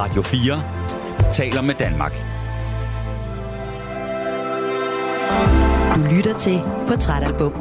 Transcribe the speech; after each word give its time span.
Radio 0.00 0.22
4 0.22 1.32
taler 1.32 1.62
med 1.62 1.74
Danmark. 1.74 2.12
Du 5.94 6.16
lytter 6.16 6.38
til 6.38 6.60
Portrætalbum. 6.88 7.52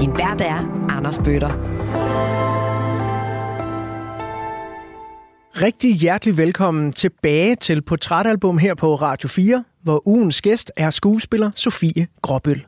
Din 0.00 0.10
vært 0.10 0.40
er 0.40 0.86
Anders 0.90 1.18
Bøtter. 1.18 1.48
Rigtig 5.62 5.94
hjertelig 5.94 6.36
velkommen 6.36 6.92
tilbage 6.92 7.56
til 7.56 7.82
Portrætalbum 7.82 8.58
her 8.58 8.74
på 8.74 8.94
Radio 8.94 9.28
4, 9.28 9.64
hvor 9.82 10.08
ugens 10.08 10.42
gæst 10.42 10.72
er 10.76 10.90
skuespiller 10.90 11.50
Sofie 11.54 12.06
Gråbøl. 12.22 12.64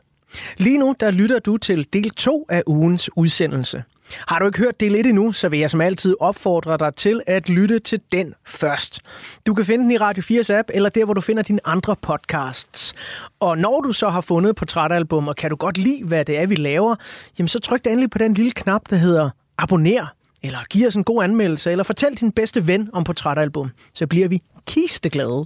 Lige 0.57 0.77
nu 0.77 0.95
der 0.99 1.11
lytter 1.11 1.39
du 1.39 1.57
til 1.57 1.87
del 1.93 2.09
2 2.09 2.45
af 2.49 2.63
ugens 2.67 3.09
udsendelse. 3.15 3.83
Har 4.27 4.39
du 4.39 4.45
ikke 4.45 4.59
hørt 4.59 4.79
det 4.79 4.91
lidt 4.91 5.07
endnu, 5.07 5.31
så 5.31 5.49
vil 5.49 5.59
jeg 5.59 5.69
som 5.69 5.81
altid 5.81 6.15
opfordre 6.19 6.77
dig 6.77 6.95
til 6.95 7.21
at 7.27 7.49
lytte 7.49 7.79
til 7.79 7.99
den 8.11 8.33
først. 8.45 8.99
Du 9.47 9.53
kan 9.53 9.65
finde 9.65 9.83
den 9.83 9.91
i 9.91 9.97
Radio 9.97 10.41
4's 10.41 10.53
app, 10.53 10.69
eller 10.73 10.89
der, 10.89 11.05
hvor 11.05 11.13
du 11.13 11.21
finder 11.21 11.43
dine 11.43 11.59
andre 11.65 11.95
podcasts. 11.95 12.93
Og 13.39 13.57
når 13.57 13.81
du 13.81 13.91
så 13.91 14.09
har 14.09 14.21
fundet 14.21 14.55
portrætalbum, 14.55 15.27
og 15.27 15.35
kan 15.35 15.49
du 15.49 15.55
godt 15.55 15.77
lide, 15.77 16.05
hvad 16.05 16.25
det 16.25 16.37
er, 16.37 16.45
vi 16.45 16.55
laver, 16.55 16.95
jamen 17.39 17.47
så 17.47 17.59
tryk 17.59 17.85
da 17.85 17.89
endelig 17.89 18.09
på 18.09 18.17
den 18.17 18.33
lille 18.33 18.51
knap, 18.51 18.81
der 18.89 18.95
hedder 18.95 19.29
abonner, 19.57 20.05
eller 20.43 20.59
giv 20.69 20.87
os 20.87 20.95
en 20.95 21.03
god 21.03 21.23
anmeldelse, 21.23 21.71
eller 21.71 21.83
fortæl 21.83 22.15
din 22.15 22.31
bedste 22.31 22.67
ven 22.67 22.89
om 22.93 23.03
portrætalbum. 23.03 23.71
Så 23.93 24.07
bliver 24.07 24.27
vi 24.27 24.41
kisteglade. 24.65 25.45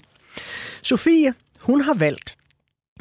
Sofie, 0.81 1.33
hun 1.61 1.81
har 1.81 1.93
valgt 1.93 2.35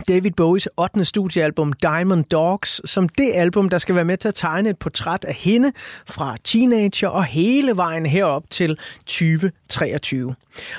David 0.08 0.30
Bowies 0.30 0.68
8. 0.76 1.04
studiealbum 1.04 1.72
Diamond 1.72 2.24
Dogs, 2.24 2.90
som 2.90 3.08
det 3.08 3.30
album, 3.34 3.68
der 3.68 3.78
skal 3.78 3.94
være 3.94 4.04
med 4.04 4.16
til 4.16 4.28
at 4.28 4.34
tegne 4.34 4.70
et 4.70 4.78
portræt 4.78 5.24
af 5.24 5.34
hende 5.34 5.72
fra 6.06 6.36
teenager 6.44 7.08
og 7.08 7.24
hele 7.24 7.76
vejen 7.76 8.06
herop 8.06 8.44
til 8.50 8.78
2023. 9.06 10.34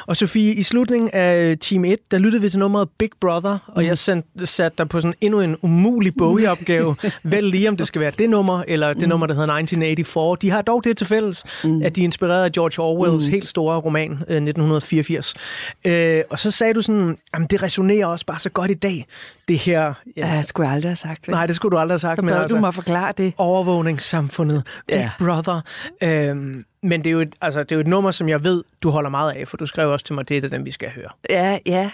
Og 0.08 0.18
Sofie, 0.18 0.54
i 0.54 0.64
slutningen 0.64 1.10
af 1.14 1.58
Team 1.62 1.86
1, 1.86 2.00
der 2.12 2.18
lyttede 2.18 2.42
vi 2.42 2.50
til 2.50 2.60
nummeret 2.60 2.90
Big 2.98 3.10
Brother, 3.22 3.58
og 3.68 3.86
jeg 3.86 3.98
sendte, 3.98 4.46
satte 4.46 4.78
dig 4.78 4.90
på 4.90 5.02
sådan 5.02 5.14
endnu 5.22 5.42
en 5.42 5.56
umulig 5.62 6.14
Bowie-opgave. 6.18 6.96
Vel 7.24 7.44
lige 7.44 7.70
om 7.70 7.78
det 7.78 7.88
skal 7.88 8.02
være 8.02 8.12
det 8.18 8.30
nummer, 8.30 8.64
eller 8.68 8.94
det 8.94 9.10
nummer, 9.10 9.28
der 9.28 9.34
hedder 9.34 9.54
1984. 9.54 10.40
De 10.40 10.50
har 10.50 10.62
dog 10.62 10.84
det 10.84 10.98
til 10.98 11.08
fælles, 11.08 11.44
mm. 11.64 11.82
at 11.82 11.96
de 11.96 12.02
er 12.02 12.06
inspireret 12.06 12.44
af 12.44 12.52
George 12.52 12.84
Orwells 12.84 13.26
mm. 13.26 13.32
helt 13.32 13.50
store 13.50 13.78
roman, 13.80 14.12
1984. 14.12 15.34
Øh, 15.86 16.22
og 16.30 16.40
så 16.40 16.52
sagde 16.52 16.74
du 16.74 16.82
sådan, 16.82 17.18
at 17.34 17.52
det 17.52 17.64
resonerer 17.64 18.06
også 18.06 18.26
bare 18.26 18.40
så 18.40 18.50
godt 18.50 18.72
i 18.72 18.74
dag, 18.74 19.01
det 19.48 19.58
her... 19.58 19.94
Ja, 20.18 20.28
jeg 20.28 20.46
skulle 20.46 20.70
aldrig 20.70 20.90
have 20.90 20.96
sagt 20.96 21.26
det. 21.26 21.32
Nej, 21.32 21.46
det 21.46 21.56
skulle 21.56 21.72
du 21.76 21.80
aldrig 21.80 21.94
have 21.94 22.00
sagt. 22.00 22.24
men 22.24 22.34
altså, 22.34 22.56
du 22.56 22.62
må 22.62 22.72
forklare 22.72 23.14
det. 23.18 23.34
Overvågningssamfundet, 23.38 24.68
Big 24.88 24.96
ja. 24.96 25.12
Brother. 25.20 25.62
Øhm, 26.02 26.66
men 26.84 27.04
det 27.04 27.08
er, 27.08 27.12
jo 27.12 27.20
et, 27.20 27.36
altså, 27.42 27.64
det 27.64 27.72
er 27.72 27.76
jo 27.76 27.80
et 27.80 27.88
nummer, 27.88 28.12
som 28.12 28.30
jeg 28.30 28.44
ved, 28.44 28.64
du 28.82 28.90
holder 28.90 29.10
meget 29.10 29.32
af, 29.32 29.48
for 29.48 29.58
du 29.58 29.66
skrev 29.66 29.90
også 29.90 30.06
til 30.06 30.16
mig, 30.16 30.30
det 30.30 30.38
er 30.38 30.42
det, 30.42 30.52
dem, 30.52 30.66
vi 30.66 30.72
skal 30.72 30.90
høre. 30.90 31.10
Ja, 31.30 31.58
ja. 31.66 31.92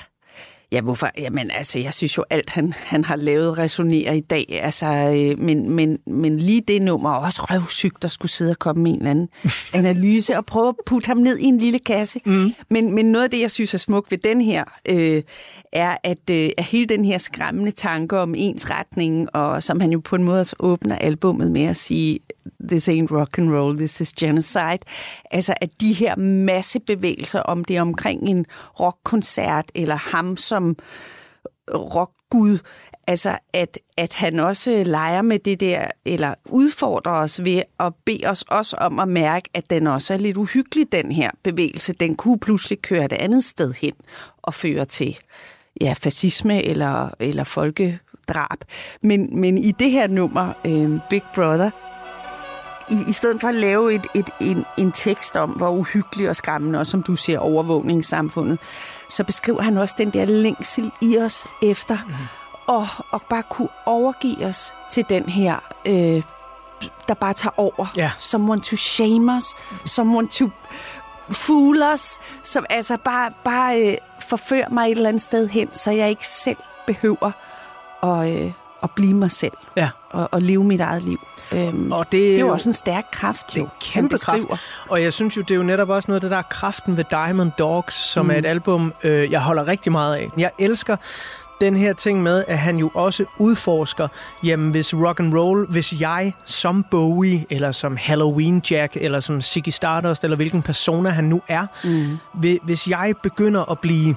Ja, 0.72 0.82
hvorfor? 0.82 1.10
Jamen, 1.18 1.52
altså, 1.52 1.80
jeg 1.80 1.94
synes 1.94 2.18
jo, 2.18 2.24
alt 2.30 2.50
han, 2.50 2.74
han 2.74 3.06
har 3.06 3.16
lavet 3.16 3.58
resonerer 3.58 4.14
i 4.14 4.20
dag. 4.20 4.60
Altså, 4.64 4.86
øh, 4.86 5.40
men, 5.40 5.70
men, 5.70 6.00
men 6.08 6.40
lige 6.40 6.62
det 6.62 6.82
nummer 6.82 7.10
er 7.10 7.16
også 7.16 7.42
røvsygt 7.42 8.06
at 8.06 8.12
skulle 8.12 8.32
sidde 8.32 8.52
og 8.52 8.60
komme 8.60 8.84
med 8.84 8.92
en 8.92 8.98
eller 8.98 9.12
anden 9.12 9.30
analyse 9.74 10.38
og 10.38 10.46
prøve 10.46 10.70
at 10.70 10.76
putte 10.86 11.08
ham 11.08 11.18
ned 11.18 11.38
i 11.38 11.46
en 11.46 11.58
lille 11.58 11.80
kasse. 11.80 12.20
Mm. 12.26 12.54
Men, 12.70 12.96
men 12.96 13.12
noget 13.12 13.24
af 13.24 13.32
det, 13.32 13.40
jeg 13.40 13.52
synes 13.52 13.74
er 13.74 13.78
smukt 13.78 14.12
ved 14.12 14.18
den 14.18 14.42
her, 14.42 14.64
øh, 14.90 15.24
er, 15.72 15.98
at, 16.04 16.30
øh, 16.32 16.50
at 16.58 16.64
hele 16.64 16.86
den 16.86 17.06
her 17.06 17.18
skræmmende 17.18 17.72
tanke 17.72 18.20
om 18.20 18.36
ensretning, 18.38 19.36
og 19.36 19.64
som 19.64 19.80
han 19.80 19.92
jo 19.92 20.00
på 20.00 20.16
en 20.16 20.24
måde 20.24 20.46
åbner 20.60 20.96
albummet 20.96 21.52
med 21.52 21.64
at 21.64 21.78
sige, 21.78 22.20
this 22.68 22.90
ain't 22.90 23.12
rock 23.12 23.38
and 23.38 23.52
roll, 23.52 23.78
this 23.78 24.02
is 24.02 24.14
genocide. 24.14 24.80
Altså, 25.32 25.54
at 25.62 25.70
de 25.82 25.94
her 25.94 26.16
massebevægelser, 26.16 27.40
om 27.40 27.66
det 27.66 27.78
er 27.78 27.82
omkring 27.82 28.30
en 28.30 28.46
rockkoncert, 28.80 29.72
eller 29.76 29.96
ham 29.96 30.38
som 30.58 30.76
rockgud, 31.74 32.60
altså 33.08 33.38
at, 33.54 33.80
at 33.98 34.14
han 34.14 34.40
også 34.40 34.84
leger 34.86 35.22
med 35.22 35.40
det 35.40 35.60
der, 35.60 35.88
eller 36.06 36.34
udfordrer 36.46 37.14
os 37.14 37.44
ved 37.44 37.62
at 37.80 37.94
bede 38.06 38.26
os 38.26 38.42
også 38.42 38.76
om 38.76 39.00
at 39.00 39.08
mærke, 39.08 39.50
at 39.54 39.70
den 39.70 39.88
også 39.88 40.14
er 40.14 40.18
lidt 40.18 40.38
uhyggelig, 40.38 40.92
den 40.92 41.12
her 41.12 41.32
bevægelse. 41.44 41.94
Den 41.94 42.16
kunne 42.16 42.40
pludselig 42.40 42.82
køre 42.82 43.06
et 43.06 43.14
andet 43.14 43.44
sted 43.44 43.74
hen 43.74 43.94
og 44.42 44.54
føre 44.54 44.86
til 44.86 45.18
ja, 45.82 45.94
fascisme 45.98 46.64
eller, 46.64 47.10
eller 47.20 47.44
folkedrab. 47.44 48.60
Men, 49.02 49.40
men 49.40 49.58
i 49.58 49.72
det 49.72 49.92
her 49.92 50.08
nummer, 50.08 50.54
øh, 50.66 51.00
Big 51.10 51.24
Brother, 51.36 51.72
i, 52.90 53.10
i 53.10 53.12
stedet 53.12 53.42
for 53.42 53.48
at 53.48 53.56
lave 53.56 53.94
et, 53.96 54.08
et, 54.16 54.30
en, 54.42 54.66
en 54.78 54.92
tekst 54.92 55.36
om, 55.36 55.50
hvor 55.50 55.70
uhyggelig 55.70 56.30
og 56.30 56.36
skræmmende, 56.36 56.80
og 56.80 56.88
som 56.88 57.04
du 57.04 57.16
ser 57.16 57.40
overvågningssamfundet, 57.40 58.60
så 59.10 59.24
beskriver 59.24 59.62
han 59.62 59.78
også 59.78 59.96
den 59.98 60.10
der 60.10 60.26
længsel 60.26 60.92
i 61.02 61.18
os 61.18 61.48
efter, 61.62 61.98
mm. 62.08 62.14
og, 62.68 62.88
og 63.12 63.22
bare 63.22 63.44
kunne 63.44 63.70
overgive 63.86 64.46
os 64.46 64.74
til 64.92 65.06
den 65.10 65.30
her, 65.30 65.60
øh, 65.86 66.24
der 67.08 67.14
bare 67.14 67.34
tager 67.34 67.60
over. 67.60 67.94
Ja. 67.96 68.12
Someone 68.20 68.62
to 68.62 68.76
shame 68.76 69.38
us, 69.38 69.46
someone 69.86 70.28
to 70.28 70.50
fool 71.30 71.82
us, 71.94 72.20
som 72.44 72.66
altså 72.70 72.98
bare, 72.98 73.32
bare 73.44 73.82
øh, 73.82 73.98
forfører 74.20 74.70
mig 74.70 74.86
et 74.86 74.92
eller 74.92 75.10
andet 75.10 75.22
sted 75.22 75.48
hen, 75.48 75.74
så 75.74 75.92
jeg 75.92 76.10
ikke 76.10 76.28
selv 76.28 76.58
behøver 76.88 77.32
at, 78.04 78.34
øh, 78.34 78.52
at 78.84 78.92
blive 78.92 79.14
mig 79.14 79.32
selv 79.32 79.54
ja. 79.76 79.90
og, 80.10 80.30
og 80.32 80.42
leve 80.42 80.64
mit 80.64 80.82
eget 80.82 81.02
liv. 81.02 81.20
Øhm, 81.52 81.92
og 81.92 82.06
det, 82.06 82.12
det 82.12 82.36
er 82.36 82.40
jo 82.40 82.48
også 82.48 82.70
en 82.70 82.74
stærk 82.74 83.06
kraft, 83.12 83.58
jo. 83.58 83.62
Det 83.62 83.68
er 83.68 83.76
kæmpe 83.80 84.18
kraft. 84.18 84.44
Og 84.90 85.04
jeg 85.04 85.14
synes 85.14 85.38
jo, 85.38 85.42
det 85.42 85.52
er 85.52 85.56
jo 85.56 85.64
netop 85.64 85.90
også 85.90 86.12
noget 86.12 86.24
af 86.24 86.30
det 86.30 86.32
der 86.32 86.42
kraften 86.42 86.98
ved 86.98 87.04
Diamond 87.10 87.52
Dogs, 87.60 87.96
som 87.96 88.26
mm. 88.26 88.32
er 88.32 88.36
et 88.36 88.46
album, 88.46 88.94
øh, 89.04 89.32
jeg 89.32 89.42
holder 89.42 89.68
rigtig 89.68 89.92
meget 89.92 90.16
af. 90.16 90.30
Jeg 90.38 90.52
elsker 90.60 90.96
den 91.62 91.78
her 91.78 91.94
ting 91.94 92.24
med, 92.24 92.44
at 92.48 92.58
han 92.58 92.78
jo 92.78 92.92
også 92.94 93.26
udforsker, 93.38 94.08
jamen 94.44 94.72
hvis 94.72 94.94
rock 94.94 95.20
and 95.20 95.38
roll, 95.38 95.68
hvis 95.70 96.02
jeg 96.02 96.34
som 96.46 96.86
Bowie, 96.92 97.46
eller 97.50 97.72
som 97.72 97.98
Halloween 97.98 98.64
Jack, 98.72 98.98
eller 98.98 99.20
som 99.20 99.42
Ziggy 99.42 99.70
Stardust, 99.70 100.24
eller 100.24 100.36
hvilken 100.36 100.62
persona 100.62 101.10
han 101.10 101.24
nu 101.24 101.42
er, 101.48 101.66
mm. 101.84 102.18
hvis 102.64 102.88
jeg 102.88 103.14
begynder 103.24 103.72
at 103.72 103.80
blive 103.80 104.16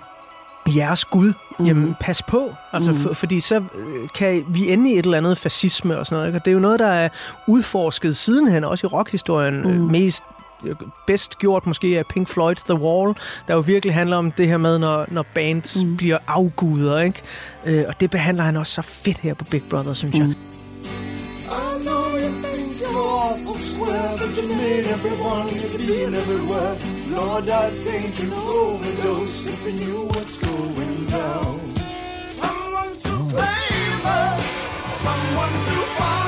jeres 0.66 1.04
Gud, 1.04 1.32
mm. 1.59 1.66
jamen 1.66 1.97
pas 2.00 2.22
på. 2.22 2.54
Altså, 2.72 2.93
mm. 2.93 2.98
for, 2.98 3.12
fordi 3.12 3.41
så 3.41 3.56
øh, 3.56 4.09
kan 4.15 4.44
vi 4.48 4.72
ende 4.72 4.91
i 4.91 4.98
et 4.98 5.04
eller 5.04 5.19
andet 5.19 5.38
fascisme 5.38 5.98
og 5.98 6.06
sådan 6.06 6.16
noget. 6.16 6.28
Ikke? 6.28 6.38
Og 6.38 6.44
det 6.44 6.50
er 6.50 6.54
jo 6.54 6.60
noget, 6.60 6.78
der 6.78 6.87
er 6.87 7.09
udforsket 7.47 8.16
sidenhen, 8.16 8.65
også 8.65 8.87
i 8.87 8.88
rockhistorien, 8.88 9.62
mm. 9.62 9.91
mest 9.91 10.22
øh, 10.65 10.75
bedst 11.06 11.38
gjort 11.38 11.66
måske 11.66 11.98
af 11.98 12.06
Pink 12.06 12.28
Floyd 12.28 12.54
The 12.54 12.75
Wall, 12.75 13.15
der 13.48 13.54
jo 13.54 13.60
virkelig 13.60 13.94
handler 13.94 14.16
om 14.16 14.32
det 14.32 14.48
her 14.48 14.56
med, 14.56 14.78
når, 14.78 15.06
når 15.09 15.25
bands 15.34 15.84
mm. 15.84 15.97
bliver 15.97 16.19
afguder, 16.26 17.00
ikke? 17.00 17.22
Øh, 17.65 17.84
og 17.88 18.00
det 18.00 18.10
behandler 18.10 18.44
han 18.44 18.56
også 18.56 18.72
så 18.72 18.82
fedt 18.82 19.19
her 19.19 19.34
på 19.34 19.44
Big 19.44 19.62
Brother, 19.71 19.92
synes 19.92 20.15
mm. 20.15 20.21
jeg. 20.21 20.34
That 24.00 24.42
you 24.42 24.48
made 24.54 24.86
everyone 24.86 25.46
you 25.48 25.68
feel 25.78 26.14
everywhere. 26.14 26.76
Lord, 27.08 27.48
I 27.48 27.70
think 27.70 28.18
you 28.22 28.32
overdose 28.34 29.46
if 29.46 29.60
you 29.66 29.72
knew 29.72 30.02
what's 30.12 30.36
going 30.40 31.06
down. 31.06 31.58
Someone 32.26 32.92
to 33.06 33.14
us, 33.36 34.40
someone 35.04 35.54
to 35.68 35.78
follow, 35.96 36.19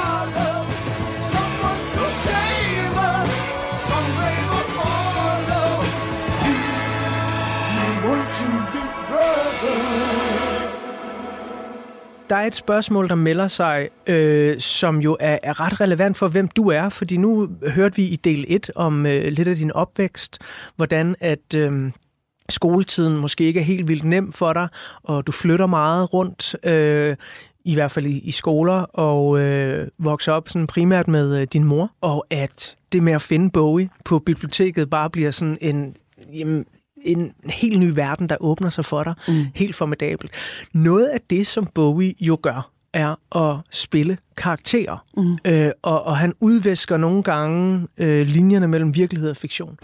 der 12.32 12.38
er 12.38 12.47
et 12.47 12.54
spørgsmål, 12.54 13.09
der 13.09 13.15
melder 13.15 13.48
sig, 13.48 13.88
øh, 14.06 14.60
som 14.60 15.00
jo 15.00 15.16
er, 15.20 15.38
er 15.43 15.60
ret 15.60 15.81
relevant 15.81 16.16
for, 16.16 16.28
hvem 16.28 16.48
du 16.48 16.69
er. 16.69 16.88
Fordi 16.88 17.16
nu 17.16 17.48
hørte 17.75 17.97
vi 17.97 18.04
i 18.04 18.16
del 18.16 18.44
1 18.48 18.70
om 18.75 19.06
øh, 19.06 19.32
lidt 19.32 19.48
af 19.48 19.56
din 19.56 19.72
opvækst, 19.72 20.38
hvordan 20.76 21.17
at... 21.20 21.55
Øh, 21.56 21.90
skoletiden 22.49 23.17
måske 23.17 23.44
ikke 23.44 23.61
er 23.61 23.64
helt 23.64 23.88
vildt 23.88 24.05
nem 24.05 24.32
for 24.32 24.52
dig, 24.52 24.69
og 25.02 25.26
du 25.26 25.32
flytter 25.32 25.67
meget 25.67 26.12
rundt, 26.12 26.67
øh, 26.67 27.17
i 27.64 27.75
hvert 27.75 27.90
fald 27.90 28.06
i, 28.06 28.19
i 28.19 28.31
skoler, 28.31 28.82
og 28.82 29.40
øh, 29.40 29.88
vokser 29.99 30.32
op 30.32 30.49
sådan 30.49 30.67
primært 30.67 31.08
med 31.08 31.40
øh, 31.40 31.46
din 31.52 31.64
mor, 31.64 31.93
og 32.00 32.26
at 32.31 32.76
det 32.93 33.02
med 33.02 33.12
at 33.12 33.23
finde 33.23 33.50
Bowie 33.50 33.88
på 34.05 34.19
biblioteket 34.19 34.90
bare 34.90 35.11
bliver 35.11 35.31
sådan 35.31 35.58
en, 35.61 35.96
jamen, 36.32 36.64
en 37.04 37.32
helt 37.44 37.78
ny 37.78 37.90
verden, 37.94 38.28
der 38.28 38.37
åbner 38.40 38.70
sig 38.70 38.84
for 38.84 39.04
dig. 39.04 39.14
Mm. 39.28 39.46
Helt 39.54 39.76
formidabelt. 39.76 40.32
Noget 40.72 41.06
af 41.06 41.20
det, 41.31 41.46
som 41.46 41.66
Bowie 41.75 42.14
jo 42.20 42.38
gør, 42.43 42.70
er 42.93 43.37
at 43.37 43.56
spille 43.70 44.19
karakterer. 44.37 45.04
Mm. 45.16 45.38
Øh, 45.44 45.70
og, 45.82 46.02
og 46.02 46.16
han 46.16 46.32
udvæsker 46.40 46.96
nogle 46.96 47.22
gange 47.22 47.87
øh, 47.99 48.26
linjerne 48.26 48.69
mellem 48.69 48.94
virkelighed 48.94 49.31
og 49.31 49.37
fiktion. 49.37 49.78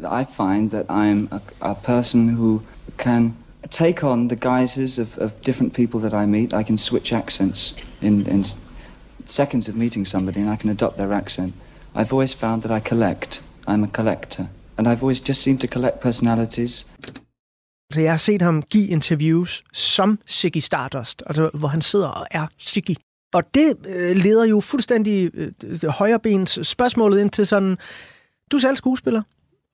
I 0.00 0.24
find 0.36 0.70
that 0.70 0.84
I'm 0.88 1.34
a, 1.34 1.70
a 1.70 1.74
person 1.74 2.28
who 2.28 2.60
can 2.98 3.34
take 3.70 4.06
on 4.06 4.28
the 4.28 4.36
guises 4.36 4.98
of, 4.98 5.18
of 5.18 5.30
different 5.46 5.72
people 5.72 6.00
that 6.00 6.24
I 6.24 6.26
meet. 6.26 6.52
I 6.52 6.62
can 6.62 6.78
switch 6.78 7.12
accents 7.12 7.76
in, 8.02 8.26
in 8.26 8.44
seconds 9.26 9.68
of 9.68 9.74
meeting 9.74 10.08
somebody 10.08 10.40
and 10.40 10.52
I 10.52 10.56
can 10.56 10.70
adopt 10.70 10.96
their 10.96 11.12
accent. 11.12 11.54
I've 11.94 12.12
always 12.12 12.34
found 12.34 12.62
that 12.62 12.70
I 12.70 12.88
collect. 12.88 13.42
I'm 13.66 13.84
a 13.84 13.88
collector. 13.88 14.46
And 14.78 14.88
I've 14.88 15.02
always 15.02 15.28
just 15.28 15.42
seemed 15.42 15.60
to 15.60 15.66
collect 15.66 16.00
personalities. 16.00 16.86
Altså, 17.90 18.00
jeg 18.00 18.12
har 18.12 18.16
set 18.16 18.42
ham 18.42 18.62
give 18.62 18.88
interviews 18.88 19.64
som 19.72 20.18
Ziggy 20.28 20.58
Stardust, 20.58 21.22
altså 21.26 21.50
hvor 21.54 21.68
han 21.68 21.82
sidder 21.82 22.08
og 22.08 22.26
er 22.30 22.46
Ziggy. 22.60 22.94
Og 23.34 23.54
det 23.54 23.76
øh, 23.86 24.16
leder 24.16 24.44
jo 24.44 24.60
fuldstændig 24.60 25.30
øh, 25.34 25.52
højrebens 25.88 26.58
spørgsmålet 26.62 27.20
ind 27.20 27.30
til 27.30 27.46
sådan, 27.46 27.78
du 28.52 28.56
er 28.56 28.60
selv 28.60 28.76
skuespiller, 28.76 29.22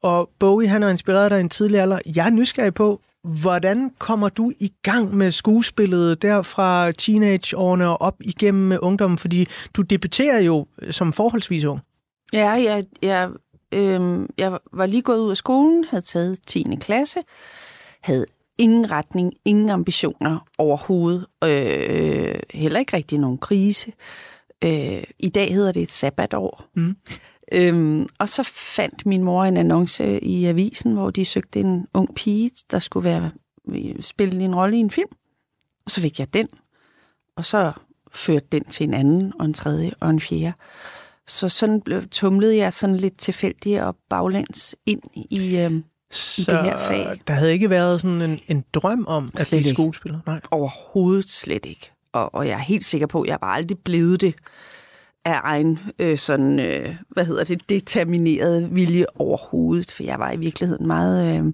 og 0.02 0.30
Bowie 0.38 0.68
han 0.68 0.82
har 0.82 0.88
inspireret 0.88 1.30
dig 1.30 1.38
i 1.38 1.40
en 1.40 1.48
tidlig 1.48 1.80
alder. 1.80 1.98
Jeg 2.16 2.26
er 2.26 2.30
nysgerrig 2.30 2.74
på, 2.74 3.00
hvordan 3.24 3.90
kommer 3.98 4.28
du 4.28 4.52
i 4.60 4.72
gang 4.82 5.14
med 5.14 5.30
skuespillet 5.30 6.22
der 6.22 6.42
fra 6.42 6.92
teenageårene 6.92 7.88
og 7.88 8.00
op 8.00 8.16
igennem 8.20 8.78
ungdommen? 8.82 9.18
Fordi 9.18 9.46
du 9.74 9.82
debuterer 9.82 10.40
jo 10.40 10.66
som 10.90 11.12
forholdsvis 11.12 11.64
ung. 11.64 11.80
Ja, 12.32 12.50
jeg, 12.50 12.84
jeg, 13.02 13.30
øh, 13.72 14.28
jeg 14.38 14.58
var 14.72 14.86
lige 14.86 15.02
gået 15.02 15.18
ud 15.18 15.30
af 15.30 15.36
skolen, 15.36 15.84
havde 15.84 16.04
taget 16.04 16.38
10. 16.46 16.76
klasse, 16.80 17.20
havde 18.00 18.26
ingen 18.58 18.90
retning, 18.90 19.32
ingen 19.44 19.70
ambitioner 19.70 20.46
overhovedet, 20.58 21.26
øh, 21.44 22.40
heller 22.50 22.80
ikke 22.80 22.96
rigtig 22.96 23.18
nogen 23.18 23.38
krise. 23.38 23.92
Øh, 24.64 25.02
I 25.18 25.28
dag 25.28 25.54
hedder 25.54 25.72
det 25.72 25.82
et 25.82 25.92
sabbatår. 25.92 26.64
Mm. 26.74 26.96
Øhm, 27.52 28.08
og 28.18 28.28
så 28.28 28.42
fandt 28.52 29.06
min 29.06 29.24
mor 29.24 29.44
en 29.44 29.56
annonce 29.56 30.24
i 30.24 30.44
avisen, 30.44 30.92
hvor 30.92 31.10
de 31.10 31.24
søgte 31.24 31.60
en 31.60 31.86
ung 31.94 32.14
pige, 32.14 32.50
der 32.70 32.78
skulle 32.78 33.04
være 33.04 33.30
spille 34.00 34.44
en 34.44 34.54
rolle 34.54 34.76
i 34.76 34.80
en 34.80 34.90
film. 34.90 35.08
Og 35.84 35.90
så 35.90 36.00
fik 36.00 36.18
jeg 36.18 36.34
den. 36.34 36.48
Og 37.36 37.44
så 37.44 37.72
førte 38.12 38.46
den 38.52 38.64
til 38.64 38.84
en 38.84 38.94
anden, 38.94 39.32
og 39.38 39.44
en 39.44 39.54
tredje, 39.54 39.92
og 40.00 40.10
en 40.10 40.20
fjerde. 40.20 40.52
Så 41.28 41.48
sådan 41.48 41.82
tumlede 42.10 42.56
jeg 42.56 42.72
sådan 42.72 42.96
lidt 42.96 43.18
tilfældigt 43.18 43.80
og 43.80 43.96
baglæns 44.10 44.76
ind 44.86 45.02
i, 45.14 45.56
øhm, 45.56 45.84
så 46.10 46.52
i 46.52 46.54
det 46.54 46.64
her 46.64 46.78
fag. 46.78 47.20
der 47.26 47.34
havde 47.34 47.52
ikke 47.52 47.70
været 47.70 48.00
sådan 48.00 48.22
en, 48.22 48.40
en 48.48 48.64
drøm 48.74 49.04
om 49.08 49.30
at 49.34 49.46
blive 49.50 49.64
skuespiller? 49.64 50.18
Nej. 50.26 50.40
Overhovedet 50.50 51.28
slet 51.28 51.66
ikke. 51.66 51.90
Og, 52.12 52.34
og 52.34 52.46
jeg 52.46 52.54
er 52.54 52.58
helt 52.58 52.84
sikker 52.84 53.06
på, 53.06 53.22
at 53.22 53.28
jeg 53.28 53.40
bare 53.40 53.56
aldrig 53.56 53.78
blevet 53.78 54.20
det 54.20 54.34
af 55.24 55.40
egen 55.42 55.78
øh, 55.98 56.18
sådan, 56.18 56.58
øh, 56.58 56.96
hvad 57.08 57.24
hedder 57.24 57.44
det, 57.44 57.68
determineret 57.68 58.74
vilje 58.74 59.06
overhovedet, 59.14 59.92
for 59.92 60.02
jeg 60.02 60.18
var 60.18 60.32
i 60.32 60.36
virkeligheden 60.36 60.86
meget 60.86 61.38
øh, 61.38 61.52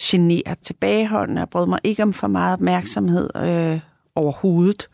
generet 0.00 0.58
tilbageholdende. 0.58 1.40
Jeg 1.40 1.48
brød 1.48 1.66
mig 1.66 1.78
ikke 1.84 2.02
om 2.02 2.12
for 2.12 2.26
meget 2.26 2.52
opmærksomhed 2.52 3.30
øh, 3.36 3.80
overhovedet. 4.14 4.88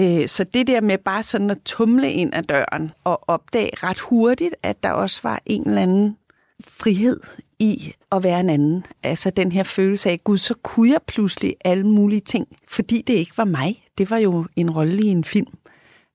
Øh, 0.00 0.28
så 0.28 0.44
det 0.44 0.66
der 0.66 0.80
med 0.80 0.98
bare 0.98 1.22
sådan 1.22 1.50
at 1.50 1.58
tumle 1.64 2.12
ind 2.12 2.34
ad 2.34 2.42
døren 2.42 2.92
og 3.04 3.28
opdage 3.28 3.70
ret 3.74 4.00
hurtigt, 4.00 4.54
at 4.62 4.82
der 4.82 4.90
også 4.90 5.20
var 5.22 5.42
en 5.46 5.68
eller 5.68 5.82
anden 5.82 6.16
frihed 6.60 7.20
i 7.58 7.92
at 8.12 8.22
være 8.22 8.40
en 8.40 8.50
anden. 8.50 8.86
Altså 9.02 9.30
den 9.30 9.52
her 9.52 9.62
følelse 9.62 10.10
af, 10.10 10.24
gud, 10.24 10.38
så 10.38 10.54
kunne 10.62 10.90
jeg 10.90 11.00
pludselig 11.06 11.54
alle 11.64 11.86
mulige 11.86 12.20
ting, 12.20 12.48
fordi 12.68 13.02
det 13.06 13.14
ikke 13.14 13.38
var 13.38 13.44
mig. 13.44 13.84
Det 13.98 14.10
var 14.10 14.16
jo 14.18 14.46
en 14.56 14.70
rolle 14.70 15.02
i 15.02 15.06
en 15.06 15.24
film. 15.24 15.52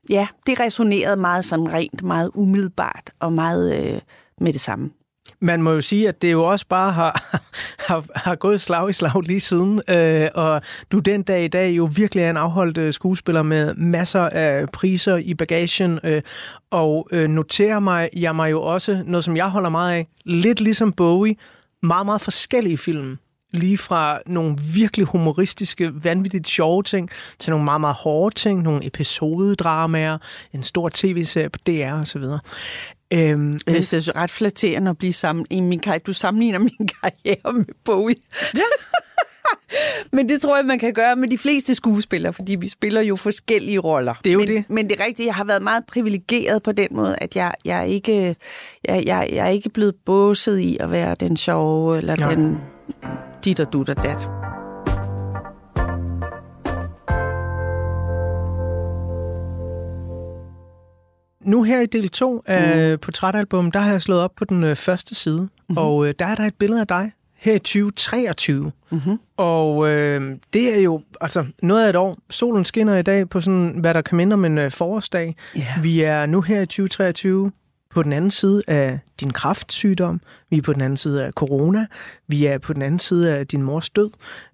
Ja, 0.10 0.28
det 0.46 0.60
resonerede 0.60 1.18
meget 1.18 1.46
sådan 1.46 1.72
rent, 1.72 2.04
meget 2.04 2.32
umiddelbart 2.34 3.12
og 3.20 3.34
meget 3.34 3.94
øh, 3.94 4.02
med 4.38 4.54
det 4.54 4.62
samme. 4.62 4.92
Man 5.44 5.62
må 5.62 5.72
jo 5.72 5.82
sige, 5.82 6.08
at 6.08 6.22
det 6.22 6.32
jo 6.32 6.44
også 6.44 6.66
bare 6.70 6.92
har, 6.92 7.40
har, 7.88 8.06
har 8.16 8.36
gået 8.36 8.62
slag 8.62 8.90
i 8.90 8.94
slag 8.94 9.24
lige 9.24 9.40
siden, 9.40 9.82
øh, 9.88 10.30
og 10.36 10.62
du 10.92 11.00
den 11.00 11.24
dag 11.24 11.46
i 11.46 11.48
dag 11.48 11.72
jo 11.72 11.90
virkelig 11.96 12.24
er 12.24 12.30
en 12.30 12.38
afholdt 12.38 12.78
øh, 12.78 12.94
skuespiller 12.94 13.42
med 13.42 13.74
masser 13.76 14.22
af 14.22 14.70
priser 14.70 15.18
i 15.18 15.34
bagagen, 15.34 16.00
øh, 16.04 16.22
og 16.72 17.08
øh, 17.12 17.30
noterer 17.30 17.80
mig, 17.80 18.10
jeg 18.16 18.36
mig 18.36 18.52
jo 18.52 18.62
også 18.62 19.04
noget, 19.06 19.24
som 19.24 19.38
jeg 19.38 19.50
holder 19.50 19.70
meget 19.70 19.94
af, 19.94 20.08
lidt 20.26 20.62
ligesom 20.62 20.94
Bowie, 20.94 21.36
meget, 21.84 22.06
meget 22.06 22.22
forskellige 22.22 22.78
film. 22.78 23.18
Lige 23.54 23.78
fra 23.78 24.20
nogle 24.26 24.58
virkelig 24.74 25.06
humoristiske, 25.06 25.92
vanvittigt 26.04 26.48
sjove 26.48 26.84
ting, 26.84 27.10
til 27.40 27.52
nogle 27.52 27.66
meget, 27.66 27.82
meget 27.82 27.96
hårde 27.96 28.36
ting, 28.36 28.62
nogle 28.62 28.86
episodedramaer, 28.86 30.18
en 30.54 30.64
stor 30.64 30.90
tv-serie 30.94 31.50
på 31.50 31.60
DR 31.68 31.92
og 31.92 32.08
Øhm, 33.14 33.60
jeg 33.68 33.86
synes, 33.86 34.06
det 34.06 34.16
er 34.16 34.22
ret 34.22 34.32
flatterende 34.32 34.90
at 34.90 34.98
blive 34.98 35.14
sammen 35.14 35.46
i 35.50 35.60
min 35.60 35.80
karriere. 35.80 36.02
Du 36.08 36.14
sammenligner 36.14 36.60
min 36.80 36.90
karriere 37.02 37.54
med 37.54 37.66
Bowie. 37.86 38.16
Ja. 38.56 38.60
men 40.16 40.30
det 40.30 40.42
tror 40.42 40.56
jeg, 40.56 40.66
man 40.66 40.80
kan 40.80 40.94
gøre 40.94 41.16
med 41.16 41.28
de 41.28 41.38
fleste 41.38 41.76
skuespillere, 41.76 42.34
fordi 42.34 42.56
vi 42.56 42.68
spiller 42.70 43.02
jo 43.02 43.16
forskellige 43.16 43.80
roller. 43.80 44.14
Det 44.24 44.30
er 44.30 44.34
jo 44.34 44.40
men, 44.40 44.48
det. 44.48 44.64
Men 44.70 44.90
det 44.90 45.00
er 45.00 45.06
rigtigt, 45.06 45.28
jeg 45.28 45.36
har 45.36 45.44
været 45.44 45.62
meget 45.62 45.86
privilegeret 45.86 46.64
på 46.64 46.72
den 46.72 46.88
måde, 46.92 47.16
at 47.22 47.36
jeg, 47.36 47.54
jeg, 47.66 47.80
er, 47.80 47.84
ikke, 47.84 48.36
jeg, 48.86 49.04
jeg, 49.06 49.30
jeg 49.32 49.46
er 49.46 49.50
ikke 49.50 49.70
blevet 49.70 49.96
båset 50.06 50.60
i 50.60 50.78
at 50.80 50.92
være 50.92 51.16
den 51.16 51.38
sjove, 51.38 51.98
eller 51.98 52.16
ja. 52.20 52.36
den 52.36 52.58
dit 53.44 53.60
og 53.60 53.74
dut 53.74 53.90
og 53.90 54.04
dat. 54.04 54.51
Nu 61.44 61.64
her 61.64 61.82
i 61.82 61.86
del 61.86 62.10
2 62.10 62.44
af 62.46 62.92
mm. 62.92 63.00
portrætalbum, 63.00 63.72
der 63.72 63.80
har 63.80 63.92
jeg 63.92 64.02
slået 64.02 64.22
op 64.22 64.36
på 64.36 64.46
den 64.46 64.64
øh, 64.64 64.76
første 64.76 65.16
side, 65.16 65.42
mm-hmm. 65.42 65.78
og 65.78 66.08
øh, 66.08 66.14
der 66.20 66.26
er 66.26 66.36
der 66.36 66.44
et 66.44 66.56
billede 66.56 66.82
af 66.82 66.88
dig 66.88 67.12
her 67.36 67.54
i 67.54 67.60
2023. 67.60 68.72
Mm-hmm. 68.90 69.20
Og 69.38 69.90
øh, 69.90 70.38
det 70.54 70.78
er 70.78 70.82
jo 70.82 71.02
altså 71.22 71.46
noget 71.62 71.86
af 71.86 71.90
et 71.90 71.96
år. 71.96 72.18
Solen 72.30 72.66
skinner 72.66 72.98
i 72.98 73.02
dag 73.02 73.30
på 73.30 73.42
sådan, 73.42 73.76
hvad 73.78 73.94
der 73.94 74.02
kan 74.02 74.18
minde 74.18 74.34
om 74.34 74.46
en 74.46 74.58
øh, 74.58 74.72
forårsdag. 74.72 75.36
Yeah. 75.58 75.84
Vi 75.84 76.02
er 76.02 76.26
nu 76.26 76.42
her 76.42 76.62
i 76.62 76.66
2023 76.66 77.52
på 77.90 78.04
den 78.04 78.14
anden 78.14 78.32
side 78.32 78.64
af 78.68 79.00
din 79.22 79.32
kraftsygdom, 79.32 80.22
vi 80.50 80.58
er 80.58 80.62
på 80.62 80.74
den 80.74 80.82
anden 80.82 80.98
side 80.98 81.26
af 81.26 81.32
corona, 81.32 81.86
vi 82.28 82.46
er 82.46 82.58
på 82.58 82.74
den 82.74 82.82
anden 82.82 83.00
side 83.00 83.36
af 83.36 83.48
din 83.48 83.64
mors 83.64 83.90
død, 83.90 84.10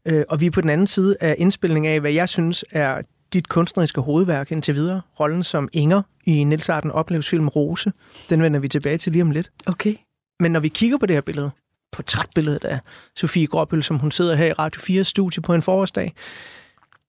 øh, 0.05 0.23
og 0.29 0.41
vi 0.41 0.45
er 0.45 0.51
på 0.51 0.61
den 0.61 0.69
anden 0.69 0.87
side 0.87 1.17
af 1.19 1.35
indspilning 1.37 1.87
af, 1.87 1.99
hvad 1.99 2.11
jeg 2.11 2.29
synes 2.29 2.65
er 2.71 3.01
dit 3.33 3.49
kunstneriske 3.49 4.01
hovedværk 4.01 4.51
indtil 4.51 4.75
videre. 4.75 5.01
Rollen 5.19 5.43
som 5.43 5.69
Inger 5.73 6.01
i 6.25 6.43
Nils 6.43 6.69
Arden 6.69 6.91
oplevelsesfilm 6.91 7.47
Rose. 7.47 7.91
Den 8.29 8.43
vender 8.43 8.59
vi 8.59 8.67
tilbage 8.67 8.97
til 8.97 9.11
lige 9.11 9.21
om 9.21 9.31
lidt. 9.31 9.51
Okay. 9.65 9.95
Men 10.39 10.51
når 10.51 10.59
vi 10.59 10.67
kigger 10.67 10.97
på 10.97 11.05
det 11.05 11.15
her 11.15 11.21
billede, 11.21 11.51
portrætbilledet 11.91 12.65
af 12.65 12.79
Sofie 13.15 13.47
Gråbøl, 13.47 13.83
som 13.83 13.99
hun 13.99 14.11
sidder 14.11 14.35
her 14.35 14.45
i 14.45 14.53
Radio 14.53 14.81
4 14.81 15.03
studie 15.03 15.41
på 15.41 15.53
en 15.53 15.61
forårsdag. 15.61 16.13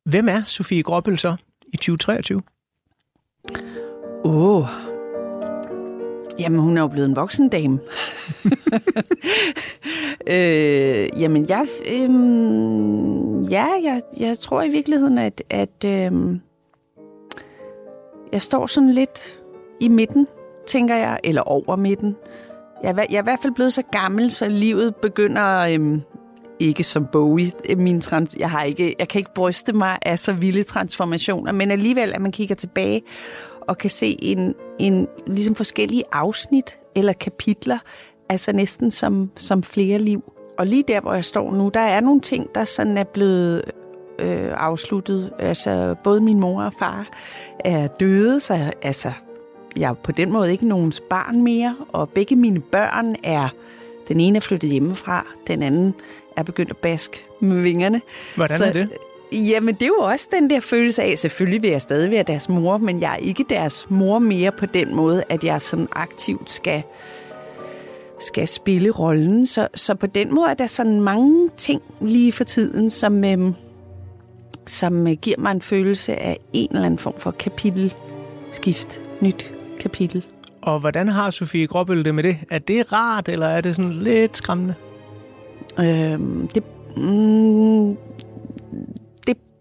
Hvem 0.05 0.29
er 0.29 0.43
Sofie 0.43 0.83
Gråbøl 0.83 1.19
så 1.19 1.37
i 1.73 1.77
2023? 1.77 2.43
Åh, 4.25 4.57
oh, 4.57 4.67
Jamen, 6.39 6.61
hun 6.61 6.77
er 6.77 6.81
jo 6.81 6.89
blevet 6.89 7.09
en 7.09 7.17
voksen 7.17 7.49
dame. 7.49 7.81
øh, 10.35 11.21
jamen, 11.21 11.49
jeg, 11.49 11.67
øh, 11.93 12.11
ja, 13.53 13.67
jeg, 13.83 14.03
jeg 14.17 14.39
tror 14.39 14.63
i 14.63 14.69
virkeligheden, 14.69 15.19
at, 15.19 15.43
at 15.51 15.85
øh, 15.85 16.13
jeg 18.33 18.43
står 18.43 18.67
sådan 18.67 18.91
lidt 18.91 19.41
i 19.81 19.89
midten, 19.89 20.27
tænker 20.67 20.97
jeg, 20.97 21.21
eller 21.25 21.43
over 21.43 21.77
midten. 21.77 22.17
Jeg 22.83 22.91
er, 22.91 23.07
jeg 23.11 23.17
er 23.17 23.23
i 23.23 23.25
hvert 23.25 23.39
fald 23.43 23.55
blevet 23.55 23.73
så 23.73 23.83
gammel, 23.83 24.31
så 24.31 24.49
livet 24.49 24.97
begynder... 24.97 25.59
Øh, 25.59 25.99
ikke 26.61 26.85
som 26.85 27.07
Bowie. 27.13 27.51
Øh, 27.71 27.79
min 27.79 28.01
trans- 28.01 28.37
jeg, 28.39 28.51
har 28.51 28.63
ikke, 28.63 28.95
jeg 28.99 29.09
kan 29.09 29.19
ikke 29.19 29.35
bryste 29.35 29.73
mig 29.73 29.99
af 30.03 30.19
så 30.19 30.33
vilde 30.33 30.63
transformationer, 30.63 31.53
men 31.53 31.71
alligevel, 31.71 32.13
at 32.15 32.21
man 32.21 32.33
kigger 32.33 32.55
tilbage 32.55 33.03
og 33.69 33.79
kan 33.79 33.91
se 33.91 34.17
en, 34.23 34.55
en 34.79 35.09
ligesom 35.27 35.55
forskellige 35.55 36.05
afsnit 36.13 36.79
eller 36.95 37.13
kapitler, 37.13 37.79
altså 38.29 38.53
næsten 38.53 38.91
som, 38.91 39.31
som 39.37 39.63
flere 39.63 39.99
liv. 39.99 40.33
Og 40.59 40.67
lige 40.67 40.85
der, 40.89 41.01
hvor 41.01 41.15
jeg 41.15 41.25
står 41.25 41.53
nu, 41.53 41.71
der 41.75 41.81
er 41.81 42.01
nogle 42.01 42.21
ting, 42.21 42.55
der 42.55 42.65
sådan 42.65 42.99
er 42.99 43.05
blevet 43.05 43.63
øh, 44.19 44.53
afsluttet. 44.57 45.33
Altså, 45.39 45.95
både 46.05 46.21
min 46.21 46.41
mor 46.41 46.63
og 46.63 46.73
far 46.79 47.09
er 47.59 47.87
døde, 47.87 48.41
så 48.41 48.73
altså, 48.83 49.13
jeg 49.77 49.91
er 49.91 49.95
på 49.95 50.13
den 50.13 50.33
måde 50.33 50.53
ikke 50.53 50.69
nogens 50.69 51.03
barn 51.11 51.43
mere, 51.43 51.77
og 51.89 52.09
begge 52.09 52.37
mine 52.37 52.61
børn 52.61 53.17
er, 53.25 53.49
den 54.09 54.21
ene 54.21 54.37
er 54.37 54.41
flyttet 54.41 54.71
hjemmefra, 54.71 55.27
den 55.47 55.63
anden 55.63 55.95
er 56.37 56.43
begyndt 56.43 56.71
at 56.71 56.77
baske 56.77 57.25
med 57.41 57.61
vingerne. 57.61 58.01
Hvordan 58.37 58.59
så, 58.59 58.65
er 58.65 58.73
det? 58.73 58.89
Jamen, 59.33 59.75
det 59.75 59.83
er 59.83 59.87
jo 59.87 59.99
også 59.99 60.29
den 60.33 60.51
der 60.51 60.61
følelse 60.61 61.03
af, 61.03 61.19
selvfølgelig 61.19 61.63
vil 61.63 61.71
jeg 61.71 61.81
stadig 61.81 62.11
være 62.11 62.23
deres 62.23 62.49
mor, 62.49 62.79
men 62.79 63.01
jeg 63.01 63.13
er 63.13 63.17
ikke 63.17 63.45
deres 63.49 63.87
mor 63.91 64.19
mere 64.19 64.53
på 64.53 64.67
den 64.67 64.95
måde, 64.95 65.23
at 65.29 65.45
jeg 65.45 65.63
sådan 65.63 65.89
aktivt 65.93 66.51
skal, 66.51 66.83
skal 68.19 68.49
spille 68.49 68.91
rollen. 68.91 69.47
Så, 69.47 69.69
så 69.75 69.95
på 69.95 70.07
den 70.07 70.35
måde 70.35 70.51
er 70.51 70.55
der 70.55 70.67
sådan 70.67 71.01
mange 71.01 71.49
ting 71.57 71.83
lige 72.01 72.33
for 72.33 72.45
tiden, 72.45 72.91
som, 72.91 73.25
øhm, 73.25 73.55
som 74.67 75.07
øh, 75.07 75.13
giver 75.13 75.39
mig 75.39 75.51
en 75.51 75.63
følelse 75.63 76.17
af 76.17 76.39
en 76.53 76.69
eller 76.71 76.85
anden 76.85 76.99
form 76.99 77.15
for 77.19 77.31
kapitelskift. 77.31 79.01
Nyt 79.21 79.55
kapitel. 79.81 80.25
Og 80.63 80.81
hvordan 80.81 81.09
har 81.09 81.31
Sofie 81.31 81.67
Gråbøl 81.67 82.05
det 82.05 82.15
med 82.15 82.23
det? 82.23 82.37
Er 82.51 82.59
det 82.59 82.93
rart, 82.93 83.29
eller 83.29 83.47
er 83.47 83.61
det 83.61 83.77
sådan 83.77 83.93
lidt 83.93 84.37
skræmmende? 84.37 84.75
Øhm, 85.79 86.49
det, 86.49 86.63
mm, 86.97 87.97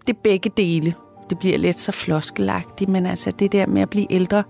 det 0.08 0.16
er 0.16 0.20
begge 0.24 0.52
dele. 0.58 0.96
Det 1.30 1.40
bliver 1.40 1.58
lidt 1.58 1.80
så 1.80 1.92
floskelagtigt, 1.92 2.90
men 2.90 3.06
altså 3.06 3.32
det 3.32 3.52
der 3.52 3.66
med 3.66 3.82
at 3.82 3.90
blive 3.90 4.08
ældre, 4.10 4.44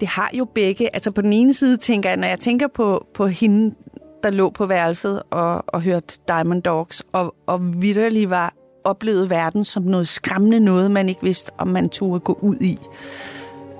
det 0.00 0.08
har 0.08 0.30
jo 0.34 0.44
begge. 0.44 0.94
Altså 0.94 1.10
på 1.10 1.22
den 1.22 1.32
ene 1.32 1.54
side 1.54 1.76
tænker 1.76 2.08
jeg, 2.08 2.16
når 2.16 2.26
jeg 2.26 2.38
tænker 2.38 2.68
på, 2.68 3.06
på 3.14 3.26
hende, 3.26 3.74
der 4.22 4.30
lå 4.30 4.50
på 4.50 4.66
værelset 4.66 5.22
og, 5.30 5.64
og 5.66 5.82
hørte 5.82 6.18
Diamond 6.28 6.62
Dogs, 6.62 7.02
og, 7.12 7.34
og 7.46 7.82
vidderlig 7.82 8.30
var 8.30 8.54
oplevet 8.84 9.30
verden 9.30 9.64
som 9.64 9.82
noget 9.82 10.08
skræmmende 10.08 10.60
noget, 10.60 10.90
man 10.90 11.08
ikke 11.08 11.22
vidste, 11.22 11.52
om 11.58 11.68
man 11.68 11.88
turde 11.88 12.20
gå 12.20 12.38
ud 12.42 12.56
i. 12.60 12.78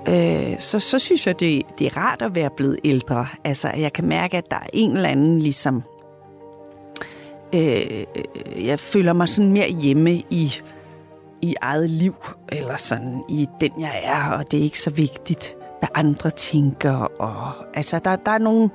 Øh, 0.07 0.59
så, 0.59 0.79
så 0.79 0.99
synes 0.99 1.27
jeg, 1.27 1.39
det, 1.39 1.61
det 1.79 1.87
er 1.87 1.97
rart 1.97 2.21
at 2.21 2.35
være 2.35 2.49
blevet 2.57 2.79
ældre. 2.83 3.27
Altså, 3.43 3.71
jeg 3.77 3.93
kan 3.93 4.07
mærke, 4.07 4.37
at 4.37 4.51
der 4.51 4.57
er 4.57 4.67
en 4.73 4.95
eller 4.95 5.09
anden 5.09 5.39
ligesom... 5.39 5.83
Øh, 7.53 8.05
øh, 8.15 8.65
jeg 8.65 8.79
føler 8.79 9.13
mig 9.13 9.29
sådan 9.29 9.51
mere 9.51 9.69
hjemme 9.69 10.13
i, 10.13 10.53
i 11.41 11.55
eget 11.61 11.89
liv, 11.89 12.15
eller 12.49 12.75
sådan 12.75 13.23
i 13.29 13.47
den, 13.61 13.71
jeg 13.79 14.01
er, 14.03 14.37
og 14.37 14.51
det 14.51 14.59
er 14.59 14.63
ikke 14.63 14.79
så 14.79 14.89
vigtigt, 14.89 15.55
hvad 15.79 15.89
andre 15.95 16.29
tænker. 16.29 16.93
Og, 17.21 17.51
altså, 17.73 17.99
der, 17.99 18.15
der 18.15 18.31
er 18.31 18.37
nogle 18.37 18.69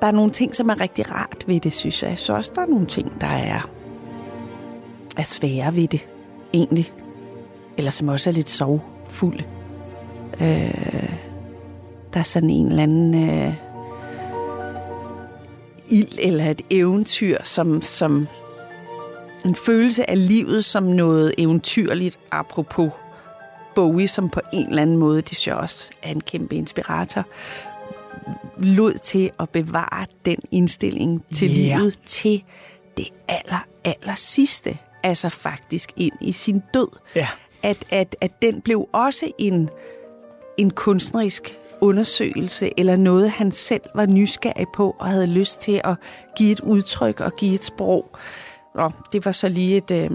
der 0.00 0.06
er 0.06 0.10
nogle 0.10 0.30
ting, 0.30 0.54
som 0.54 0.68
er 0.68 0.80
rigtig 0.80 1.12
rart 1.12 1.44
ved 1.46 1.60
det, 1.60 1.72
synes 1.72 2.02
jeg. 2.02 2.18
Så 2.18 2.34
også, 2.34 2.52
der 2.54 2.62
er 2.62 2.66
nogle 2.66 2.86
ting, 2.86 3.20
der 3.20 3.26
er, 3.26 3.70
er 5.16 5.22
svære 5.22 5.76
ved 5.76 5.88
det, 5.88 6.08
egentlig. 6.54 6.92
Eller 7.76 7.90
som 7.90 8.08
også 8.08 8.30
er 8.30 8.34
lidt 8.34 8.48
sovfulde. 8.48 9.44
Øh, 10.40 11.12
der 12.14 12.20
er 12.20 12.22
sådan 12.22 12.50
en 12.50 12.66
eller 12.66 12.82
anden 12.82 13.30
øh, 13.30 13.54
ild 15.88 16.18
eller 16.18 16.50
et 16.50 16.62
eventyr, 16.70 17.38
som, 17.42 17.82
som 17.82 18.28
en 19.44 19.54
følelse 19.54 20.10
af 20.10 20.28
livet 20.28 20.64
som 20.64 20.82
noget 20.82 21.34
eventyrligt, 21.38 22.18
apropos 22.30 22.92
Bowie, 23.74 24.08
som 24.08 24.28
på 24.28 24.40
en 24.52 24.68
eller 24.68 24.82
anden 24.82 24.96
måde, 24.96 25.16
det 25.22 25.28
synes 25.28 25.46
jeg 25.46 25.56
også 25.56 25.90
er 26.02 26.10
en 26.10 26.20
kæmpe 26.20 26.56
inspirator, 26.56 27.24
lod 28.58 28.92
til 28.92 29.30
at 29.40 29.48
bevare 29.50 30.06
den 30.24 30.36
indstilling 30.50 31.24
til 31.34 31.56
Ja. 31.60 31.76
livet 31.76 31.98
til 32.06 32.42
det 32.96 33.08
aller, 33.28 33.66
aller 33.84 34.14
sidste. 34.14 34.78
Altså 35.02 35.28
faktisk 35.28 35.92
ind 35.96 36.12
i 36.20 36.32
sin 36.32 36.62
død. 36.74 36.88
Ja. 37.14 37.28
At, 37.62 37.84
at, 37.90 38.16
at 38.20 38.42
den 38.42 38.60
blev 38.60 38.88
også 38.92 39.30
en, 39.38 39.68
en 40.56 40.70
kunstnerisk 40.70 41.58
undersøgelse, 41.80 42.70
eller 42.76 42.96
noget, 42.96 43.30
han 43.30 43.52
selv 43.52 43.82
var 43.94 44.06
nysgerrig 44.06 44.66
på, 44.74 44.96
og 44.98 45.06
havde 45.06 45.26
lyst 45.26 45.60
til 45.60 45.80
at 45.84 45.94
give 46.36 46.52
et 46.52 46.60
udtryk 46.60 47.20
og 47.20 47.32
give 47.36 47.54
et 47.54 47.64
sprog. 47.64 48.10
Nå, 48.74 48.90
det 49.12 49.24
var 49.24 49.32
så 49.32 49.48
lige 49.48 49.76
et... 49.76 49.90
Øh, 49.90 50.10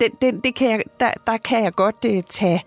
den, 0.00 0.10
den, 0.22 0.40
det 0.40 0.54
kan 0.54 0.70
jeg, 0.70 0.82
der, 1.00 1.10
der 1.26 1.36
kan 1.36 1.64
jeg 1.64 1.72
godt 1.72 2.04
øh, 2.06 2.22
tage, 2.30 2.64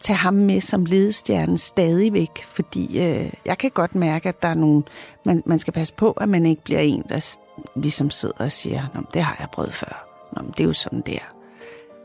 tage 0.00 0.16
ham 0.16 0.34
med 0.34 0.60
som 0.60 0.84
ledestjerne 0.84 1.58
stadigvæk, 1.58 2.44
fordi 2.44 2.98
øh, 2.98 3.32
jeg 3.44 3.58
kan 3.58 3.70
godt 3.70 3.94
mærke, 3.94 4.28
at 4.28 4.42
der 4.42 4.48
er 4.48 4.54
nogle... 4.54 4.82
Man, 5.24 5.42
man 5.46 5.58
skal 5.58 5.72
passe 5.72 5.94
på, 5.94 6.12
at 6.12 6.28
man 6.28 6.46
ikke 6.46 6.64
bliver 6.64 6.80
en, 6.80 7.02
der 7.08 7.36
ligesom 7.74 8.10
sidder 8.10 8.44
og 8.44 8.52
siger, 8.52 8.86
Nå, 8.94 9.00
det 9.14 9.22
har 9.22 9.36
jeg 9.40 9.48
prøvet 9.52 9.74
før. 9.74 10.08
Nå, 10.36 10.42
det 10.48 10.60
er 10.60 10.64
jo 10.64 10.72
sådan 10.72 11.00
der. 11.00 11.18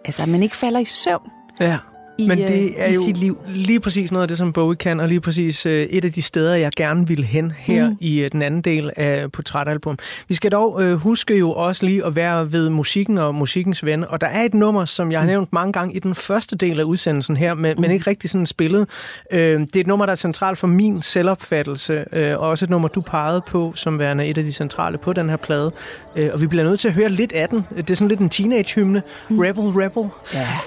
Altså, 0.05 0.23
at 0.23 0.29
man 0.29 0.43
ikke 0.43 0.55
falder 0.55 0.79
i 0.79 0.85
søvn 0.85 1.31
Ja 1.59 1.77
i, 2.17 2.27
Men 2.27 2.39
øh, 2.39 2.47
det 2.47 2.81
er 2.81 2.87
i 2.87 2.93
jo 2.93 3.01
sit 3.01 3.17
liv. 3.17 3.37
lige 3.47 3.79
præcis 3.79 4.11
noget 4.11 4.21
af 4.21 4.27
det, 4.27 4.37
som 4.37 4.53
Bowie 4.53 4.75
kan, 4.75 4.99
og 4.99 5.07
lige 5.07 5.21
præcis 5.21 5.65
øh, 5.65 5.83
et 5.83 6.05
af 6.05 6.11
de 6.11 6.21
steder, 6.21 6.55
jeg 6.55 6.71
gerne 6.77 7.07
vil 7.07 7.23
hen 7.23 7.51
her 7.57 7.89
mm. 7.89 7.97
i 7.99 8.19
øh, 8.19 8.31
den 8.31 8.41
anden 8.41 8.61
del 8.61 8.91
af 8.95 9.31
portrætalbum. 9.31 9.97
Vi 10.27 10.35
skal 10.35 10.51
dog 10.51 10.83
øh, 10.83 10.95
huske 10.95 11.37
jo 11.37 11.51
også 11.51 11.85
lige 11.85 12.05
at 12.05 12.15
være 12.15 12.51
ved 12.51 12.69
musikken 12.69 13.17
og 13.17 13.35
musikkens 13.35 13.85
ven, 13.85 14.03
og 14.03 14.21
der 14.21 14.27
er 14.27 14.43
et 14.43 14.53
nummer, 14.53 14.85
som 14.85 15.11
jeg 15.11 15.19
har 15.19 15.27
nævnt 15.27 15.53
mange 15.53 15.73
gange 15.73 15.95
i 15.95 15.99
den 15.99 16.15
første 16.15 16.55
del 16.55 16.79
af 16.79 16.83
udsendelsen 16.83 17.37
her, 17.37 17.53
men, 17.53 17.73
mm. 17.75 17.81
men 17.81 17.91
ikke 17.91 18.09
rigtig 18.09 18.29
sådan 18.29 18.45
spillet. 18.45 18.89
Øh, 19.31 19.59
det 19.59 19.75
er 19.75 19.79
et 19.79 19.87
nummer, 19.87 20.05
der 20.05 20.11
er 20.11 20.15
centralt 20.15 20.57
for 20.57 20.67
min 20.67 21.01
selvopfattelse, 21.01 22.05
øh, 22.13 22.39
og 22.39 22.49
også 22.49 22.65
et 22.65 22.69
nummer, 22.69 22.87
du 22.87 23.01
pegede 23.01 23.41
på, 23.47 23.73
som 23.75 23.99
værende 23.99 24.25
et 24.25 24.37
af 24.37 24.43
de 24.43 24.51
centrale 24.51 24.97
på 24.97 25.13
den 25.13 25.29
her 25.29 25.37
plade. 25.37 25.71
Øh, 26.15 26.29
og 26.33 26.41
vi 26.41 26.47
bliver 26.47 26.63
nødt 26.63 26.79
til 26.79 26.87
at 26.87 26.93
høre 26.93 27.09
lidt 27.09 27.31
af 27.31 27.49
den. 27.49 27.65
Det 27.77 27.89
er 27.89 27.95
sådan 27.95 28.07
lidt 28.07 28.19
en 28.19 28.29
teenage-hymne. 28.29 29.01
Mm. 29.29 29.39
Rebel, 29.39 29.63
Rebel. 29.63 30.09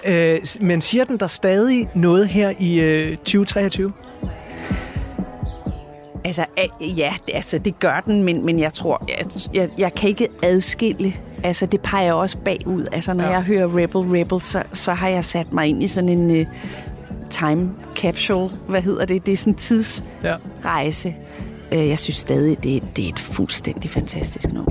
Ja. 0.05 0.35
Øh, 0.35 0.41
men 0.61 0.81
siger 0.81 1.05
den 1.05 1.17
der 1.17 1.27
stadig 1.37 1.89
noget 1.95 2.29
her 2.29 2.53
i 2.59 2.81
øh, 2.81 3.17
2023? 3.17 3.93
Altså, 6.25 6.45
øh, 6.83 6.99
ja, 6.99 7.13
det- 7.27 7.35
altså, 7.35 7.59
det 7.59 7.79
gør 7.79 8.03
den, 8.07 8.23
men, 8.23 8.47
men 8.47 8.59
jeg 8.59 8.73
tror, 8.73 9.05
jeg, 9.09 9.27
jeg, 9.55 9.69
jeg 9.79 9.95
kan 9.95 10.09
ikke 10.09 10.29
adskille. 10.43 11.15
Altså, 11.45 11.67
det 11.67 11.81
peger 11.81 12.13
også 12.13 12.39
bagud. 12.39 12.87
Altså, 12.93 13.15
når 13.15 13.25
ja. 13.25 13.31
jeg 13.31 13.43
hører 13.43 13.67
Rebel 13.77 14.01
Rebel, 14.01 14.41
så, 14.41 14.63
så 14.73 14.93
har 14.93 15.09
jeg 15.09 15.25
sat 15.25 15.53
mig 15.53 15.67
ind 15.67 15.83
i 15.83 15.89
sådan 15.89 16.09
en 16.11 16.41
uh, 16.41 16.47
time 17.31 17.71
capsule. 17.97 18.51
Hvad 18.69 18.83
hedder 18.83 19.05
det? 19.05 19.27
Det 19.27 19.33
er 19.33 19.37
sådan 19.37 19.53
en 19.53 19.57
tidsrejse. 19.57 21.15
Ja. 21.73 21.79
Uh, 21.83 21.89
jeg 21.89 21.99
synes 21.99 22.17
stadig, 22.17 22.63
det, 22.63 22.83
det 22.97 23.05
er 23.05 23.09
et 23.09 23.19
fuldstændig 23.19 23.91
fantastisk 23.91 24.53
nummer. 24.53 24.71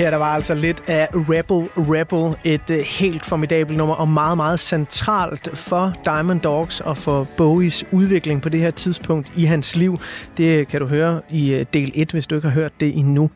Her 0.00 0.10
der 0.10 0.16
var 0.16 0.34
altså 0.34 0.54
lidt 0.54 0.82
af 0.86 1.08
Rebel 1.12 1.68
Rebel, 1.76 2.36
et 2.44 2.70
uh, 2.70 2.76
helt 2.76 3.24
formidabelt 3.24 3.78
nummer 3.78 3.94
og 3.94 4.08
meget, 4.08 4.36
meget 4.36 4.60
centralt 4.60 5.58
for 5.58 5.92
Diamond 6.04 6.40
Dogs 6.40 6.80
og 6.80 6.96
for 6.96 7.28
Bowies 7.36 7.84
udvikling 7.92 8.42
på 8.42 8.48
det 8.48 8.60
her 8.60 8.70
tidspunkt 8.70 9.32
i 9.36 9.44
hans 9.44 9.76
liv. 9.76 10.00
Det 10.36 10.68
kan 10.68 10.80
du 10.80 10.86
høre 10.86 11.20
i 11.30 11.54
uh, 11.54 11.66
del 11.72 11.92
1, 11.94 12.12
hvis 12.12 12.26
du 12.26 12.34
ikke 12.34 12.48
har 12.48 12.54
hørt 12.54 12.80
det 12.80 12.98
endnu. 12.98 13.30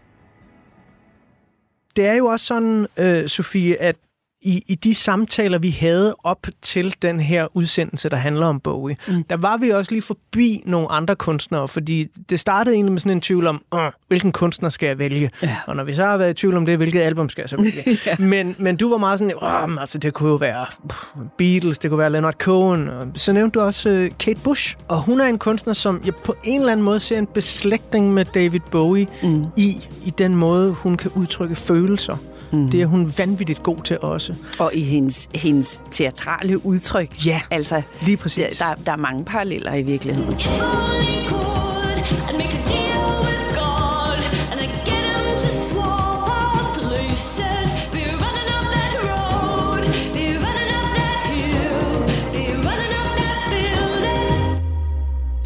Det 1.97 2.07
er 2.07 2.15
jo 2.15 2.27
også 2.27 2.47
sådan, 2.47 2.87
øh, 2.97 3.29
Sofie, 3.29 3.83
at 3.83 3.97
i, 4.45 4.65
i 4.67 4.75
de 4.75 4.95
samtaler, 4.95 5.59
vi 5.59 5.71
havde 5.71 6.17
op 6.25 6.47
til 6.63 6.95
den 7.03 7.21
her 7.21 7.57
udsendelse, 7.57 8.09
der 8.09 8.17
handler 8.17 8.47
om 8.47 8.61
Bowie, 8.61 8.97
mm. 9.09 9.25
der 9.25 9.37
var 9.37 9.57
vi 9.57 9.71
også 9.71 9.93
lige 9.93 10.03
forbi 10.03 10.63
nogle 10.67 10.93
andre 10.93 11.17
kunstnere, 11.17 11.69
fordi 11.69 12.09
det 12.31 12.41
startede 12.41 12.75
egentlig 12.75 12.93
med 12.93 13.01
sådan 13.01 13.13
en 13.13 13.21
tvivl 13.21 13.47
om, 13.47 13.63
øh, 13.75 13.81
hvilken 14.09 14.33
kunstner 14.33 14.69
skal 14.69 14.87
jeg 14.87 14.99
vælge? 14.99 15.31
Ja. 15.43 15.57
Og 15.67 15.77
når 15.77 15.85
vi 15.85 15.95
så 15.95 16.05
har 16.05 16.17
været 16.17 16.31
i 16.31 16.35
tvivl 16.35 16.57
om 16.57 16.67
det, 16.67 16.77
hvilket 16.77 17.01
album 17.01 17.29
skal 17.29 17.43
jeg 17.43 17.49
så 17.49 17.57
vælge? 17.57 17.83
ja. 18.07 18.17
men, 18.19 18.57
men 18.59 18.77
du 18.77 18.89
var 18.89 18.97
meget 18.97 19.19
sådan, 19.19 19.35
øh, 19.43 19.81
altså 19.81 19.99
det 19.99 20.15
kunne 20.15 20.31
jo 20.31 20.37
være 20.37 20.67
Beatles, 21.39 21.79
det 21.79 21.91
kunne 21.91 21.99
være 21.99 22.11
Leonard 22.11 22.35
Cohen, 22.35 22.89
og 22.89 23.07
så 23.15 23.33
nævnte 23.33 23.59
du 23.59 23.65
også 23.65 23.91
øh, 23.91 24.11
Kate 24.19 24.41
Bush, 24.45 24.77
og 24.89 25.01
hun 25.01 25.21
er 25.21 25.27
en 25.27 25.39
kunstner, 25.39 25.73
som 25.73 26.01
jeg 26.05 26.15
på 26.15 26.37
en 26.45 26.61
eller 26.61 26.73
anden 26.73 26.85
måde 26.85 27.01
ser 27.01 27.19
en 27.19 27.27
beslægtning 27.27 28.13
med 28.13 28.25
David 28.25 28.61
Bowie 28.71 29.07
mm. 29.23 29.47
i, 29.57 29.89
i 30.07 30.11
den 30.19 30.37
måde, 30.37 30.73
hun 30.73 30.97
kan 30.97 31.11
udtrykke 31.15 31.55
følelser. 31.55 32.17
Mm. 32.55 32.71
Det 32.71 32.83
er 32.83 32.87
hun 32.87 33.13
vanvittigt 33.19 33.63
god 33.63 33.77
til 33.85 33.99
også. 34.01 34.35
Og 34.59 34.71
i 34.75 34.83
hendes, 34.83 35.29
hendes 35.35 35.83
teatrale 35.91 36.67
udtryk. 36.67 37.27
Ja, 37.27 37.41
Altså, 37.51 37.83
lige 38.03 38.17
præcis. 38.17 38.59
der, 38.59 38.75
der 38.87 38.93
er 38.93 38.97
mange 38.97 39.25
paralleller 39.25 39.75
i 39.75 39.83
virkeligheden. 39.83 40.33
If 40.41 40.47
only 40.63 41.29
could, 41.29 42.29
I'd 42.29 42.37
make 42.37 42.59
a 42.59 42.84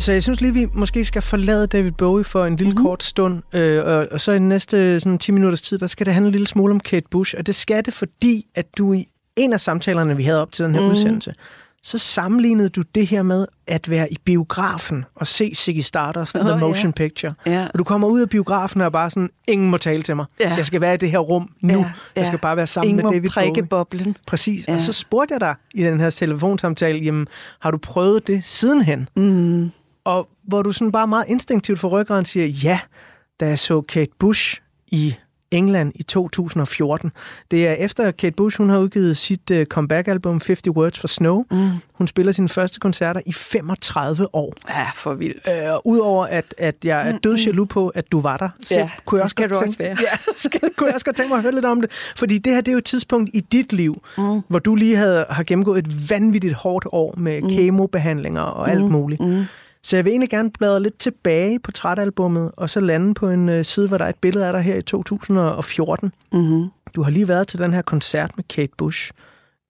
Så 0.09 0.13
jeg 0.13 0.23
synes 0.23 0.41
lige, 0.41 0.55
vi 0.55 0.67
måske 0.75 1.05
skal 1.05 1.23
forlade 1.23 1.67
David 1.67 1.93
Bowie 1.93 2.25
for 2.25 2.47
en 2.47 2.57
lille 2.57 2.75
mm. 2.75 2.83
kort 2.83 3.03
stund, 3.03 3.43
øh, 3.53 3.85
og, 3.85 4.09
og 4.11 4.21
så 4.21 4.33
i 4.33 4.39
næste 4.39 5.01
sådan, 5.01 5.19
10 5.19 5.33
minutters 5.33 5.63
tid, 5.63 5.79
der 5.79 5.87
skal 5.87 6.07
det 6.07 6.15
handle 6.15 6.29
en 6.29 6.33
lille 6.33 6.47
smule 6.47 6.73
om 6.73 6.81
Kate 6.81 7.07
Bush, 7.11 7.35
og 7.39 7.47
det 7.47 7.55
skal 7.55 7.85
det, 7.85 7.95
fordi 7.95 8.47
at 8.55 8.79
du 8.79 8.93
i 8.93 9.09
en 9.37 9.53
af 9.53 9.61
samtalerne, 9.61 10.17
vi 10.17 10.23
havde 10.23 10.43
op 10.43 10.53
til 10.53 10.65
den 10.65 10.75
her 10.75 10.83
mm. 10.83 10.91
udsendelse, 10.91 11.35
så 11.83 11.99
sammenlignede 11.99 12.69
du 12.69 12.83
det 12.95 13.07
her 13.07 13.23
med 13.23 13.47
at 13.67 13.91
være 13.91 14.13
i 14.13 14.17
biografen 14.25 15.05
og 15.15 15.27
se 15.27 15.55
Ziggy 15.55 15.81
Stardust 15.81 16.37
oh, 16.37 16.41
The 16.41 16.51
ja. 16.51 16.57
Motion 16.57 16.93
Picture. 16.93 17.33
Ja. 17.47 17.67
Og 17.73 17.79
du 17.79 17.85
kommer 17.85 18.09
ud 18.09 18.21
af 18.21 18.29
biografen 18.29 18.81
og 18.81 18.85
er 18.85 18.91
bare 18.91 19.11
sådan, 19.11 19.31
ingen 19.47 19.71
må 19.71 19.77
tale 19.77 20.03
til 20.03 20.17
mig. 20.17 20.27
Ja. 20.41 20.55
Jeg 20.55 20.67
skal 20.67 20.81
være 20.81 20.95
i 20.95 20.97
det 20.97 21.11
her 21.11 21.19
rum 21.19 21.51
nu. 21.61 21.79
Ja, 21.79 21.91
Jeg 22.17 22.27
skal 22.27 22.37
ja. 22.37 22.41
bare 22.41 22.57
være 22.57 22.67
sammen 22.67 22.91
Ingen 22.91 22.97
med 22.97 23.05
må 23.05 23.29
David 23.29 23.53
Bowie. 23.55 23.67
boblen. 23.67 24.17
Præcis. 24.27 24.69
Ja. 24.69 24.73
Ja. 24.73 24.77
Og 24.77 24.83
så 24.83 24.93
spurgte 24.93 25.33
jeg 25.33 25.41
dig 25.41 25.55
i 25.75 25.83
den 25.83 26.01
her 26.01 26.11
telefonsamtale, 26.11 26.99
jamen, 26.99 27.27
har 27.61 27.71
du 27.71 27.79
prøvet 27.79 28.27
det 28.27 28.45
sidenhen? 28.45 29.09
Mm. 29.17 29.71
Og 30.09 30.29
hvor 30.43 30.63
du 30.63 30.73
sådan 30.73 30.93
bare 30.93 31.07
meget 31.07 31.25
instinktivt 31.29 31.79
for 31.79 31.89
ryggraden 31.89 32.25
siger, 32.25 32.47
ja, 32.47 32.81
da 33.41 33.47
jeg 33.47 33.59
så 33.59 33.81
Kate 33.81 34.11
Bush 34.19 34.61
i 34.87 35.15
England 35.51 35.93
i 35.95 36.03
2014. 36.03 37.13
Det 37.51 37.67
er 37.69 37.73
efter 37.73 38.11
Kate 38.11 38.35
Bush, 38.37 38.59
hun 38.59 38.71
har 38.71 38.79
udgivet 38.79 39.17
sit 39.17 39.51
uh, 39.51 39.65
comeback-album 39.65 40.33
50 40.47 40.69
Words 40.71 40.99
for 40.99 41.09
Snow. 41.09 41.45
Mm. 41.51 41.71
Hun 41.95 42.07
spiller 42.07 42.33
sine 42.33 42.49
første 42.49 42.81
koncerter 42.81 43.21
i 43.27 43.33
35 43.33 44.35
år. 44.35 44.55
Ja, 44.69 44.87
for 44.95 45.15
vildt. 45.15 45.49
Øh, 45.49 45.73
Udover 45.85 46.27
at, 46.27 46.55
at 46.59 46.77
jeg 46.85 47.09
er 47.09 47.19
død 47.19 47.37
jaloux 47.37 47.69
på, 47.69 47.89
at 47.89 48.13
du 48.13 48.21
var 48.21 48.37
der, 48.37 48.49
så 48.63 48.75
Ja, 48.75 48.91
kunne 49.05 49.19
jeg 49.19 49.23
også 49.23 49.31
skal 49.33 49.49
godt 49.49 49.61
du 49.61 49.67
tænke, 49.67 49.91
også 49.93 50.03
være. 50.03 50.09
Ja, 50.13 50.33
skal, 50.37 50.61
kunne 50.77 50.87
jeg 50.87 50.95
også 50.95 51.05
godt 51.05 51.17
tænke 51.17 51.29
mig 51.29 51.37
at 51.37 51.43
høre 51.43 51.55
lidt 51.55 51.65
om 51.65 51.81
det. 51.81 51.91
Fordi 52.17 52.39
det 52.39 52.53
her, 52.53 52.61
det 52.61 52.69
er 52.69 52.73
jo 52.73 52.79
et 52.79 52.85
tidspunkt 52.85 53.31
i 53.35 53.41
dit 53.41 53.73
liv, 53.73 54.03
Mm. 54.19 54.41
hvor 54.49 54.59
du 54.59 54.75
lige 54.75 54.97
havde, 54.97 55.27
har 55.31 55.43
gennemgået 55.43 55.79
et 55.87 56.11
vanvittigt 56.11 56.55
hårdt 56.55 56.87
år 56.93 57.15
med 57.17 57.43
mm. 57.43 57.49
kemobehandlinger 57.49 58.43
og 58.43 58.71
alt 58.71 58.85
muligt. 58.85 59.21
Mm. 59.21 59.45
Så 59.89 59.97
jeg 59.97 60.05
vil 60.05 60.11
egentlig 60.11 60.31
gerne 60.31 60.51
bladre 60.51 60.83
lidt 60.83 60.99
tilbage 60.99 61.59
på 61.59 61.73
trætalbummet, 61.73 62.51
og 62.57 62.71
så 62.71 62.81
lande 62.81 63.15
på 63.15 63.29
en 63.29 63.49
øh, 63.49 63.65
side, 63.65 63.89
hvor 63.89 63.99
der 63.99 64.05
er 64.05 64.09
et 64.09 64.19
billede 64.21 64.47
af 64.47 64.53
dig 64.53 64.63
her 64.63 64.77
i 64.77 64.83
2014. 64.83 66.13
Mm-hmm. 66.33 66.69
Du 66.95 67.03
har 67.03 67.11
lige 67.11 67.29
været 67.29 67.49
til 67.49 67.59
den 67.59 67.75
her 67.75 67.83
koncert 67.83 68.31
med 68.37 68.45
Kate 68.45 68.73
Bush, 68.79 69.13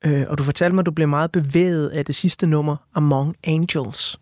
øh, 0.05 0.25
og 0.29 0.39
du 0.39 0.43
fortalte 0.43 0.75
mig, 0.75 0.83
at 0.83 0.87
du 0.87 0.91
blev 0.91 1.09
meget 1.09 1.33
bevæget 1.33 1.89
af 1.89 2.05
det 2.05 2.15
sidste 2.15 2.47
nummer, 2.47 2.77
Among 2.95 3.37
Angels. 3.45 4.21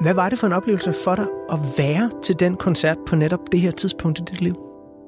Hvad 0.00 0.14
var 0.14 0.28
det 0.28 0.38
for 0.38 0.46
en 0.46 0.52
oplevelse 0.52 0.92
for 1.04 1.14
dig 1.14 1.26
at 1.52 1.58
være 1.78 2.10
til 2.22 2.40
den 2.40 2.56
koncert 2.56 2.96
på 3.06 3.16
netop 3.16 3.40
det 3.52 3.60
her 3.60 3.70
tidspunkt 3.70 4.18
i 4.18 4.22
dit 4.30 4.40
liv? 4.40 4.56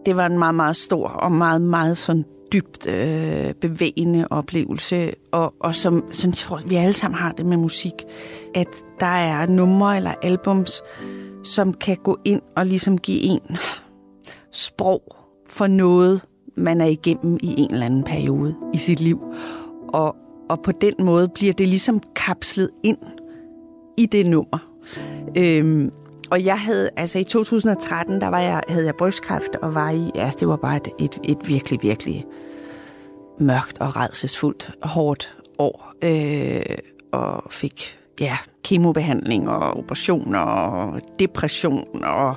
Det 0.07 0.17
var 0.17 0.27
en 0.27 0.39
meget, 0.39 0.55
meget 0.55 0.77
stor 0.77 1.09
og 1.09 1.33
meget, 1.33 1.61
meget 1.61 1.97
sådan 1.97 2.25
dybt 2.53 2.89
øh, 2.89 3.55
bevægende 3.55 4.27
oplevelse, 4.31 5.13
og, 5.33 5.55
og 5.61 5.75
som 5.75 6.05
sådan, 6.11 6.31
jeg 6.31 6.37
tror, 6.37 6.61
vi 6.67 6.75
alle 6.75 6.93
sammen 6.93 7.19
har 7.19 7.33
det 7.33 7.47
med 7.47 7.57
musik, 7.57 7.93
at 8.55 8.69
der 9.01 9.07
er 9.07 9.47
numre 9.47 9.97
eller 9.97 10.15
albums, 10.23 10.83
som 11.45 11.75
kan 11.75 11.97
gå 11.97 12.19
ind 12.25 12.43
og 12.57 12.67
ligesom 12.67 12.99
give 12.99 13.21
en 13.21 13.57
sprog 14.53 15.17
for 15.49 15.67
noget, 15.67 16.21
man 16.57 16.81
er 16.81 16.87
igennem 16.87 17.39
i 17.43 17.55
en 17.59 17.73
eller 17.75 17.87
anden 17.87 18.05
periode 18.05 18.55
i 18.75 18.77
sit 18.77 19.01
liv. 19.01 19.21
Og, 19.89 20.17
og 20.49 20.63
på 20.63 20.73
den 20.73 20.95
måde 20.99 21.29
bliver 21.29 21.53
det 21.53 21.69
ligesom 21.69 22.01
kapslet 22.17 22.71
ind 22.85 22.99
i 23.97 24.07
det 24.07 24.27
nummer. 24.27 24.59
Øhm, 25.37 25.91
og 26.33 26.45
jeg 26.45 26.61
havde, 26.61 26.91
altså 26.97 27.19
i 27.19 27.25
2013, 27.25 28.21
der 28.21 28.29
var 28.29 28.41
jeg, 28.41 28.61
havde 28.69 28.87
jeg 28.87 28.95
brystkræft 28.95 29.57
og 29.63 29.75
var 29.75 29.91
i, 29.91 30.11
ja, 30.15 30.31
det 30.41 30.49
var 30.49 30.57
bare 30.57 30.77
et, 30.77 30.89
et, 30.99 31.19
et 31.25 31.49
virkelig, 31.49 31.83
virkelig 31.83 32.27
mørkt 33.39 33.81
og 33.81 33.97
redselsfuldt, 33.97 34.71
hårdt 34.83 35.37
år. 35.59 35.93
Øh, 36.03 36.79
og 37.13 37.45
fik, 37.51 37.99
ja, 38.21 38.37
kemobehandling 38.65 39.49
og 39.49 39.79
operationer 39.79 40.39
og 40.39 41.01
depression 41.19 42.05
og... 42.05 42.35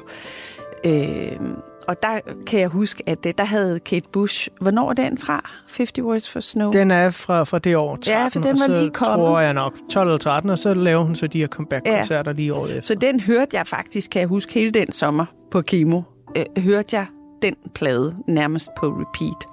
Øh, 0.86 1.40
og 1.88 2.04
der 2.04 2.20
kan 2.48 2.60
jeg 2.60 2.68
huske, 2.68 3.04
at 3.10 3.26
øh, 3.26 3.34
der 3.38 3.44
havde 3.44 3.80
Kate 3.80 4.10
Bush... 4.10 4.50
Hvornår 4.62 4.90
er 4.90 4.94
den 4.94 5.18
fra? 5.18 5.50
50 5.78 6.00
Words 6.02 6.30
for 6.30 6.40
Snow? 6.40 6.72
Den 6.72 6.92
er 6.92 7.10
fra, 7.10 7.44
fra 7.44 7.60
det 7.60 7.76
år 7.76 7.96
13, 7.96 8.12
Ja, 8.12 8.28
for 8.28 8.40
den 8.40 8.60
var 8.60 8.68
lige 8.68 8.90
kommet. 8.92 9.28
tror 9.28 9.40
jeg 9.40 9.54
nok 9.54 9.74
12 9.92 10.08
eller 10.08 10.18
13, 10.18 10.50
og 10.50 10.60
så 10.60 10.74
laver 10.74 11.04
hun 11.04 11.16
så 11.16 11.28
de 11.28 11.40
her 11.40 11.48
comeback-koncerter 11.48 12.34
lige 12.34 12.54
året 12.54 12.78
efter. 12.78 12.88
Så 12.88 12.96
den 12.96 13.20
hørte 13.20 13.58
jeg 13.58 13.68
faktisk, 13.68 14.12
kan 14.12 14.20
jeg 14.20 14.28
huske, 14.28 14.54
hele 14.54 14.72
den 14.72 14.92
sommer 14.92 15.26
på 15.52 15.62
kemo. 15.62 16.02
Øh, 16.38 16.64
hørte 16.64 16.98
jeg 16.98 17.06
den 17.42 17.56
plade 17.76 18.16
nærmest 18.28 18.70
på 18.78 18.86
repeat. 18.88 19.46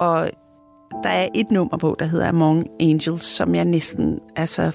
Og 0.00 0.30
der 1.02 1.10
er 1.10 1.28
et 1.34 1.50
nummer 1.50 1.76
på, 1.76 1.96
der 1.98 2.04
hedder 2.04 2.28
Among 2.28 2.66
Angels, 2.80 3.22
som 3.22 3.54
jeg 3.54 3.64
næsten 3.64 4.20
altså, 4.36 4.72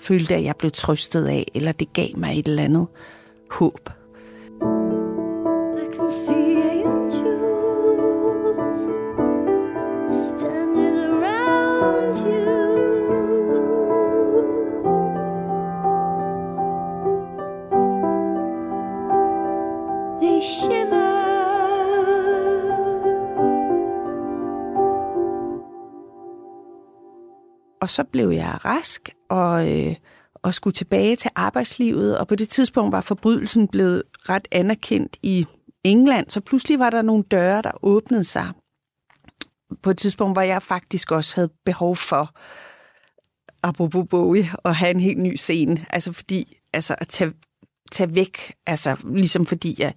følte, 0.00 0.34
at 0.34 0.44
jeg 0.44 0.54
blev 0.56 0.70
trøstet 0.70 1.26
af, 1.26 1.46
eller 1.54 1.72
det 1.72 1.92
gav 1.92 2.08
mig 2.16 2.38
et 2.38 2.48
eller 2.48 2.62
andet 2.62 2.86
håb. 3.50 3.90
Og 27.80 27.88
så 27.88 28.04
blev 28.04 28.30
jeg 28.30 28.64
rask 28.64 29.08
og, 29.30 29.78
øh, 29.78 29.94
og 30.34 30.54
skulle 30.54 30.74
tilbage 30.74 31.16
til 31.16 31.30
arbejdslivet, 31.36 32.18
og 32.18 32.28
på 32.28 32.34
det 32.34 32.48
tidspunkt 32.48 32.92
var 32.92 33.00
forbrydelsen 33.00 33.68
blevet 33.68 34.02
ret 34.28 34.48
anerkendt 34.52 35.16
i 35.22 35.46
England, 35.84 36.30
så 36.30 36.40
pludselig 36.40 36.78
var 36.78 36.90
der 36.90 37.02
nogle 37.02 37.24
døre, 37.30 37.62
der 37.62 37.84
åbnede 37.84 38.24
sig. 38.24 38.52
På 39.82 39.90
et 39.90 39.98
tidspunkt, 39.98 40.34
hvor 40.34 40.42
jeg 40.42 40.62
faktisk 40.62 41.12
også 41.12 41.36
havde 41.36 41.50
behov 41.64 41.96
for, 41.96 42.34
apropos 43.62 44.06
Bowie, 44.10 44.50
at 44.64 44.74
have 44.74 44.90
en 44.90 45.00
helt 45.00 45.18
ny 45.18 45.34
scene. 45.36 45.86
Altså 45.90 46.12
fordi, 46.12 46.56
altså 46.72 46.94
at 46.98 47.08
tage, 47.08 47.32
tage 47.92 48.14
væk, 48.14 48.54
altså 48.66 48.96
ligesom 49.04 49.46
fordi 49.46 49.76
jeg, 49.78 49.94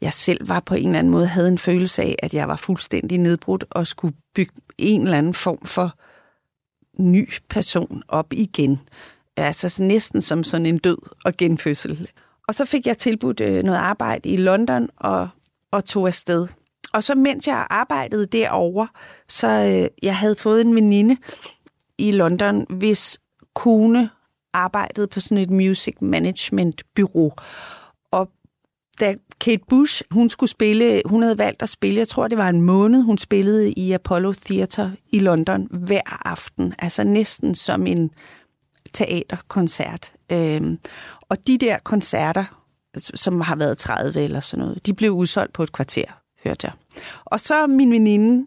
jeg 0.00 0.12
selv 0.12 0.48
var 0.48 0.60
på 0.60 0.74
en 0.74 0.86
eller 0.86 0.98
anden 0.98 1.10
måde, 1.10 1.26
havde 1.26 1.48
en 1.48 1.58
følelse 1.58 2.02
af, 2.02 2.16
at 2.18 2.34
jeg 2.34 2.48
var 2.48 2.56
fuldstændig 2.56 3.18
nedbrudt 3.18 3.64
og 3.70 3.86
skulle 3.86 4.16
bygge 4.34 4.52
en 4.78 5.02
eller 5.02 5.18
anden 5.18 5.34
form 5.34 5.66
for 5.66 5.94
ny 6.98 7.30
person 7.48 8.02
op 8.08 8.32
igen. 8.32 8.80
Altså 9.36 9.82
næsten 9.82 10.22
som 10.22 10.44
sådan 10.44 10.66
en 10.66 10.78
død 10.78 10.98
og 11.24 11.32
genfødsel. 11.38 12.10
Og 12.48 12.54
så 12.54 12.64
fik 12.64 12.86
jeg 12.86 12.98
tilbudt 12.98 13.40
øh, 13.40 13.62
noget 13.62 13.78
arbejde 13.78 14.28
i 14.28 14.36
London 14.36 14.88
og, 14.96 15.28
og 15.70 15.84
tog 15.84 16.06
afsted. 16.06 16.48
Og 16.92 17.02
så 17.02 17.14
mens 17.14 17.46
jeg 17.46 17.66
arbejdede 17.70 18.26
derovre, 18.26 18.88
så 19.28 19.48
øh, 19.48 19.88
jeg 20.02 20.16
havde 20.16 20.34
fået 20.34 20.60
en 20.60 20.74
veninde 20.74 21.16
i 21.98 22.12
London, 22.12 22.66
hvis 22.68 23.20
kone 23.54 24.10
arbejdede 24.52 25.06
på 25.06 25.20
sådan 25.20 25.38
et 25.38 25.50
music 25.50 25.94
management 26.00 26.82
bureau. 26.94 27.32
Og 28.10 28.30
da 29.00 29.14
Kate 29.40 29.62
Bush, 29.68 30.02
hun 30.10 30.28
skulle 30.28 30.50
spille, 30.50 31.02
hun 31.06 31.22
havde 31.22 31.38
valgt 31.38 31.62
at 31.62 31.68
spille, 31.68 31.98
jeg 31.98 32.08
tror 32.08 32.28
det 32.28 32.38
var 32.38 32.48
en 32.48 32.62
måned, 32.62 33.02
hun 33.02 33.18
spillede 33.18 33.72
i 33.72 33.92
Apollo 33.92 34.32
Theater 34.32 34.90
i 35.12 35.18
London 35.18 35.68
hver 35.70 36.26
aften. 36.26 36.74
Altså 36.78 37.04
næsten 37.04 37.54
som 37.54 37.86
en 37.86 38.10
teaterkoncert. 38.92 40.12
Øhm, 40.32 40.78
og 41.34 41.46
de 41.46 41.58
der 41.58 41.78
koncerter, 41.84 42.44
som 42.96 43.40
har 43.40 43.56
været 43.56 43.78
30 43.78 44.20
eller 44.22 44.40
sådan 44.40 44.64
noget, 44.64 44.86
de 44.86 44.94
blev 44.94 45.10
udsolgt 45.10 45.52
på 45.52 45.62
et 45.62 45.72
kvarter, 45.72 46.04
hørte 46.44 46.66
jeg. 46.66 46.72
Og 47.24 47.40
så 47.40 47.66
min 47.66 47.92
veninde, 47.92 48.46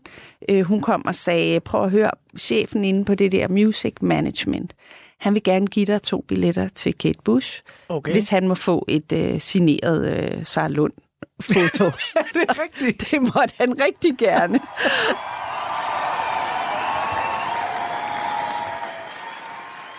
øh, 0.50 0.62
hun 0.62 0.82
kom 0.82 1.06
og 1.06 1.15
sagde, 1.15 1.60
prøv 1.60 1.84
at 1.84 1.91
høre, 1.91 2.12
chefen 2.39 2.84
inde 2.84 3.06
på 3.06 3.15
det 3.15 3.32
der 3.32 3.47
music 3.47 3.93
management, 4.02 4.73
han 5.19 5.34
vil 5.34 5.43
gerne 5.43 5.67
give 5.67 5.86
dig 5.86 6.02
to 6.02 6.21
billetter 6.28 6.67
til 6.67 6.97
Kate 6.97 7.19
Bush, 7.23 7.62
Okay. 7.89 8.12
hvis 8.12 8.30
han 8.30 8.47
må 8.47 8.56
få 8.56 8.86
et 8.88 9.13
øh, 9.13 9.39
signeret 9.39 10.08
øh, 10.08 10.45
Sarah 10.45 10.71
Lund 10.71 10.93
foto. 11.41 11.86
er 12.15 12.23
det 12.34 12.60
rigtigt? 12.60 13.02
det 13.12 13.21
måtte 13.21 13.54
han 13.58 13.82
rigtig 13.82 14.17
gerne. 14.17 14.60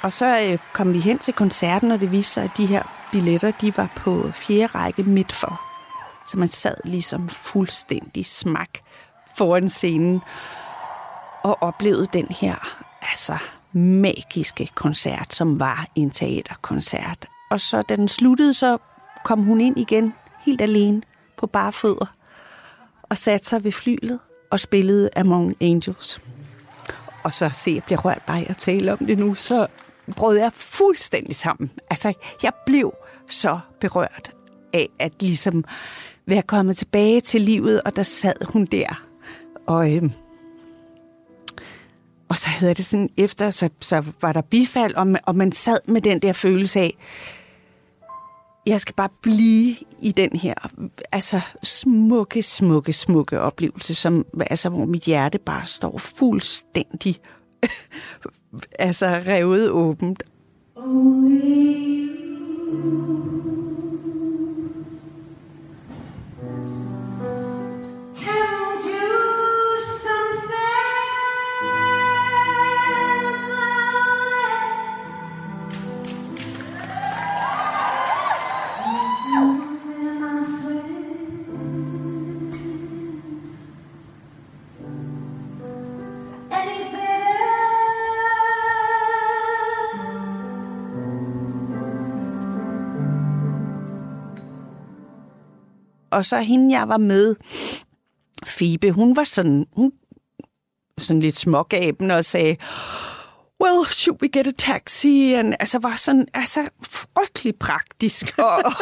Og 0.09 0.13
så 0.13 0.41
øh, 0.41 0.59
kom 0.73 0.93
vi 0.93 0.99
hen 0.99 1.19
til 1.19 1.35
koncerten, 1.35 1.91
og 1.91 2.01
det 2.01 2.13
viste 2.13 2.33
sig, 2.33 2.45
at 2.45 2.51
de 2.57 2.67
her 2.67 2.83
billetter, 3.13 3.51
de 3.51 3.77
var 3.77 3.89
på 3.97 4.31
fjerde 4.35 4.67
række 4.67 5.03
midt 5.03 5.33
for. 5.33 5.61
Så 6.27 6.39
man 6.39 6.49
sad 6.49 6.75
ligesom 6.85 7.29
fuldstændig 7.29 8.27
smak 8.27 8.69
foran 9.37 9.69
scenen 9.69 10.21
og 11.43 11.63
oplevede 11.63 12.09
den 12.13 12.27
her 12.31 12.57
altså 13.03 13.39
magiske 13.73 14.69
koncert, 14.75 15.35
som 15.35 15.61
var 15.61 15.87
en 15.95 16.11
teaterkoncert. 16.11 17.27
Og 17.51 17.61
så 17.61 17.83
da 17.83 17.97
den 17.97 18.09
sluttede, 18.09 18.55
så 18.55 18.79
kom 19.25 19.43
hun 19.43 19.61
ind 19.61 19.79
igen 19.79 20.15
helt 20.41 20.61
alene 20.61 21.03
på 21.37 21.47
bare 21.47 21.73
fødder 21.73 22.07
og 23.03 23.19
satte 23.19 23.49
sig 23.49 23.65
ved 23.65 23.73
flylet 23.73 24.19
og 24.51 24.61
spillede 24.61 25.11
Among 25.17 25.57
Angels. 25.61 26.21
Og 27.23 27.35
så 27.35 27.51
se, 27.53 27.71
jeg 27.71 27.83
bliver 27.83 28.01
rørt 28.01 28.23
bare 28.27 28.45
at 28.49 28.57
tale 28.57 28.93
om 28.93 28.99
det 28.99 29.19
nu, 29.19 29.35
så 29.35 29.67
brød 30.17 30.37
jeg 30.39 30.53
fuldstændig 30.53 31.37
sammen. 31.37 31.71
Altså, 31.91 32.13
jeg 32.43 32.53
blev 32.67 32.95
så 33.27 33.59
berørt 33.81 34.33
af 34.73 34.89
at 34.99 35.13
ligesom 35.23 35.65
være 36.27 36.43
kommet 36.43 36.77
tilbage 36.77 37.21
til 37.21 37.41
livet, 37.41 37.83
og 37.83 37.97
der 37.97 38.03
sad 38.03 38.45
hun 38.45 38.65
der 38.65 39.09
og, 39.69 39.93
øh, 39.93 40.03
og 42.29 42.39
så 42.39 42.49
hedder 42.49 42.75
det 42.75 42.85
sådan, 42.85 43.11
efter 43.17 43.51
så, 43.51 43.71
så 43.81 44.05
var 44.23 44.33
der 44.33 44.41
bifald, 44.41 44.95
og 44.95 45.07
og 45.27 45.37
man 45.37 45.53
sad 45.53 45.79
med 45.87 46.01
den 46.01 46.23
der 46.23 46.33
følelse 46.33 46.81
af, 46.81 46.97
jeg 48.67 48.81
skal 48.81 48.95
bare 48.95 49.09
blive 49.23 49.77
i 50.01 50.13
den 50.13 50.31
her 50.37 50.55
altså 51.13 51.41
smukke, 51.63 52.43
smukke, 52.43 52.93
smukke 52.93 53.41
oplevelse, 53.41 53.95
som, 53.95 54.27
altså, 54.41 54.69
hvor 54.69 54.85
mit 54.85 55.03
hjerte 55.03 55.39
bare 55.39 55.67
står 55.67 55.99
fuldstændig 55.99 57.21
altså 58.79 59.07
revet 59.07 59.71
åbent. 59.71 60.23
Only 60.77 61.31
you. 62.71 63.98
Og 96.11 96.25
så 96.25 96.41
hende, 96.41 96.79
jeg 96.79 96.89
var 96.89 96.97
med, 96.97 97.37
Fibe, 98.47 98.91
hun 98.91 99.17
var 99.17 99.25
sådan, 99.25 99.67
hun, 99.73 99.93
sådan 100.99 101.23
lidt 101.23 101.37
smågaben 101.37 102.11
og 102.11 102.25
sagde, 102.25 102.57
well, 103.65 103.87
should 103.87 104.23
we 104.23 104.29
get 104.29 104.47
a 104.47 104.51
taxi? 104.59 105.33
And, 105.33 105.55
altså 105.61 105.79
var 105.79 105.95
sådan, 105.97 106.29
altså 106.35 106.69
frygtelig 106.83 107.57
praktisk. 107.57 108.35
Og, 108.39 108.73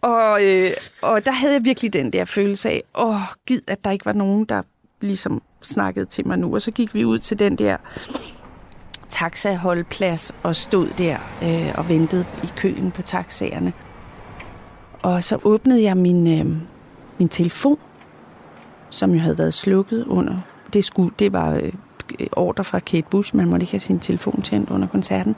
og, 0.00 0.44
øh, 0.44 0.70
og 1.02 1.24
der 1.24 1.32
havde 1.32 1.54
jeg 1.54 1.64
virkelig 1.64 1.92
den 1.92 2.12
der 2.12 2.24
følelse 2.24 2.68
af, 2.68 2.82
åh, 2.94 3.08
oh, 3.08 3.20
gid, 3.46 3.60
at 3.66 3.84
der 3.84 3.90
ikke 3.90 4.06
var 4.06 4.12
nogen, 4.12 4.44
der 4.44 4.62
ligesom 5.00 5.42
snakkede 5.62 6.06
til 6.06 6.26
mig 6.26 6.38
nu. 6.38 6.54
Og 6.54 6.62
så 6.62 6.70
gik 6.70 6.94
vi 6.94 7.04
ud 7.04 7.18
til 7.18 7.38
den 7.38 7.58
der 7.58 7.76
taxaholdplads 9.08 10.34
og 10.42 10.56
stod 10.56 10.88
der 10.98 11.16
øh, 11.42 11.74
og 11.78 11.88
ventede 11.88 12.26
i 12.42 12.48
køen 12.56 12.92
på 12.92 13.02
taxaerne. 13.02 13.72
Og 15.02 15.24
så 15.24 15.38
åbnede 15.44 15.82
jeg 15.82 15.96
min, 15.96 16.40
øh, 16.40 16.56
min 17.18 17.28
telefon, 17.28 17.78
som 18.90 19.12
jo 19.12 19.18
havde 19.18 19.38
været 19.38 19.54
slukket 19.54 20.04
under. 20.06 20.36
Det, 20.72 20.84
skulle, 20.84 21.10
det 21.18 21.32
var 21.32 21.52
øh, 21.52 21.72
ordre 22.32 22.64
fra 22.64 22.78
Kate 22.78 23.06
Bush, 23.10 23.36
man 23.36 23.48
måtte 23.48 23.64
ikke 23.64 23.72
have 23.72 23.80
sin 23.80 24.00
telefon 24.00 24.42
tændt 24.42 24.70
under 24.70 24.88
koncerten. 24.88 25.36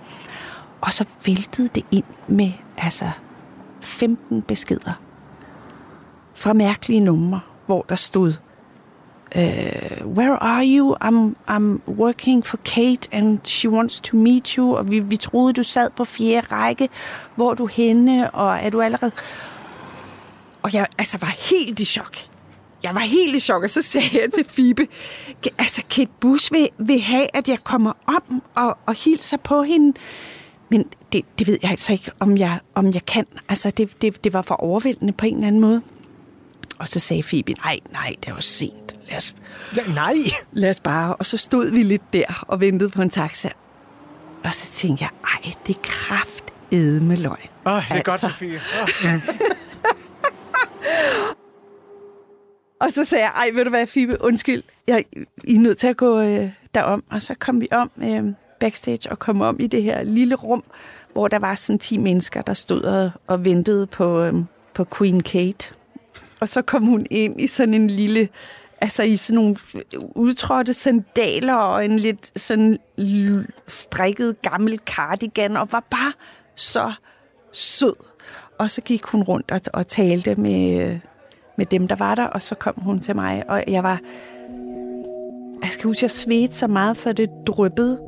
Og 0.81 0.93
så 0.93 1.05
væltede 1.27 1.69
det 1.75 1.85
ind 1.91 2.05
med 2.29 2.53
altså 2.77 3.11
15 3.81 4.43
beskeder 4.43 5.01
fra 6.35 6.53
mærkelige 6.53 7.01
numre, 7.01 7.41
hvor 7.67 7.85
der 7.89 7.95
stod, 7.95 8.33
uh, 9.37 10.17
where 10.17 10.43
are 10.43 10.65
you? 10.67 10.95
I'm, 11.05 11.35
I'm 11.49 11.91
working 11.91 12.47
for 12.47 12.57
Kate, 12.57 13.09
and 13.13 13.39
she 13.45 13.71
wants 13.71 14.01
to 14.01 14.17
meet 14.17 14.49
you. 14.49 14.77
Og 14.77 14.91
vi, 14.91 14.99
vi 14.99 15.17
troede, 15.17 15.53
du 15.53 15.63
sad 15.63 15.91
på 15.97 16.05
fjerde 16.05 16.47
række. 16.53 16.89
Hvor 17.37 17.51
er 17.51 17.55
du 17.55 17.67
henne? 17.67 18.31
Og 18.31 18.57
er 18.57 18.71
du 18.71 18.81
allerede... 18.81 19.13
Og 20.63 20.75
jeg 20.75 20.87
altså, 20.99 21.19
var 21.19 21.35
helt 21.39 21.81
i 21.81 21.85
chok. 21.85 22.17
Jeg 22.83 22.95
var 22.95 23.01
helt 23.01 23.37
i 23.37 23.41
chok, 23.41 23.63
og 23.63 23.71
så 23.71 23.83
sagde 23.83 24.11
jeg 24.13 24.33
til 24.35 24.45
Fibe, 24.49 24.87
altså 25.59 25.83
Kate 25.91 26.11
Bush 26.21 26.53
vil, 26.53 26.69
vil 26.79 27.01
have, 27.01 27.27
at 27.35 27.49
jeg 27.49 27.65
kommer 27.65 27.93
om 28.07 28.43
og, 28.55 28.79
og 28.87 28.95
hilser 28.95 29.37
på 29.37 29.63
hende. 29.63 29.99
Men 30.69 30.85
det, 31.13 31.25
det 31.39 31.47
ved 31.47 31.59
jeg 31.63 31.71
altså 31.71 31.93
ikke, 31.93 32.11
om 32.19 32.37
jeg, 32.37 32.59
om 32.75 32.95
jeg 32.95 33.07
kan. 33.07 33.27
Altså, 33.49 33.71
det, 33.71 34.03
det, 34.03 34.25
det 34.25 34.33
var 34.33 34.43
for 34.43 34.55
overvældende 34.55 35.13
på 35.13 35.27
en 35.27 35.35
eller 35.35 35.47
anden 35.47 35.61
måde. 35.61 35.83
Og 36.79 36.89
så 36.89 37.01
sagde 37.01 37.23
Fibe, 37.23 37.53
nej, 37.53 37.79
nej, 37.93 38.15
det 38.25 38.35
var 38.35 38.41
sent. 38.41 38.95
Lad 39.09 39.17
os, 39.17 39.35
Ja, 39.77 39.83
nej. 39.95 40.15
lad 40.53 40.71
os 40.71 40.81
bare. 40.81 41.15
Og 41.17 41.27
så 41.27 41.37
stod 41.37 41.73
vi 41.73 41.83
lidt 41.83 42.13
der 42.13 42.45
og 42.49 42.61
ventede 42.61 42.91
på 42.91 43.03
en 43.03 43.11
taxa. 43.11 43.49
Og 44.45 44.55
så 44.55 44.71
tænkte 44.73 45.05
jeg, 45.05 45.11
ej, 45.25 45.53
det 45.67 45.77
er 45.77 45.81
kraft 45.83 46.45
med 46.73 47.17
løgn. 47.17 47.49
Åh, 47.67 47.73
oh, 47.73 47.83
det 47.89 47.97
er 47.97 48.03
godt, 48.03 48.09
Altså. 48.09 48.29
Sofie. 48.29 48.61
Oh. 48.83 49.11
Og 52.81 52.93
så 52.93 53.05
sagde 53.05 53.25
jeg, 53.25 53.33
ej, 53.37 53.51
ved 53.55 53.65
du 53.65 53.71
hvad, 53.71 53.87
Fibe, 53.87 54.17
undskyld, 54.21 54.63
jeg, 54.87 55.05
I 55.45 55.55
er 55.55 55.59
nødt 55.61 55.79
til 55.79 55.87
at 55.87 55.97
gå 55.97 56.21
øh, 56.21 56.51
derom. 56.75 57.05
Og 57.11 57.23
så 57.23 57.35
kom 57.35 57.61
vi 57.61 57.69
om 57.71 57.91
øh, 58.03 58.25
backstage 58.61 59.11
og 59.11 59.19
kom 59.19 59.41
om 59.41 59.57
i 59.61 59.67
det 59.67 59.83
her 59.83 60.03
lille 60.03 60.35
rum, 60.35 60.65
hvor 61.13 61.29
der 61.29 61.39
var 61.39 61.55
sådan 61.55 61.79
10 61.79 61.97
mennesker, 61.97 62.43
der 62.43 62.55
stod 62.55 62.83
og, 62.83 63.11
og 63.27 63.45
ventede 63.45 63.87
på, 63.87 64.21
øh, 64.21 64.35
på 64.75 64.87
Queen 64.99 65.23
Kate. 65.23 65.75
Og 66.41 66.49
så 66.49 66.63
kom 66.63 66.83
hun 66.83 67.07
ind 67.11 67.41
i 67.41 67.47
sådan 67.47 67.75
en 67.75 67.91
lille, 67.91 68.29
altså 68.81 69.03
i 69.03 69.17
sådan 69.17 69.43
nogle 69.43 69.57
udtrådte 70.15 70.75
sandaler 70.75 71.55
og 71.55 71.85
en 71.85 71.99
lidt 71.99 72.41
sådan 72.41 72.79
l- 73.01 73.51
strikket 73.67 74.43
gammel 74.43 74.81
cardigan, 74.87 75.57
og 75.57 75.73
var 75.73 75.85
bare 75.91 76.13
så 76.55 76.93
sød. 77.53 77.95
Og 78.61 78.71
så 78.71 78.81
gik 78.81 79.05
hun 79.05 79.23
rundt 79.23 79.51
og, 79.51 79.61
og 79.73 79.87
talte 79.87 80.35
med, 80.35 80.99
med 81.59 81.67
dem, 81.67 81.89
der 81.89 81.97
var 81.97 82.15
der, 82.15 82.25
og 82.25 82.43
så 82.43 82.55
kom 82.55 82.75
hun 82.77 83.01
til 83.01 83.17
mig, 83.17 83.45
og 83.49 83.65
jeg 83.69 83.83
var... 83.83 84.01
Jeg 85.63 85.71
skal 85.71 85.85
huske, 85.85 86.05
jeg 86.05 86.11
svedte 86.11 86.55
så 86.55 86.67
meget, 86.67 86.97
så 86.97 87.13
det 87.13 87.31
dryppede. 87.47 87.99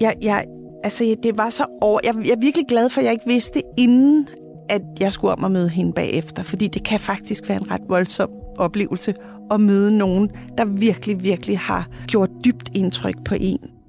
Jeg, 0.00 0.14
jeg, 0.22 0.44
altså, 0.84 1.16
det 1.22 1.38
var 1.38 1.50
så 1.50 1.64
over... 1.80 2.00
Jeg, 2.04 2.14
jeg 2.24 2.30
er 2.30 2.40
virkelig 2.40 2.66
glad 2.68 2.90
for, 2.90 3.00
at 3.00 3.04
jeg 3.04 3.12
ikke 3.12 3.26
vidste 3.26 3.62
inden, 3.78 4.28
at 4.68 4.82
jeg 5.00 5.12
skulle 5.12 5.32
om 5.32 5.44
at 5.44 5.50
møde 5.50 5.68
hende 5.68 5.92
bagefter, 5.92 6.42
fordi 6.42 6.68
det 6.68 6.84
kan 6.84 7.00
faktisk 7.00 7.48
være 7.48 7.60
en 7.60 7.70
ret 7.70 7.82
voldsom 7.88 8.30
oplevelse 8.58 9.14
at 9.50 9.60
møde 9.60 9.98
nogen, 9.98 10.30
der 10.58 10.64
virkelig, 10.64 11.24
virkelig 11.24 11.58
har 11.58 11.88
gjort 12.06 12.30
dybt 12.44 12.70
indtryk 12.74 13.24
på 13.24 13.34
en. 13.40 13.79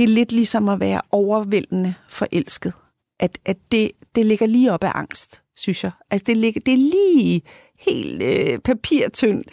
Det 0.00 0.08
er 0.08 0.14
lidt 0.14 0.32
ligesom 0.32 0.68
at 0.68 0.80
være 0.80 1.00
overvældende 1.10 1.94
forelsket. 2.08 2.72
At, 3.18 3.38
at 3.44 3.56
det, 3.72 3.90
det 4.14 4.26
ligger 4.26 4.46
lige 4.46 4.72
op 4.72 4.84
af 4.84 4.92
angst, 4.94 5.42
synes 5.56 5.84
jeg. 5.84 5.90
Altså 6.10 6.24
det, 6.26 6.36
ligger, 6.36 6.60
det 6.66 6.74
er 6.74 6.78
lige 6.78 7.42
helt 7.78 8.22
øh, 8.22 8.58
papirtyndt 8.58 9.48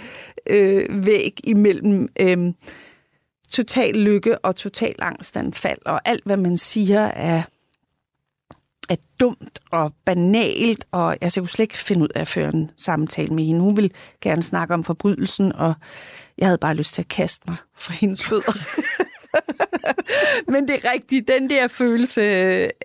øh, 0.49 1.05
væg 1.05 1.39
imellem 1.43 2.07
øh, 2.19 2.53
total 3.51 3.95
lykke 3.95 4.37
og 4.37 4.55
total 4.55 4.95
angstanfald, 4.99 5.79
og 5.85 6.01
alt, 6.05 6.23
hvad 6.25 6.37
man 6.37 6.57
siger, 6.57 7.01
er, 7.01 7.43
er 8.89 8.95
dumt 9.19 9.59
og 9.71 9.93
banalt, 10.05 10.85
og 10.91 11.17
altså, 11.21 11.39
jeg 11.39 11.43
kunne 11.43 11.49
slet 11.49 11.63
ikke 11.63 11.77
finde 11.77 12.03
ud 12.03 12.09
af 12.15 12.21
at 12.21 12.27
føre 12.27 12.53
en 12.53 12.71
samtale 12.77 13.35
med 13.35 13.43
hende. 13.43 13.61
Hun 13.61 13.75
ville 13.75 13.91
gerne 14.21 14.43
snakke 14.43 14.73
om 14.73 14.83
forbrydelsen, 14.83 15.53
og 15.53 15.73
jeg 16.37 16.47
havde 16.47 16.57
bare 16.57 16.75
lyst 16.75 16.93
til 16.93 17.01
at 17.01 17.07
kaste 17.07 17.43
mig 17.47 17.57
fra 17.77 17.93
hendes 17.93 18.23
fødder. 18.23 18.53
Men 20.53 20.67
det 20.67 20.75
er 20.75 20.91
rigtigt, 20.93 21.27
den 21.27 21.49
der 21.49 21.67
følelse 21.67 22.21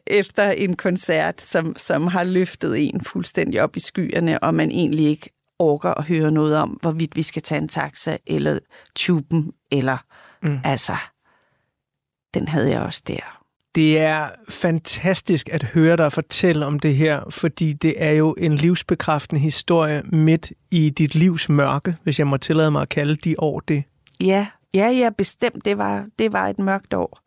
efter 0.07 0.51
en 0.51 0.77
koncert, 0.77 1.41
som, 1.41 1.77
som 1.77 2.07
har 2.07 2.25
løftet 2.25 2.79
en 2.79 3.01
fuldstændig 3.05 3.63
op 3.63 3.77
i 3.77 3.81
skyerne, 3.81 4.43
og 4.43 4.55
man 4.55 4.71
egentlig 4.71 5.07
ikke 5.07 5.31
orker 5.59 5.91
at 5.91 6.05
høre 6.05 6.31
noget 6.31 6.57
om, 6.57 6.69
hvorvidt 6.69 7.17
vi 7.17 7.23
skal 7.23 7.43
tage 7.43 7.61
en 7.61 7.69
taxa, 7.69 8.17
eller 8.27 8.59
tuben, 8.97 9.53
eller 9.71 9.97
mm. 10.43 10.59
altså, 10.65 10.97
den 12.35 12.49
havde 12.49 12.71
jeg 12.71 12.81
også 12.81 13.03
der. 13.09 13.43
Det 13.75 13.99
er 13.99 14.29
fantastisk 14.49 15.49
at 15.49 15.63
høre 15.63 15.97
dig 15.97 16.13
fortælle 16.13 16.67
om 16.67 16.79
det 16.79 16.97
her, 16.97 17.21
fordi 17.31 17.73
det 17.73 17.95
er 18.03 18.11
jo 18.11 18.35
en 18.39 18.55
livsbekræftende 18.55 19.41
historie 19.41 20.03
midt 20.03 20.53
i 20.71 20.91
dit 20.91 21.15
livs 21.15 21.49
mørke, 21.49 21.97
hvis 22.03 22.19
jeg 22.19 22.27
må 22.27 22.37
tillade 22.37 22.71
mig 22.71 22.83
at 22.83 22.89
kalde 22.89 23.17
de 23.17 23.35
år 23.39 23.61
det. 23.61 23.85
Ja, 24.21 24.47
ja, 24.75 24.89
ja, 24.89 25.11
bestemt. 25.19 25.65
Det 25.65 25.79
var, 25.79 26.07
det 26.19 26.33
var 26.33 26.49
et 26.49 26.59
mørkt 26.59 26.95
år. 26.95 27.21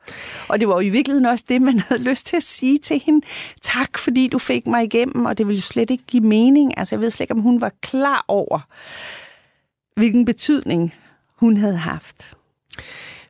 Og 0.47 0.59
det 0.59 0.67
var 0.67 0.73
jo 0.73 0.79
i 0.79 0.89
virkeligheden 0.89 1.25
også 1.25 1.45
det, 1.49 1.61
man 1.61 1.79
havde 1.79 2.03
lyst 2.09 2.25
til 2.25 2.35
at 2.35 2.43
sige 2.43 2.77
til 2.77 3.01
hende. 3.05 3.25
Tak, 3.61 3.97
fordi 3.97 4.27
du 4.27 4.39
fik 4.39 4.67
mig 4.67 4.83
igennem, 4.83 5.25
og 5.25 5.37
det 5.37 5.47
ville 5.47 5.57
jo 5.57 5.61
slet 5.61 5.91
ikke 5.91 6.03
give 6.07 6.23
mening. 6.23 6.77
Altså, 6.77 6.95
jeg 6.95 7.01
ved 7.01 7.09
slet 7.09 7.23
ikke, 7.23 7.33
om 7.33 7.41
hun 7.41 7.61
var 7.61 7.71
klar 7.81 8.25
over, 8.27 8.59
hvilken 9.95 10.25
betydning 10.25 10.93
hun 11.35 11.57
havde 11.57 11.77
haft. 11.77 12.31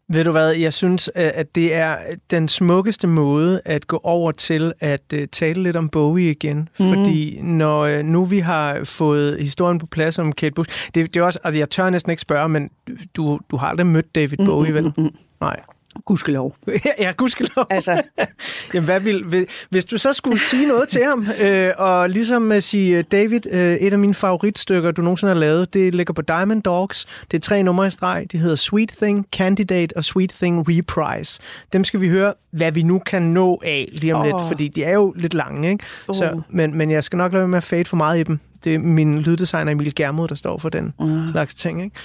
Ved 0.09 0.23
du 0.23 0.31
hvad, 0.31 0.51
jeg 0.51 0.73
synes, 0.73 1.11
at 1.15 1.55
det 1.55 1.73
er 1.73 1.97
den 2.31 2.47
smukkeste 2.47 3.07
måde 3.07 3.61
at 3.65 3.87
gå 3.87 3.99
over 4.03 4.31
til 4.31 4.73
at 4.79 5.13
uh, 5.13 5.19
tale 5.31 5.63
lidt 5.63 5.75
om 5.75 5.89
Bowie 5.89 6.31
igen. 6.31 6.69
Mm. 6.79 6.89
Fordi 6.93 7.41
når 7.41 7.97
uh, 7.97 8.05
nu 8.05 8.25
vi 8.25 8.39
har 8.39 8.83
fået 8.83 9.39
historien 9.39 9.79
på 9.79 9.85
plads 9.85 10.19
om 10.19 10.31
Kate 10.31 10.53
Bush, 10.53 10.89
det, 10.95 11.13
det 11.13 11.19
er 11.19 11.23
også, 11.23 11.39
altså 11.43 11.57
jeg 11.57 11.69
tør 11.69 11.89
næsten 11.89 12.09
ikke 12.09 12.21
spørge, 12.21 12.49
men 12.49 12.69
du, 13.15 13.39
du 13.51 13.57
har 13.57 13.67
aldrig 13.67 13.87
mødt 13.87 14.15
David 14.15 14.37
Bowie, 14.37 14.73
vel? 14.73 14.93
Mm, 14.97 15.09
Nej. 15.41 15.59
Gudskelov. 16.05 16.55
ja, 16.99 17.11
gudskelov. 17.17 17.65
Altså, 17.69 18.01
Jamen, 18.73 18.85
hvad 18.85 18.99
vil, 18.99 19.47
hvis 19.69 19.85
du 19.85 19.97
så 19.97 20.13
skulle 20.13 20.39
sige 20.39 20.67
noget 20.67 20.87
til 20.87 21.03
ham, 21.03 21.27
øh, 21.41 21.71
og 21.77 22.09
ligesom 22.09 22.51
at 22.51 22.63
sige, 22.63 22.97
øh, 22.97 23.03
David, 23.11 23.53
øh, 23.53 23.75
et 23.75 23.93
af 23.93 23.99
mine 23.99 24.13
favoritstykker, 24.13 24.91
du 24.91 25.01
nogensinde 25.01 25.33
har 25.33 25.39
lavet, 25.39 25.73
det 25.73 25.95
ligger 25.95 26.13
på 26.13 26.21
Diamond 26.21 26.63
Dogs. 26.63 27.05
Det 27.31 27.37
er 27.37 27.41
tre 27.41 27.63
numre 27.63 27.87
i 27.87 27.89
streg. 27.89 28.25
De 28.31 28.37
hedder 28.37 28.55
Sweet 28.55 28.89
Thing, 29.01 29.25
Candidate 29.31 29.97
og 29.97 30.03
Sweet 30.03 30.29
Thing 30.29 30.65
Reprise. 30.69 31.39
Dem 31.73 31.83
skal 31.83 32.01
vi 32.01 32.09
høre, 32.09 32.33
hvad 32.51 32.71
vi 32.71 32.83
nu 32.83 32.99
kan 32.99 33.21
nå 33.21 33.61
af 33.65 33.89
lige 33.91 34.15
om 34.15 34.21
oh. 34.21 34.25
lidt, 34.25 34.47
fordi 34.47 34.67
de 34.67 34.83
er 34.83 34.93
jo 34.93 35.13
lidt 35.17 35.33
lange, 35.33 35.69
ikke? 35.69 35.85
Så, 36.13 36.31
Uh. 36.33 36.41
men, 36.49 36.77
men 36.77 36.91
jeg 36.91 37.03
skal 37.03 37.17
nok 37.17 37.31
lade 37.31 37.41
være 37.41 37.47
med 37.47 37.57
at 37.57 37.63
fade 37.63 37.85
for 37.85 37.95
meget 37.97 38.19
i 38.19 38.23
dem. 38.23 38.39
Det 38.63 38.75
er 38.75 38.79
min 38.79 39.19
lyddesigner 39.21 39.71
Emil 39.71 39.95
Germod, 39.95 40.27
der 40.27 40.35
står 40.35 40.57
for 40.57 40.69
den 40.69 40.93
uh. 40.99 41.31
slags 41.31 41.55
ting, 41.55 41.83
ikke? 41.83 41.95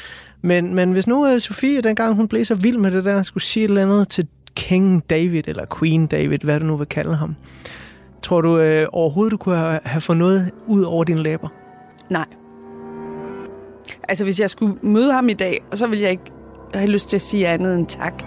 Men, 0.43 0.75
men 0.75 0.93
hvis 0.93 1.07
nu 1.07 1.33
uh, 1.35 1.39
Sofie, 1.39 1.81
dengang 1.81 2.15
hun 2.15 2.29
blev 2.29 2.45
så 2.45 2.55
vild 2.55 2.79
med 2.79 2.91
det 2.91 3.05
der, 3.05 3.23
skulle 3.23 3.45
sige 3.45 3.65
et 3.65 3.69
eller 3.69 3.83
andet 3.83 4.09
til 4.09 4.27
King 4.55 5.11
David, 5.11 5.43
eller 5.47 5.65
Queen 5.79 6.07
David, 6.07 6.39
hvad 6.39 6.61
du 6.61 6.67
nu 6.67 6.77
vil 6.77 6.87
kalde 6.87 7.17
ham. 7.17 7.37
Tror 8.23 8.41
du 8.41 8.59
øh, 8.59 8.87
overhovedet, 8.93 9.33
du 9.33 9.37
kunne 9.37 9.57
have, 9.57 9.81
have 9.85 10.01
fået 10.01 10.19
noget 10.19 10.51
ud 10.67 10.83
over 10.83 11.05
dine 11.05 11.23
læber? 11.23 11.49
nej. 12.09 12.27
Altså, 14.09 14.25
hvis 14.25 14.41
jeg 14.41 14.51
skulle 14.51 14.77
møde 14.83 15.13
ham 15.13 15.29
i 15.29 15.33
dag, 15.33 15.63
så 15.75 15.87
ville 15.87 16.03
jeg 16.03 16.11
ikke 16.11 16.33
have 16.75 16.91
lyst 16.91 17.09
til 17.09 17.17
at 17.17 17.23
sige 17.23 17.49
andet 17.49 17.77
end 17.77 17.87
tak. 17.87 18.23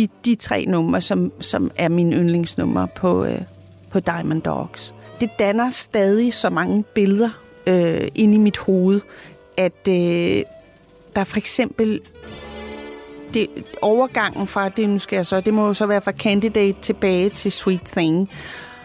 De, 0.00 0.08
de 0.24 0.34
tre 0.34 0.64
numre, 0.68 1.00
som, 1.00 1.32
som 1.40 1.70
er 1.76 1.88
mine 1.88 2.16
yndlingsnumre 2.16 2.88
på, 2.96 3.24
øh, 3.24 3.40
på 3.90 4.00
Diamond 4.00 4.42
Dogs. 4.42 4.94
Det 5.20 5.30
danner 5.38 5.70
stadig 5.70 6.34
så 6.34 6.50
mange 6.50 6.84
billeder 6.94 7.30
øh, 7.66 8.08
inde 8.14 8.34
i 8.34 8.38
mit 8.38 8.58
hoved, 8.58 9.00
at 9.56 9.88
øh, 9.88 10.42
der 11.16 11.24
for 11.24 11.36
eksempel 11.36 12.00
det, 13.34 13.48
overgangen 13.82 14.46
fra, 14.46 14.68
det 14.68 14.88
nu 14.88 14.98
skal 14.98 15.16
jeg 15.16 15.26
så, 15.26 15.40
det 15.40 15.54
må 15.54 15.66
jo 15.66 15.74
så 15.74 15.86
være 15.86 16.00
fra 16.00 16.12
Candidate 16.12 16.80
tilbage 16.82 17.28
til 17.28 17.52
Sweet 17.52 17.82
Thing, 17.82 18.30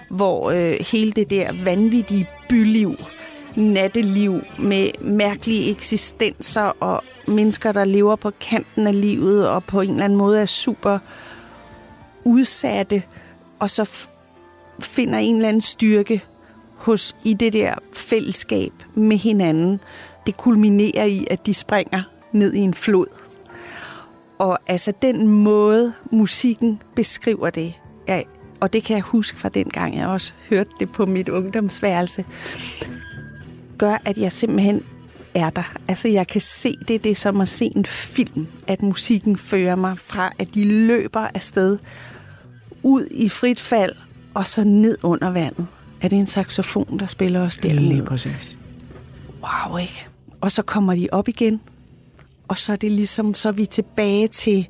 hvor 0.10 0.52
øh, 0.52 0.76
hele 0.92 1.12
det 1.12 1.30
der 1.30 1.64
vanvittige 1.64 2.30
byliv, 2.50 2.96
natteliv 3.56 4.42
med 4.60 4.90
mærkelige 5.02 5.70
eksistenser 5.70 6.62
og 6.80 7.04
mennesker, 7.28 7.72
der 7.72 7.86
lever 7.86 8.16
på 8.16 8.32
kanten 8.42 8.88
af 8.88 9.02
livet 9.02 9.50
og 9.50 9.64
på 9.64 9.82
en 9.82 9.90
eller 9.90 10.04
anden 10.04 10.18
måde 10.18 10.42
er 10.42 10.46
super 10.46 11.00
udsatte, 12.24 13.04
og 13.60 13.70
så 13.70 13.84
f- 13.84 14.10
finder 14.80 15.20
en 15.20 15.36
eller 15.36 15.50
anden 15.50 15.62
styrke 15.62 16.24
hos 16.76 17.16
i 17.24 17.34
det 17.34 17.54
der 17.54 17.76
fællesskab 17.94 18.72
med 18.96 19.18
hinanden. 19.18 19.80
Det 20.28 20.38
kulminerer 20.38 21.04
i, 21.06 21.28
at 21.32 21.46
de 21.46 21.54
springer 21.54 22.04
ned 22.32 22.54
i 22.54 22.60
en 22.60 22.74
flod. 22.74 23.08
Og 24.38 24.60
altså 24.68 24.94
den 25.02 25.28
måde, 25.28 25.94
musikken 26.12 26.82
beskriver 26.96 27.50
det, 27.50 27.74
ja, 28.08 28.22
og 28.60 28.74
det 28.74 28.84
kan 28.84 28.96
jeg 28.96 29.04
huske 29.04 29.40
fra 29.40 29.50
den 29.50 29.70
gang, 29.70 29.98
jeg 29.98 30.08
også 30.08 30.34
hørte 30.50 30.70
det 30.80 30.92
på 30.92 31.06
mit 31.06 31.30
ungdomsværelse, 31.30 32.26
gør, 33.78 33.98
at 34.06 34.18
jeg 34.18 34.32
simpelthen 34.32 34.84
er 35.36 35.50
der. 35.50 35.74
Altså, 35.88 36.08
jeg 36.08 36.28
kan 36.28 36.42
se 36.42 36.74
det, 36.88 37.04
det 37.04 37.12
er 37.12 37.16
som 37.16 37.42
at 37.42 37.48
se 37.48 37.72
en 37.76 37.86
film, 37.86 38.48
at 38.68 38.82
musikken 38.82 39.38
fører 39.38 39.76
mig 39.76 39.98
fra, 39.98 40.32
at 40.40 40.56
de 40.56 40.66
løber 40.88 41.28
afsted 41.34 41.78
ud 42.84 43.08
i 43.12 43.30
frit 43.30 43.60
fald, 43.60 43.96
og 44.34 44.48
så 44.48 44.64
ned 44.64 44.98
under 45.04 45.30
vandet. 45.30 45.68
Er 46.02 46.08
det 46.08 46.20
en 46.20 46.26
saxofon, 46.26 47.00
der 47.00 47.06
spiller 47.06 47.42
os 47.42 47.58
dernede? 47.58 48.06
præcis. 48.06 48.58
Wow, 49.42 49.78
ikke? 49.78 50.08
Og 50.42 50.52
så 50.52 50.62
kommer 50.62 50.96
de 50.96 51.08
op 51.12 51.28
igen, 51.28 51.62
og 52.48 52.58
så 52.58 52.72
er 52.72 52.76
det 52.76 52.92
ligesom, 52.92 53.34
så 53.34 53.48
er 53.48 53.52
vi 53.52 53.66
tilbage 53.66 54.28
til 54.28 54.68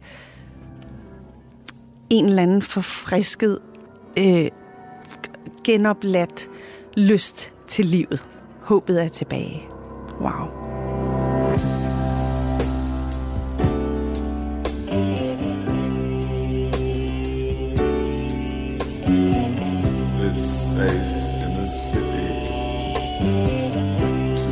en 2.09 2.25
eller 2.25 2.43
anden 2.43 2.61
forfrisket, 2.61 3.59
øh, 4.17 4.47
genopladt 5.63 6.49
lyst 6.97 7.53
til 7.67 7.85
livet. 7.85 8.25
Håbet 8.61 9.03
er 9.03 9.07
tilbage. 9.07 9.74
Wow. 10.19 10.49
It's 20.17 20.49
safe 20.49 21.11
in 21.43 21.51
the 21.57 21.67
city 21.67 22.29
to 24.41 24.51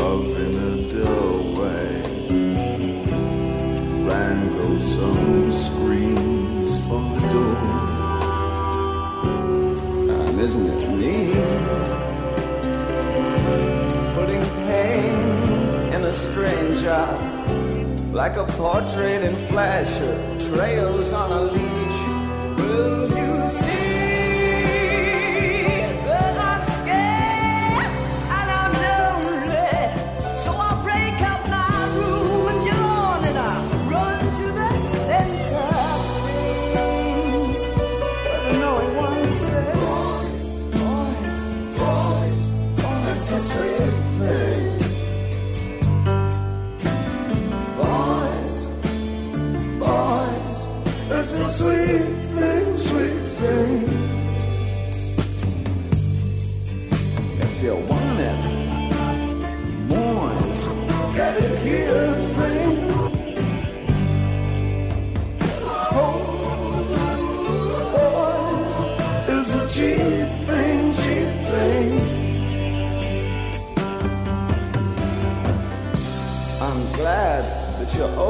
love 0.00 0.28
in 0.40 0.54
a 0.56 0.74
dull 0.90 1.38
way. 1.60 1.88
Wrangle 4.04 4.80
some 4.80 5.50
screams 5.52 6.70
from 6.86 7.04
the 7.14 7.20
door. 7.32 7.58
And 10.26 10.40
isn't 10.40 10.66
it 10.66 10.81
stranger. 16.92 18.12
Like 18.12 18.36
a 18.36 18.44
portrait 18.44 19.24
in 19.24 19.36
flash, 19.48 19.90
trails 20.48 21.12
on 21.12 21.32
a 21.32 21.42
leash. 21.42 22.00
Will 22.58 23.08
you 23.08 23.31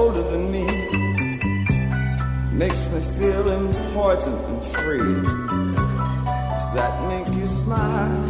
older 0.03 0.23
than 0.33 0.51
me. 0.51 0.65
Makes 2.53 2.83
me 2.91 3.01
feel 3.21 3.49
important 3.53 4.37
and 4.51 4.65
free. 4.75 5.15
Does 6.59 6.67
that 6.75 6.95
make 7.09 7.29
you 7.39 7.47
smile? 7.47 8.22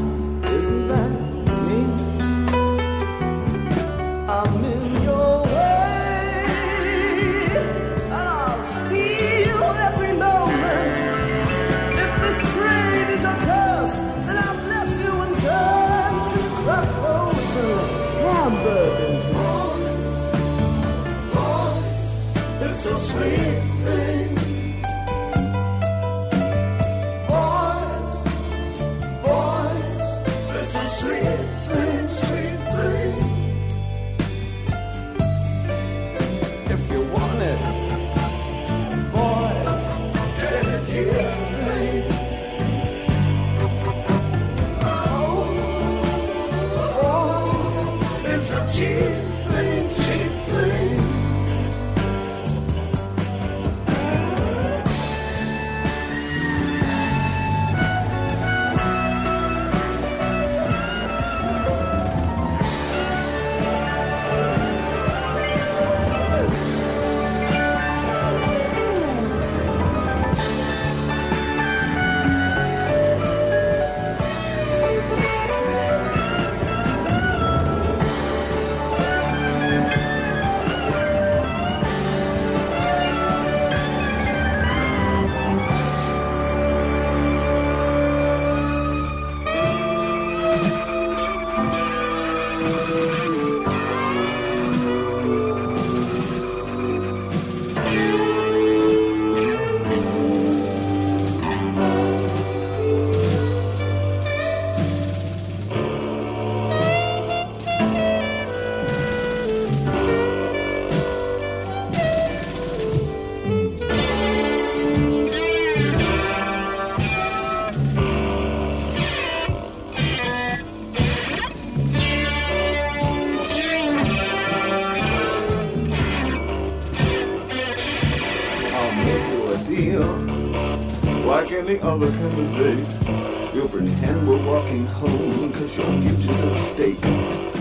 Any 131.63 131.79
other 131.81 132.11
kind 132.11 132.39
of 132.39 132.49
date. 132.57 133.55
We'll 133.55 133.69
pretend 133.69 134.27
we're 134.27 134.45
walking 134.45 134.85
home 134.87 135.53
cause 135.53 135.77
your 135.77 135.87
future's 136.03 136.41
at 136.41 136.75
stake. 136.75 137.05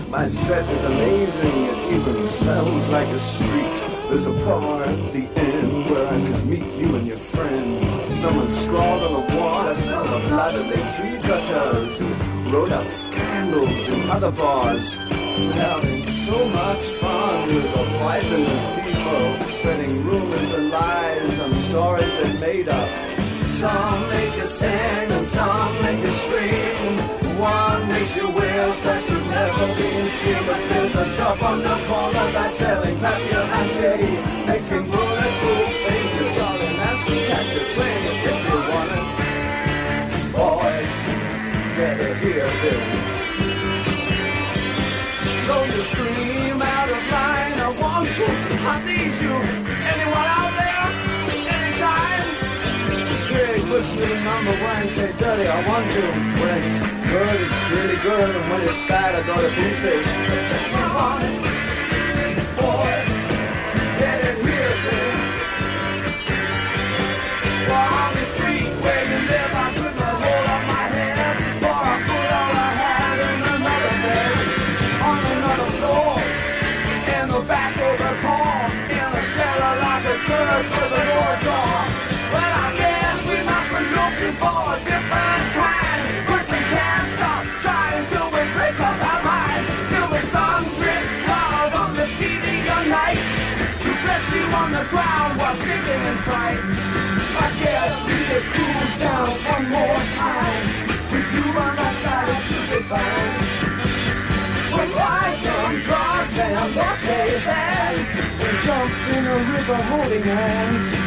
My 0.08 0.26
set 0.26 0.68
is 0.68 0.84
amazing, 0.84 1.64
it 1.66 1.94
even 1.94 2.26
smells 2.28 2.88
like 2.88 3.08
a 3.08 3.20
street. 3.20 3.74
There's 4.10 4.26
a 4.26 4.32
bar 4.44 4.84
at 4.84 5.12
the 5.12 5.24
end 5.38 5.90
where 5.90 6.06
I 6.06 6.20
can 6.20 6.50
meet 6.50 6.66
you 6.80 6.96
and 6.96 7.06
your 7.06 7.22
friend. 7.32 8.10
Someone 8.10 8.48
scrawled 8.48 9.02
on 9.04 9.12
the 9.26 9.36
wall, 9.36 9.68
I 9.68 9.74
smell 9.74 10.04
the 10.04 10.26
blood 10.28 10.54
of 10.56 10.66
their 10.66 10.86
tree 10.96 11.18
cutters. 11.28 12.00
Wrote 12.52 12.72
up 12.72 12.90
scandals 12.90 13.88
in 13.88 14.10
other 14.10 14.32
bars. 14.32 14.98
We're 14.98 15.52
having 15.52 16.02
so 16.26 16.48
much 16.48 16.84
fun 17.00 17.46
with 17.46 17.62
the 17.62 17.84
poisonous 17.98 18.64
people, 18.82 19.56
spreading 19.58 20.04
rumors 20.04 20.50
and 20.50 20.70
lies 20.70 21.38
on 21.38 21.54
stories 21.54 22.12
they 22.22 22.38
made 22.40 22.68
up. 22.68 23.11
Some 23.62 24.08
make 24.10 24.34
you 24.34 24.46
sing 24.48 25.12
and 25.16 25.26
some 25.28 25.82
make 25.82 25.98
you 25.98 26.12
scream. 26.24 26.98
One 27.38 27.88
makes 27.88 28.16
you 28.16 28.26
wish 28.26 28.80
that 28.80 29.08
you've 29.08 29.28
never 29.28 29.66
been 29.76 30.10
seen. 30.18 30.42
But 30.48 30.62
there's 30.68 30.94
a 30.96 31.04
shop 31.14 31.42
on 31.44 31.58
the 31.62 31.76
corner 31.86 32.32
that's 32.32 32.58
selling 32.58 32.96
mâché, 32.96 33.40
making 33.52 34.21
one, 54.96 55.06
say, 55.06 55.18
dirty, 55.18 55.48
I 55.48 55.68
want 55.68 55.86
you. 55.86 56.02
When 56.42 56.62
it's 56.62 56.80
good, 57.10 57.40
it's 57.40 57.70
really 57.70 57.96
good, 58.02 58.36
and 58.36 58.50
when 58.50 58.62
it's 58.62 58.88
bad, 58.88 59.14
I 59.14 59.26
go 59.26 59.34
to 59.36 59.48
Blueface. 59.54 61.51
In 96.12 96.18
fright. 96.28 96.60
I 97.44 97.48
guess 97.62 97.92
we 98.06 98.16
could 98.28 98.46
cruise 98.52 98.96
down 98.98 99.30
one 99.52 99.66
more 99.76 100.02
time. 100.20 100.64
With 101.12 101.28
you 101.36 101.46
on 101.64 101.72
my 101.80 101.92
side, 102.02 102.28
it 102.34 102.42
should 102.48 102.68
be 102.72 102.80
fine. 102.90 103.32
We'll 104.72 104.92
buy 104.96 105.28
some 105.44 105.74
drugs 105.86 106.36
and 106.44 106.54
a 106.60 106.74
band. 107.46 107.98
And 108.44 108.56
jump 108.66 108.92
in 109.16 109.24
a 109.26 109.38
river 109.52 109.80
holding 109.90 110.22
hands. 110.22 111.01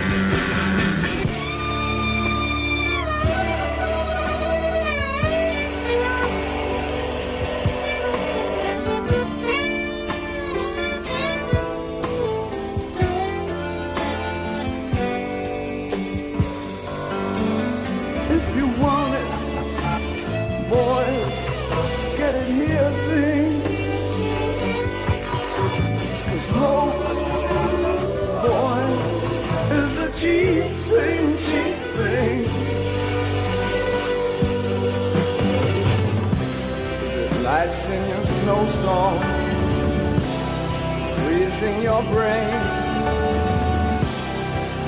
Your 41.85 42.01
brain. 42.01 42.61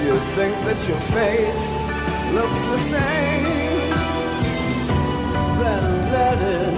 You 0.06 0.16
think 0.36 0.56
that 0.66 0.80
your 0.90 1.02
face 1.18 1.66
looks 2.38 2.62
the 2.74 2.80
same, 2.94 3.44
then 5.62 5.84
let 6.12 6.38
it 6.42 6.77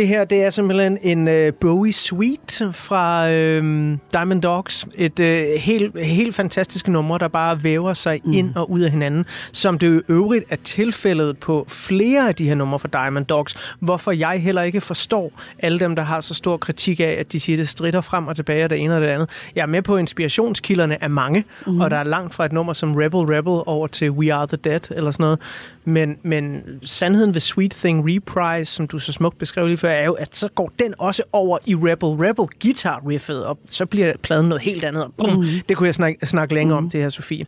Det 0.00 0.08
her, 0.08 0.24
det 0.24 0.44
er 0.44 0.50
simpelthen 0.50 0.98
en 1.02 1.28
uh, 1.28 1.54
Bowie 1.60 1.92
Suite 1.92 2.72
fra 2.72 3.26
uh, 3.26 3.98
Diamond 4.12 4.42
Dogs. 4.42 4.88
Et 4.94 5.20
uh, 5.20 5.26
helt, 5.60 6.04
helt 6.04 6.34
fantastisk 6.34 6.88
nummer, 6.88 7.18
der 7.18 7.28
bare 7.28 7.64
væver 7.64 7.94
sig 7.94 8.20
mm. 8.24 8.32
ind 8.32 8.52
og 8.56 8.70
ud 8.70 8.80
af 8.80 8.90
hinanden, 8.90 9.24
som 9.52 9.78
det 9.78 9.94
jo 9.94 10.02
øvrigt 10.08 10.44
er 10.50 10.56
tilfældet 10.56 11.38
på 11.38 11.66
flere 11.68 12.28
af 12.28 12.34
de 12.34 12.48
her 12.48 12.54
numre 12.54 12.78
fra 12.78 12.88
Diamond 12.92 13.26
Dogs, 13.26 13.74
hvorfor 13.80 14.12
jeg 14.12 14.42
heller 14.42 14.62
ikke 14.62 14.80
forstår 14.80 15.32
alle 15.58 15.80
dem, 15.80 15.96
der 15.96 16.02
har 16.02 16.20
så 16.20 16.34
stor 16.34 16.56
kritik 16.56 17.00
af, 17.00 17.16
at 17.18 17.32
de 17.32 17.40
siger, 17.40 17.56
det 17.56 17.68
strider 17.68 18.00
frem 18.00 18.26
og 18.26 18.36
tilbage 18.36 18.64
og 18.64 18.70
det 18.70 18.78
ene 18.78 18.94
og 18.94 19.00
det 19.00 19.08
andet. 19.08 19.30
Jeg 19.54 19.62
er 19.62 19.66
med 19.66 19.82
på, 19.82 19.94
at 19.94 20.00
inspirationskilderne 20.00 20.96
er 21.00 21.08
mange, 21.08 21.44
mm. 21.66 21.80
og 21.80 21.90
der 21.90 21.96
er 21.96 22.04
langt 22.04 22.34
fra 22.34 22.44
et 22.44 22.52
nummer 22.52 22.72
som 22.72 22.94
Rebel 22.94 23.20
Rebel 23.20 23.62
over 23.66 23.86
til 23.86 24.10
We 24.10 24.34
Are 24.34 24.46
The 24.46 24.56
Dead 24.56 24.90
eller 24.90 25.10
sådan 25.10 25.24
noget. 25.24 25.38
Men, 25.84 26.16
men 26.22 26.62
sandheden 26.82 27.34
ved 27.34 27.40
Sweet 27.40 27.70
Thing 27.70 28.04
Reprise, 28.06 28.72
som 28.72 28.88
du 28.88 28.98
så 28.98 29.12
smukt 29.12 29.38
beskrev 29.38 29.66
lige 29.66 29.76
før, 29.76 29.89
er 29.90 30.04
jo, 30.04 30.12
at 30.12 30.36
så 30.36 30.48
går 30.48 30.72
den 30.78 30.94
også 30.98 31.22
over 31.32 31.58
i 31.66 31.74
Rebel 31.74 32.08
Rebel 32.08 32.46
guitar 32.62 33.02
riffet, 33.08 33.44
og 33.44 33.58
så 33.68 33.86
bliver 33.86 34.12
pladen 34.22 34.48
noget 34.48 34.62
helt 34.62 34.84
andet. 34.84 35.04
Og 35.04 35.12
bum, 35.18 35.30
mm. 35.30 35.44
Det 35.68 35.76
kunne 35.76 35.86
jeg 35.86 35.94
snakke, 35.94 36.26
snakke 36.26 36.54
længere 36.54 36.80
mm. 36.80 36.84
om, 36.84 36.90
det 36.90 37.00
her, 37.00 37.08
Sofie. 37.08 37.46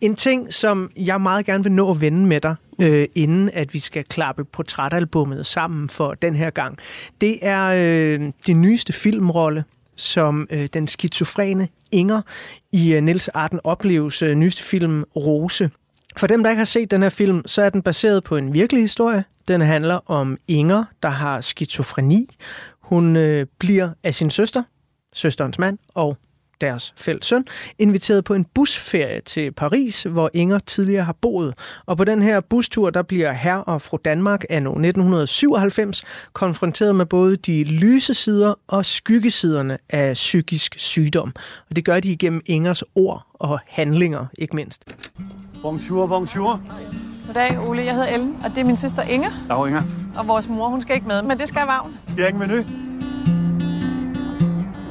En 0.00 0.14
ting, 0.14 0.52
som 0.52 0.90
jeg 0.96 1.20
meget 1.20 1.46
gerne 1.46 1.64
vil 1.64 1.72
nå 1.72 1.90
at 1.90 2.00
vende 2.00 2.26
med 2.26 2.40
dig, 2.40 2.54
øh, 2.80 3.06
inden 3.14 3.50
at 3.52 3.74
vi 3.74 3.78
skal 3.78 4.04
klappe 4.04 4.44
portrætalbummet 4.44 5.46
sammen 5.46 5.88
for 5.88 6.14
den 6.14 6.34
her 6.34 6.50
gang, 6.50 6.78
det 7.20 7.38
er 7.42 7.72
øh, 7.76 8.32
din 8.46 8.60
nyeste 8.60 8.92
filmrolle, 8.92 9.64
som 9.96 10.46
øh, 10.50 10.68
den 10.74 10.86
skizofrene 10.86 11.68
Inger 11.92 12.22
i 12.72 12.92
øh, 12.92 13.02
Niels 13.02 13.28
Arden 13.28 13.60
Opleves 13.64 14.22
øh, 14.22 14.34
nyeste 14.34 14.62
film 14.62 15.04
Rose. 15.16 15.70
For 16.16 16.26
dem, 16.26 16.42
der 16.42 16.50
ikke 16.50 16.58
har 16.58 16.64
set 16.64 16.90
den 16.90 17.02
her 17.02 17.08
film, 17.08 17.42
så 17.46 17.62
er 17.62 17.70
den 17.70 17.82
baseret 17.82 18.24
på 18.24 18.36
en 18.36 18.54
virkelig 18.54 18.82
historie. 18.82 19.24
Den 19.48 19.60
handler 19.60 20.10
om 20.10 20.36
Inger, 20.48 20.84
der 21.02 21.08
har 21.08 21.40
skizofreni. 21.40 22.36
Hun 22.80 23.16
øh, 23.16 23.46
bliver 23.58 23.90
af 24.02 24.14
sin 24.14 24.30
søster, 24.30 24.62
søsterens 25.12 25.58
mand 25.58 25.78
og 25.94 26.16
deres 26.62 26.94
fælles 26.96 27.26
søn, 27.26 27.44
inviteret 27.78 28.24
på 28.24 28.34
en 28.34 28.44
busferie 28.44 29.20
til 29.20 29.52
Paris, 29.52 30.02
hvor 30.02 30.30
Inger 30.34 30.58
tidligere 30.58 31.04
har 31.04 31.16
boet. 31.20 31.54
Og 31.86 31.96
på 31.96 32.04
den 32.04 32.22
her 32.22 32.40
bustur, 32.40 32.90
der 32.90 33.02
bliver 33.02 33.32
herr 33.32 33.56
og 33.56 33.82
fru 33.82 33.98
Danmark 34.04 34.44
anno 34.50 34.70
1997 34.70 36.04
konfronteret 36.32 36.96
med 36.96 37.06
både 37.06 37.36
de 37.36 37.64
lyse 37.64 38.14
sider 38.14 38.54
og 38.66 38.86
skyggesiderne 38.86 39.78
af 39.90 40.12
psykisk 40.14 40.74
sygdom. 40.78 41.32
Og 41.70 41.76
det 41.76 41.84
gør 41.84 42.00
de 42.00 42.12
igennem 42.12 42.40
Ingers 42.46 42.82
ord 42.94 43.26
og 43.34 43.58
handlinger, 43.66 44.26
ikke 44.38 44.56
mindst. 44.56 44.96
Bonjour, 45.62 46.06
bonjour. 46.06 46.60
Goddag, 47.26 47.68
Ole. 47.68 47.84
Jeg 47.84 47.94
hedder 47.94 48.08
Ellen, 48.08 48.36
og 48.44 48.50
det 48.50 48.58
er 48.58 48.64
min 48.64 48.76
søster 48.76 49.02
Inger. 49.02 49.30
Dag, 49.48 49.66
Inger. 49.66 49.82
Og 50.18 50.28
vores 50.28 50.48
mor, 50.48 50.68
hun 50.68 50.80
skal 50.80 50.94
ikke 50.94 51.08
med, 51.08 51.22
men 51.22 51.38
det 51.38 51.48
skal 51.48 51.62
Vagn. 51.66 51.96
Jeg 52.16 52.22
er 52.22 52.26
ikke 52.26 52.38
menu. 52.38 52.54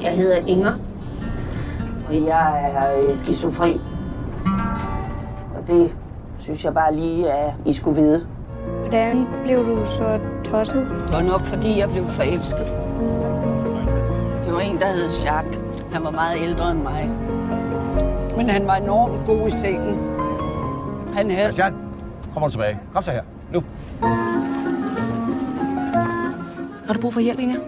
Jeg 0.02 0.12
hedder 0.12 0.36
Inger. 0.46 0.72
Jeg 2.10 2.72
er 2.74 3.02
øh, 3.08 3.14
skizofren. 3.14 3.80
Og 5.56 5.66
det 5.66 5.92
synes 6.38 6.64
jeg 6.64 6.74
bare 6.74 6.94
lige, 6.94 7.32
at 7.32 7.54
I 7.66 7.72
skulle 7.72 7.96
vide. 7.96 8.26
Hvordan 8.80 9.26
blev 9.44 9.66
du 9.66 9.86
så 9.86 10.18
tosset? 10.44 10.86
Det 11.06 11.12
var 11.12 11.22
nok, 11.22 11.44
fordi 11.44 11.78
jeg 11.78 11.90
blev 11.90 12.06
forelsket. 12.06 12.66
Det 14.44 14.52
var 14.52 14.60
en, 14.60 14.78
der 14.78 14.86
hed 14.86 15.10
Jacques. 15.24 15.60
Han 15.92 16.04
var 16.04 16.10
meget 16.10 16.40
ældre 16.42 16.70
end 16.70 16.82
mig. 16.82 17.10
Men 18.36 18.48
han 18.50 18.66
var 18.66 18.76
enormt 18.76 19.26
god 19.26 19.46
i 19.46 19.50
sengen. 19.50 19.98
Han 21.14 21.30
havde... 21.30 21.52
Christian, 21.52 21.74
kommer 22.32 22.48
du 22.48 22.52
tilbage. 22.52 22.80
Kom 22.92 23.02
så 23.02 23.10
her. 23.10 23.22
Nu. 23.52 23.64
Har 26.86 26.94
du 26.94 27.00
brug 27.00 27.14
for 27.14 27.20
hjælp, 27.20 27.38
Inger? 27.38 27.60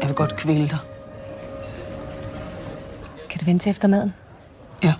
Jeg 0.00 0.08
vil 0.08 0.16
godt 0.16 0.36
kvæle 0.36 0.68
dig. 0.68 0.78
Kan 3.30 3.38
det 3.38 3.46
vente 3.46 3.62
til 3.62 3.70
efter 3.70 3.88
maden? 3.88 4.12
Ja. 4.82 4.94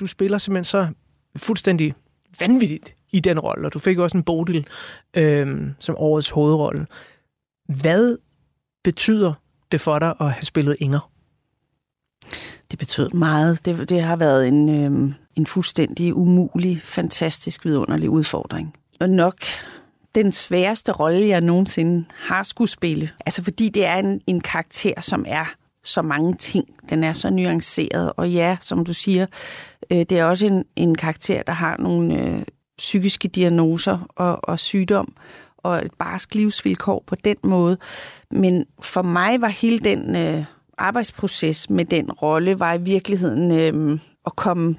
Du 0.00 0.06
spiller 0.06 0.38
simpelthen 0.38 0.64
så 0.64 0.88
fuldstændig 1.36 1.94
vanvittigt 2.40 2.94
i 3.12 3.20
den 3.20 3.40
rolle, 3.40 3.66
og 3.66 3.72
du 3.72 3.78
fik 3.78 3.98
også 3.98 4.16
en 4.16 4.22
Bodil 4.22 4.66
øh, 5.16 5.70
som 5.78 5.94
årets 5.98 6.30
hovedrolle. 6.30 6.86
Hvad 7.80 8.16
betyder 8.84 9.32
det 9.72 9.80
for 9.80 9.98
dig 9.98 10.14
at 10.20 10.32
have 10.32 10.44
spillet 10.44 10.76
Inger? 10.80 11.10
Det 12.76 12.80
betød 12.80 13.10
meget. 13.10 13.66
Det, 13.66 13.88
det 13.88 14.02
har 14.02 14.16
været 14.16 14.48
en, 14.48 14.68
øh, 14.68 15.14
en 15.36 15.46
fuldstændig 15.46 16.16
umulig, 16.16 16.82
fantastisk, 16.82 17.64
vidunderlig 17.64 18.10
udfordring. 18.10 18.74
Og 19.00 19.10
nok 19.10 19.36
den 20.14 20.32
sværeste 20.32 20.92
rolle, 20.92 21.28
jeg 21.28 21.40
nogensinde 21.40 22.04
har 22.14 22.42
skulle 22.42 22.70
spille. 22.70 23.10
Altså 23.26 23.44
fordi 23.44 23.68
det 23.68 23.86
er 23.86 23.96
en, 23.96 24.20
en 24.26 24.40
karakter, 24.40 25.00
som 25.00 25.24
er 25.28 25.44
så 25.84 26.02
mange 26.02 26.34
ting. 26.34 26.64
Den 26.90 27.04
er 27.04 27.12
så 27.12 27.30
nuanceret. 27.30 28.12
Og 28.16 28.30
ja, 28.30 28.56
som 28.60 28.84
du 28.84 28.92
siger, 28.92 29.26
øh, 29.90 29.98
det 29.98 30.12
er 30.12 30.24
også 30.24 30.46
en, 30.46 30.64
en 30.76 30.94
karakter, 30.94 31.42
der 31.42 31.52
har 31.52 31.76
nogle 31.78 32.20
øh, 32.20 32.42
psykiske 32.78 33.28
diagnoser 33.28 33.98
og, 34.16 34.48
og 34.48 34.58
sygdom 34.58 35.14
og 35.58 35.84
et 35.84 35.94
barsk 35.98 36.34
livsvilkår 36.34 37.04
på 37.06 37.14
den 37.14 37.36
måde. 37.42 37.78
Men 38.30 38.66
for 38.80 39.02
mig 39.02 39.40
var 39.40 39.48
hele 39.48 39.78
den 39.78 40.16
øh, 40.16 40.44
arbejdsproces 40.78 41.70
med 41.70 41.84
den 41.84 42.12
rolle, 42.12 42.60
var 42.60 42.74
i 42.74 42.80
virkeligheden 42.80 43.52
øh, 43.52 43.98
at 44.26 44.36
komme 44.36 44.76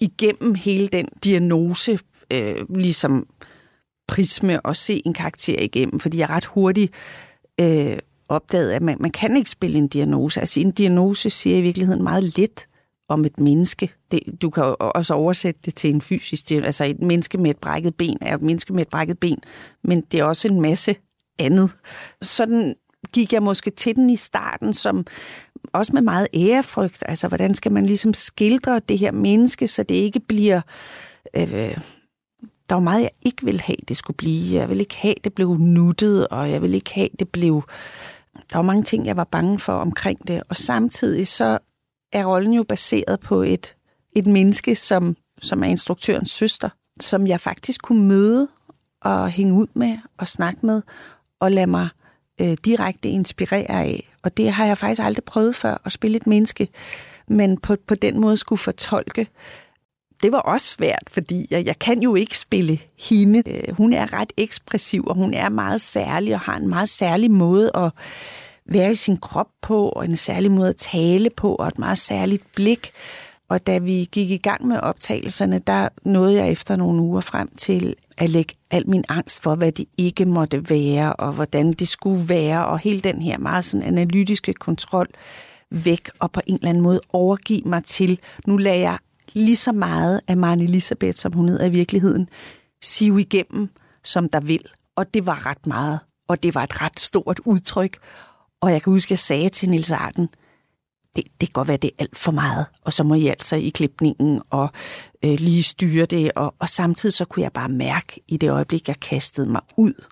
igennem 0.00 0.54
hele 0.54 0.88
den 0.88 1.08
diagnose, 1.24 1.98
øh, 2.32 2.56
ligesom 2.74 3.26
prisme 4.08 4.60
og 4.60 4.76
se 4.76 5.02
en 5.04 5.14
karakter 5.14 5.58
igennem, 5.58 6.00
fordi 6.00 6.18
jeg 6.18 6.30
ret 6.30 6.44
hurtigt 6.44 6.92
øh, 7.60 7.98
opdagede, 8.28 8.74
at 8.74 8.82
man, 8.82 8.96
man 9.00 9.10
kan 9.10 9.36
ikke 9.36 9.50
spille 9.50 9.78
en 9.78 9.88
diagnose. 9.88 10.40
Altså 10.40 10.60
en 10.60 10.70
diagnose 10.70 11.30
siger 11.30 11.56
i 11.56 11.60
virkeligheden 11.60 12.02
meget 12.02 12.24
lidt 12.24 12.68
om 13.08 13.24
et 13.24 13.40
menneske. 13.40 13.90
Det, 14.10 14.20
du 14.42 14.50
kan 14.50 14.76
også 14.78 15.14
oversætte 15.14 15.60
det 15.64 15.74
til 15.74 15.90
en 15.94 16.00
fysisk 16.00 16.48
diagnose. 16.48 16.66
Altså 16.66 16.84
et 16.84 17.00
menneske 17.00 17.38
med 17.38 17.50
et 17.50 17.58
brækket 17.58 17.94
ben 17.94 18.18
er 18.20 18.34
et 18.34 18.42
menneske 18.42 18.72
med 18.72 18.82
et 18.82 18.88
brækket 18.88 19.18
ben, 19.18 19.38
men 19.84 20.00
det 20.00 20.20
er 20.20 20.24
også 20.24 20.48
en 20.48 20.60
masse 20.60 20.96
andet. 21.38 21.70
Sådan 22.22 22.74
gik 23.12 23.32
jeg 23.32 23.42
måske 23.42 23.70
til 23.70 23.96
den 23.96 24.10
i 24.10 24.16
starten, 24.16 24.74
som 24.74 25.06
også 25.72 25.92
med 25.92 26.02
meget 26.02 26.28
ærefrygt. 26.34 27.02
Altså, 27.06 27.28
hvordan 27.28 27.54
skal 27.54 27.72
man 27.72 27.86
ligesom 27.86 28.14
skildre 28.14 28.78
det 28.78 28.98
her 28.98 29.12
menneske, 29.12 29.66
så 29.66 29.82
det 29.82 29.94
ikke 29.94 30.20
bliver... 30.20 30.60
Øh, 31.34 31.78
der 32.68 32.74
var 32.74 32.80
meget, 32.80 33.02
jeg 33.02 33.10
ikke 33.22 33.44
ville 33.44 33.60
have, 33.60 33.76
det 33.88 33.96
skulle 33.96 34.16
blive. 34.16 34.60
Jeg 34.60 34.68
ville 34.68 34.80
ikke 34.80 34.96
have, 34.96 35.14
det 35.24 35.34
blev 35.34 35.56
nuttet, 35.58 36.28
og 36.28 36.50
jeg 36.50 36.62
ville 36.62 36.76
ikke 36.76 36.94
have, 36.94 37.08
det 37.18 37.28
blev... 37.28 37.62
Der 38.52 38.58
var 38.58 38.62
mange 38.62 38.82
ting, 38.82 39.06
jeg 39.06 39.16
var 39.16 39.24
bange 39.24 39.58
for 39.58 39.72
omkring 39.72 40.28
det. 40.28 40.42
Og 40.48 40.56
samtidig 40.56 41.26
så 41.26 41.58
er 42.12 42.24
rollen 42.24 42.52
jo 42.52 42.62
baseret 42.62 43.20
på 43.20 43.42
et, 43.42 43.76
et 44.12 44.26
menneske, 44.26 44.74
som, 44.74 45.16
som 45.42 45.62
er 45.62 45.68
instruktørens 45.68 46.30
søster, 46.30 46.68
som 47.00 47.26
jeg 47.26 47.40
faktisk 47.40 47.82
kunne 47.82 48.08
møde 48.08 48.48
og 49.00 49.30
hænge 49.30 49.54
ud 49.54 49.66
med 49.74 49.98
og 50.18 50.28
snakke 50.28 50.66
med 50.66 50.82
og 51.40 51.52
lade 51.52 51.66
mig 51.66 51.88
øh, 52.40 52.56
direkte 52.64 53.08
inspirere 53.08 53.70
af. 53.70 54.10
Og 54.22 54.36
det 54.36 54.52
har 54.52 54.66
jeg 54.66 54.78
faktisk 54.78 55.02
aldrig 55.02 55.24
prøvet 55.24 55.56
før, 55.56 55.82
at 55.84 55.92
spille 55.92 56.16
et 56.16 56.26
menneske, 56.26 56.68
men 57.28 57.58
på, 57.58 57.76
på 57.86 57.94
den 57.94 58.20
måde 58.20 58.36
skulle 58.36 58.58
fortolke. 58.58 59.28
Det 60.22 60.32
var 60.32 60.38
også 60.38 60.66
svært, 60.66 61.02
fordi 61.08 61.46
jeg, 61.50 61.66
jeg 61.66 61.78
kan 61.78 62.02
jo 62.02 62.14
ikke 62.14 62.38
spille 62.38 62.78
hende. 62.98 63.42
Øh, 63.46 63.74
hun 63.76 63.92
er 63.92 64.12
ret 64.12 64.32
ekspressiv, 64.36 65.04
og 65.06 65.14
hun 65.14 65.34
er 65.34 65.48
meget 65.48 65.80
særlig, 65.80 66.34
og 66.34 66.40
har 66.40 66.56
en 66.56 66.68
meget 66.68 66.88
særlig 66.88 67.30
måde 67.30 67.70
at 67.74 67.90
være 68.66 68.90
i 68.90 68.94
sin 68.94 69.16
krop 69.16 69.48
på, 69.62 69.88
og 69.88 70.04
en 70.04 70.16
særlig 70.16 70.50
måde 70.50 70.68
at 70.68 70.76
tale 70.76 71.30
på, 71.30 71.54
og 71.54 71.68
et 71.68 71.78
meget 71.78 71.98
særligt 71.98 72.42
blik. 72.56 72.92
Og 73.50 73.66
da 73.66 73.78
vi 73.78 74.08
gik 74.12 74.30
i 74.30 74.36
gang 74.36 74.66
med 74.66 74.80
optagelserne, 74.80 75.58
der 75.58 75.88
nåede 76.04 76.34
jeg 76.34 76.50
efter 76.50 76.76
nogle 76.76 77.02
uger 77.02 77.20
frem 77.20 77.56
til 77.56 77.94
at 78.16 78.30
lægge 78.30 78.54
al 78.70 78.88
min 78.88 79.04
angst 79.08 79.42
for, 79.42 79.54
hvad 79.54 79.72
det 79.72 79.86
ikke 79.98 80.24
måtte 80.24 80.70
være, 80.70 81.12
og 81.12 81.32
hvordan 81.32 81.72
det 81.72 81.88
skulle 81.88 82.28
være, 82.28 82.66
og 82.66 82.78
hele 82.78 83.00
den 83.00 83.22
her 83.22 83.38
meget 83.38 83.64
sådan 83.64 83.86
analytiske 83.86 84.52
kontrol 84.54 85.08
væk, 85.70 86.10
og 86.18 86.32
på 86.32 86.40
en 86.46 86.54
eller 86.54 86.68
anden 86.68 86.82
måde 86.82 87.00
overgive 87.12 87.62
mig 87.64 87.84
til, 87.84 88.20
nu 88.46 88.56
lader 88.56 88.76
jeg 88.76 88.98
lige 89.32 89.56
så 89.56 89.72
meget 89.72 90.20
af 90.28 90.36
Maren 90.36 90.60
Elisabeth, 90.60 91.16
som 91.16 91.32
hun 91.32 91.48
hedder 91.48 91.66
i 91.66 91.70
virkeligheden, 91.70 92.28
sive 92.82 93.20
igennem, 93.20 93.68
som 94.04 94.28
der 94.28 94.40
vil. 94.40 94.64
Og 94.96 95.14
det 95.14 95.26
var 95.26 95.46
ret 95.46 95.66
meget, 95.66 96.00
og 96.28 96.42
det 96.42 96.54
var 96.54 96.62
et 96.62 96.82
ret 96.82 97.00
stort 97.00 97.40
udtryk. 97.44 97.98
Og 98.60 98.72
jeg 98.72 98.82
kan 98.82 98.92
huske, 98.92 99.06
at 99.06 99.10
jeg 99.10 99.18
sagde 99.18 99.48
til 99.48 99.70
Nils 99.70 99.90
Arden, 99.90 100.28
det, 101.16 101.24
det 101.40 101.48
kan 101.48 101.52
godt 101.52 101.68
være, 101.68 101.76
det 101.76 101.90
er 101.90 102.02
alt 102.02 102.16
for 102.16 102.32
meget, 102.32 102.66
og 102.82 102.92
så 102.92 103.04
må 103.04 103.14
I 103.14 103.26
altså 103.26 103.56
i 103.56 103.68
klipningen 103.68 104.42
og 104.50 104.70
øh, 105.24 105.38
lige 105.38 105.62
styre 105.62 106.06
det, 106.06 106.32
og, 106.32 106.54
og 106.58 106.68
samtidig 106.68 107.12
så 107.12 107.24
kunne 107.24 107.42
jeg 107.42 107.52
bare 107.52 107.68
mærke 107.68 108.20
i 108.28 108.36
det 108.36 108.50
øjeblik, 108.50 108.88
jeg 108.88 109.00
kastede 109.00 109.50
mig 109.50 109.60
ud 109.76 110.04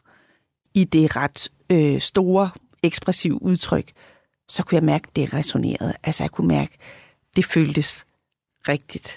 i 0.74 0.84
det 0.84 1.16
ret 1.16 1.48
øh, 1.70 2.00
store, 2.00 2.50
ekspressive 2.82 3.42
udtryk, 3.42 3.92
så 4.48 4.62
kunne 4.62 4.76
jeg 4.76 4.84
mærke, 4.84 5.08
det 5.16 5.34
resonerede. 5.34 5.94
Altså 6.04 6.24
jeg 6.24 6.30
kunne 6.30 6.48
mærke, 6.48 6.78
det 7.36 7.44
føltes 7.44 8.04
rigtigt. 8.68 9.16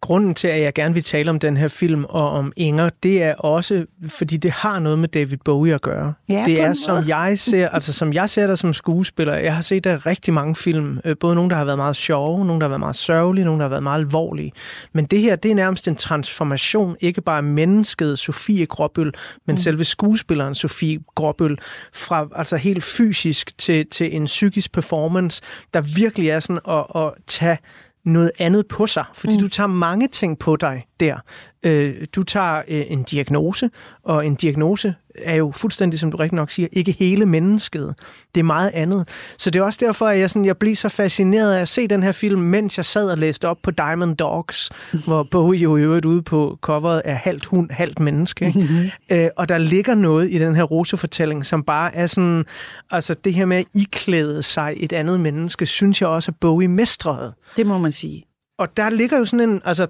Grunden 0.00 0.34
til, 0.34 0.48
at 0.48 0.60
jeg 0.60 0.74
gerne 0.74 0.94
vil 0.94 1.02
tale 1.02 1.30
om 1.30 1.38
den 1.38 1.56
her 1.56 1.68
film 1.68 2.04
og 2.04 2.30
om 2.30 2.52
Inger, 2.56 2.90
det 3.02 3.22
er 3.22 3.34
også, 3.34 3.86
fordi 4.08 4.36
det 4.36 4.50
har 4.50 4.78
noget 4.80 4.98
med 4.98 5.08
David 5.08 5.36
Bowie 5.44 5.74
at 5.74 5.82
gøre. 5.82 6.14
Ja, 6.28 6.42
det 6.46 6.60
er, 6.60 6.72
som 6.72 7.08
jeg 7.08 7.38
ser, 7.38 7.68
altså 7.76 7.92
som 7.92 8.12
jeg 8.12 8.30
ser 8.30 8.46
dig 8.46 8.58
som 8.58 8.72
skuespiller. 8.72 9.34
Jeg 9.34 9.54
har 9.54 9.62
set 9.62 9.84
der 9.84 10.06
rigtig 10.06 10.34
mange 10.34 10.56
film. 10.56 11.00
øh, 11.04 11.16
Både 11.20 11.34
nogle, 11.34 11.50
der 11.50 11.56
har 11.56 11.64
været 11.64 11.78
meget 11.78 11.96
sjove, 11.96 12.44
nogle, 12.46 12.60
der 12.60 12.64
har 12.64 12.68
været 12.68 12.80
meget 12.80 12.96
sørgelige, 12.96 13.44
nogle, 13.44 13.58
der 13.58 13.64
har 13.64 13.70
været 13.70 13.82
meget 13.82 13.98
alvorlige. 13.98 14.52
Men 14.92 15.04
det 15.04 15.20
her, 15.20 15.36
det 15.36 15.50
er 15.50 15.54
nærmest 15.54 15.88
en 15.88 15.96
transformation, 15.96 16.96
ikke 17.00 17.20
bare 17.20 17.42
mennesket 17.42 18.18
Sofie 18.18 18.66
Gråbøl, 18.66 19.12
men 19.46 19.54
mm. 19.54 19.56
selve 19.56 19.84
skuespilleren 19.84 20.54
Sofie 20.54 21.00
Gråbøl, 21.14 21.58
fra 21.92 22.28
altså 22.34 22.56
helt 22.56 22.84
fysisk 22.84 23.58
til, 23.58 23.86
til 23.86 24.16
en 24.16 24.24
psykisk 24.24 24.72
performance, 24.72 25.42
der 25.74 25.80
virkelig 25.80 26.28
er 26.28 26.40
sådan 26.40 26.60
at, 26.68 27.02
at 27.02 27.12
tage 27.26 27.58
noget 28.04 28.30
andet 28.38 28.66
på 28.68 28.86
sig, 28.86 29.04
fordi 29.14 29.34
mm. 29.34 29.40
du 29.40 29.48
tager 29.48 29.66
mange 29.66 30.08
ting 30.08 30.38
på 30.38 30.56
dig 30.56 30.86
der. 31.02 31.16
Øh, 31.64 32.06
du 32.14 32.22
tager 32.22 32.62
øh, 32.68 32.84
en 32.88 33.02
diagnose, 33.02 33.70
og 34.02 34.26
en 34.26 34.34
diagnose 34.34 34.94
er 35.14 35.34
jo 35.34 35.52
fuldstændig, 35.56 36.00
som 36.00 36.10
du 36.10 36.16
rigtig 36.16 36.36
nok 36.36 36.50
siger, 36.50 36.68
ikke 36.72 36.92
hele 36.92 37.26
mennesket. 37.26 37.94
Det 38.34 38.40
er 38.40 38.44
meget 38.44 38.70
andet. 38.74 39.08
Så 39.38 39.50
det 39.50 39.58
er 39.58 39.62
også 39.62 39.78
derfor, 39.86 40.06
at 40.06 40.18
jeg, 40.18 40.30
sådan, 40.30 40.44
jeg 40.44 40.56
bliver 40.56 40.76
så 40.76 40.88
fascineret 40.88 41.54
af 41.54 41.60
at 41.60 41.68
se 41.68 41.88
den 41.88 42.02
her 42.02 42.12
film, 42.12 42.40
mens 42.40 42.76
jeg 42.76 42.84
sad 42.84 43.10
og 43.10 43.18
læste 43.18 43.48
op 43.48 43.58
på 43.62 43.70
Diamond 43.70 44.16
Dogs, 44.16 44.70
hvor 45.06 45.22
Bowie 45.22 45.60
jo 45.60 45.76
i 45.76 45.80
øvrigt 45.80 46.04
ude 46.04 46.22
på 46.22 46.58
coveret 46.60 47.02
er 47.04 47.14
halvt 47.14 47.44
hund, 47.44 47.70
halvt 47.70 48.00
menneske. 48.00 48.52
Mm-hmm. 48.54 48.90
Øh, 49.10 49.28
og 49.36 49.48
der 49.48 49.58
ligger 49.58 49.94
noget 49.94 50.30
i 50.30 50.38
den 50.38 50.54
her 50.54 50.62
Rosa-fortælling, 50.62 51.46
som 51.46 51.62
bare 51.62 51.94
er 51.94 52.06
sådan, 52.06 52.44
altså 52.90 53.14
det 53.14 53.34
her 53.34 53.46
med 53.46 53.56
at 53.56 53.66
iklæde 53.74 54.42
sig 54.42 54.74
et 54.76 54.92
andet 54.92 55.20
menneske, 55.20 55.66
synes 55.66 56.00
jeg 56.00 56.08
også, 56.08 56.30
at 56.30 56.36
Bowie 56.40 56.68
mestrede. 56.68 57.32
Det 57.56 57.66
må 57.66 57.78
man 57.78 57.92
sige. 57.92 58.24
Og 58.58 58.76
der 58.76 58.90
ligger 58.90 59.18
jo 59.18 59.24
sådan 59.24 59.50
en, 59.50 59.60
altså 59.64 59.86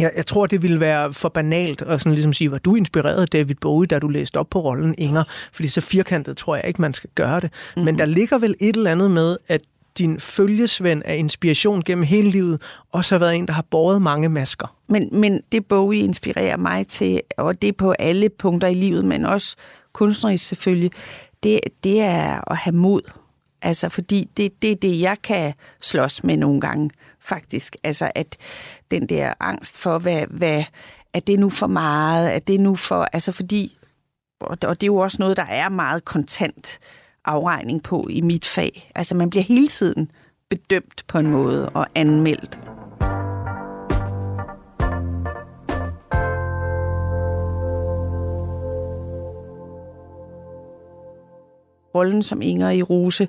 jeg, 0.00 0.12
jeg 0.16 0.26
tror, 0.26 0.46
det 0.46 0.62
ville 0.62 0.80
være 0.80 1.12
for 1.12 1.28
banalt 1.28 1.82
at 1.82 2.00
sådan 2.00 2.12
ligesom 2.14 2.32
sige, 2.32 2.50
var 2.50 2.58
du 2.58 2.74
inspireret 2.74 3.22
af 3.22 3.28
David 3.28 3.54
Bowie, 3.54 3.86
da 3.86 3.98
du 3.98 4.08
læste 4.08 4.36
op 4.36 4.50
på 4.50 4.60
rollen 4.60 4.94
Inger? 4.98 5.24
Fordi 5.52 5.68
så 5.68 5.80
firkantet 5.80 6.36
tror 6.36 6.56
jeg 6.56 6.64
ikke, 6.68 6.80
man 6.80 6.94
skal 6.94 7.10
gøre 7.14 7.40
det. 7.40 7.50
Mm-hmm. 7.52 7.84
Men 7.84 7.98
der 7.98 8.04
ligger 8.04 8.38
vel 8.38 8.54
et 8.60 8.76
eller 8.76 8.90
andet 8.90 9.10
med, 9.10 9.36
at 9.48 9.60
din 9.98 10.20
følgesvend 10.20 11.02
af 11.04 11.16
inspiration 11.16 11.82
gennem 11.82 12.04
hele 12.04 12.30
livet 12.30 12.62
også 12.92 13.14
har 13.14 13.18
været 13.18 13.36
en, 13.36 13.46
der 13.46 13.52
har 13.52 13.64
båret 13.70 14.02
mange 14.02 14.28
masker. 14.28 14.76
Men, 14.88 15.08
men 15.12 15.40
det 15.52 15.66
Bowie 15.66 16.00
inspirerer 16.00 16.56
mig 16.56 16.86
til, 16.86 17.20
og 17.36 17.62
det 17.62 17.76
på 17.76 17.94
alle 17.98 18.28
punkter 18.28 18.68
i 18.68 18.74
livet, 18.74 19.04
men 19.04 19.26
også 19.26 19.56
kunstnerisk 19.92 20.46
selvfølgelig, 20.46 20.90
det, 21.42 21.60
det 21.84 22.00
er 22.00 22.50
at 22.50 22.56
have 22.56 22.76
mod. 22.76 23.00
Altså, 23.62 23.88
fordi 23.88 24.28
det, 24.36 24.62
det 24.62 24.70
er 24.70 24.76
det, 24.76 25.00
jeg 25.00 25.16
kan 25.22 25.52
slås 25.80 26.24
med 26.24 26.36
nogle 26.36 26.60
gange, 26.60 26.90
faktisk. 27.24 27.76
Altså, 27.84 28.10
at 28.14 28.36
den 28.90 29.08
der 29.08 29.34
angst 29.40 29.80
for, 29.80 29.98
hvad, 29.98 30.26
hvad 30.30 30.64
er 31.14 31.20
det 31.20 31.38
nu 31.38 31.50
for 31.50 31.66
meget? 31.66 32.34
Er 32.34 32.38
det 32.38 32.60
nu 32.60 32.74
for... 32.74 33.08
Altså, 33.12 33.32
fordi... 33.32 33.78
Og 34.40 34.58
og 34.64 34.80
det 34.80 34.82
er 34.82 34.92
jo 34.92 34.96
også 34.96 35.16
noget, 35.20 35.36
der 35.36 35.44
er 35.44 35.68
meget 35.68 36.04
kontant 36.04 36.78
afregning 37.24 37.82
på 37.82 38.06
i 38.10 38.20
mit 38.20 38.44
fag. 38.44 38.90
Altså 38.94 39.14
man 39.14 39.30
bliver 39.30 39.42
hele 39.42 39.68
tiden 39.68 40.10
bedømt 40.48 41.04
på 41.08 41.18
en 41.18 41.26
måde 41.26 41.68
og 41.68 41.86
anmeldt. 41.94 42.58
Rollen 51.94 52.22
som 52.22 52.42
Inger 52.42 52.70
i 52.70 52.82
Rose 52.82 53.28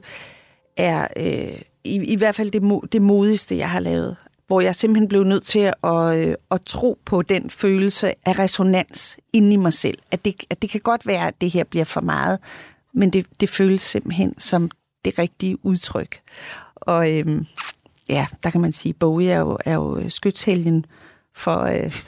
er 0.77 1.07
øh, 1.17 1.61
i, 1.85 1.95
i 1.95 2.15
hvert 2.15 2.35
fald 2.35 2.51
det, 2.51 2.61
mo- 2.61 2.87
det 2.91 3.01
modigste, 3.01 3.57
jeg 3.57 3.69
har 3.69 3.79
lavet. 3.79 4.15
Hvor 4.47 4.61
jeg 4.61 4.75
simpelthen 4.75 5.07
blev 5.07 5.23
nødt 5.23 5.43
til 5.43 5.71
at, 5.83 6.17
øh, 6.17 6.35
at 6.51 6.61
tro 6.65 6.99
på 7.05 7.21
den 7.21 7.49
følelse 7.49 8.13
af 8.25 8.39
resonans 8.39 9.17
inde 9.33 9.53
i 9.53 9.55
mig 9.55 9.73
selv. 9.73 9.97
At 10.11 10.25
det, 10.25 10.43
at 10.49 10.61
det 10.61 10.69
kan 10.69 10.81
godt 10.81 11.07
være, 11.07 11.27
at 11.27 11.41
det 11.41 11.51
her 11.51 11.63
bliver 11.63 11.85
for 11.85 12.01
meget, 12.01 12.39
men 12.93 13.09
det, 13.09 13.25
det 13.39 13.49
føles 13.49 13.81
simpelthen 13.81 14.39
som 14.39 14.71
det 15.05 15.19
rigtige 15.19 15.65
udtryk. 15.65 16.19
Og 16.75 17.13
øhm, 17.13 17.45
ja, 18.09 18.27
der 18.43 18.49
kan 18.49 18.61
man 18.61 18.71
sige, 18.71 18.89
at 18.89 18.99
Bowie 18.99 19.31
er 19.31 19.39
jo, 19.39 19.57
er 19.65 19.73
jo 19.73 20.09
skytshelgen 20.09 20.85
for, 21.35 21.59
øh, 21.59 22.01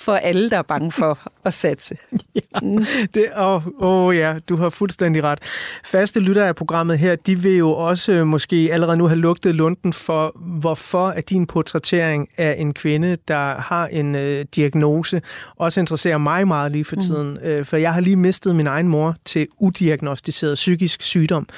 for 0.00 0.12
alle, 0.12 0.50
der 0.50 0.58
er 0.58 0.62
bange 0.62 0.92
for 0.92 1.18
at 1.44 1.54
satse. 1.54 1.96
Det, 3.14 3.26
åh, 3.36 3.66
åh 3.78 4.16
ja, 4.16 4.38
du 4.48 4.56
har 4.56 4.70
fuldstændig 4.70 5.24
ret. 5.24 5.38
Faste 5.84 6.20
lyttere 6.20 6.48
af 6.48 6.56
programmet 6.56 6.98
her, 6.98 7.16
de 7.16 7.38
vil 7.38 7.56
jo 7.56 7.70
også 7.70 8.12
øh, 8.12 8.26
måske 8.26 8.68
allerede 8.72 8.96
nu 8.96 9.06
have 9.06 9.18
lugtet 9.18 9.54
lunden 9.54 9.92
for, 9.92 10.32
hvorfor 10.36 11.06
at 11.06 11.30
din 11.30 11.46
portrættering 11.46 12.28
af 12.38 12.56
en 12.58 12.74
kvinde, 12.74 13.16
der 13.28 13.60
har 13.60 13.86
en 13.86 14.14
øh, 14.14 14.44
diagnose, 14.56 15.22
også 15.56 15.80
interesserer 15.80 16.18
mig 16.18 16.48
meget 16.48 16.72
lige 16.72 16.84
for 16.84 16.96
tiden. 16.96 17.30
Mm. 17.30 17.48
Øh, 17.48 17.64
for 17.64 17.76
jeg 17.76 17.94
har 17.94 18.00
lige 18.00 18.16
mistet 18.16 18.56
min 18.56 18.66
egen 18.66 18.88
mor 18.88 19.16
til 19.24 19.46
udiagnostiseret 19.60 20.54
psykisk 20.54 21.02
sygdom. 21.02 21.48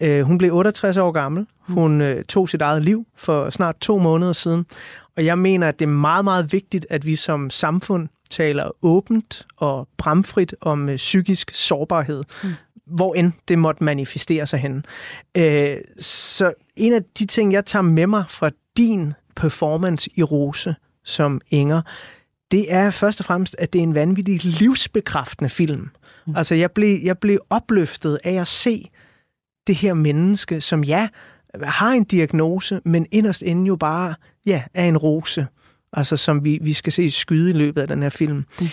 Øh, 0.00 0.22
hun 0.22 0.38
blev 0.38 0.54
68 0.54 0.96
år 0.96 1.12
gammel. 1.12 1.46
Hun 1.68 2.00
øh, 2.00 2.24
tog 2.24 2.48
sit 2.48 2.62
eget 2.62 2.84
liv 2.84 3.06
for 3.16 3.50
snart 3.50 3.76
to 3.80 3.98
måneder 3.98 4.32
siden. 4.32 4.66
Og 5.16 5.24
jeg 5.24 5.38
mener, 5.38 5.68
at 5.68 5.78
det 5.78 5.84
er 5.84 5.90
meget, 5.90 6.24
meget 6.24 6.52
vigtigt, 6.52 6.86
at 6.90 7.06
vi 7.06 7.16
som 7.16 7.50
samfund 7.50 8.08
taler 8.30 8.70
åbent 8.82 9.46
og 9.56 9.88
bramfrit 9.96 10.54
om 10.60 10.88
øh, 10.88 10.96
psykisk 10.96 11.50
sårbarhed, 11.54 12.24
mm. 12.42 12.50
hvor 12.86 13.14
end 13.14 13.32
det 13.48 13.58
måtte 13.58 13.84
manifestere 13.84 14.46
sig 14.46 14.58
hen. 14.58 14.84
Øh, 15.36 15.76
så 15.98 16.52
en 16.76 16.92
af 16.92 17.02
de 17.18 17.24
ting, 17.24 17.52
jeg 17.52 17.66
tager 17.66 17.82
med 17.82 18.06
mig 18.06 18.24
fra 18.28 18.50
din 18.76 19.12
performance 19.36 20.10
i 20.14 20.22
Rose 20.22 20.74
som 21.04 21.40
Inger, 21.50 21.82
det 22.50 22.72
er 22.72 22.90
først 22.90 23.20
og 23.20 23.26
fremmest, 23.26 23.56
at 23.58 23.72
det 23.72 23.78
er 23.78 23.82
en 23.82 23.94
vanvittig 23.94 24.44
livsbekræftende 24.44 25.48
film. 25.48 25.90
Mm. 26.26 26.36
Altså, 26.36 26.54
jeg 26.54 26.70
blev, 26.70 26.98
jeg 27.04 27.18
blev 27.18 27.38
opløftet 27.50 28.18
af 28.24 28.32
at 28.32 28.46
se 28.46 28.90
det 29.66 29.74
her 29.74 29.94
menneske, 29.94 30.60
som 30.60 30.84
ja, 30.84 31.08
har 31.62 31.92
en 31.92 32.04
diagnose, 32.04 32.80
men 32.84 33.06
inderst 33.10 33.42
inde 33.42 33.66
jo 33.66 33.76
bare 33.76 34.14
ja, 34.46 34.62
er 34.74 34.84
en 34.84 34.96
rose, 34.96 35.46
altså 35.92 36.16
som 36.16 36.44
vi, 36.44 36.58
vi 36.62 36.72
skal 36.72 36.92
se 36.92 37.10
skyde 37.10 37.50
i 37.50 37.52
løbet 37.52 37.82
af 37.82 37.88
den 37.88 38.02
her 38.02 38.08
film. 38.08 38.44
Mm. 38.60 38.68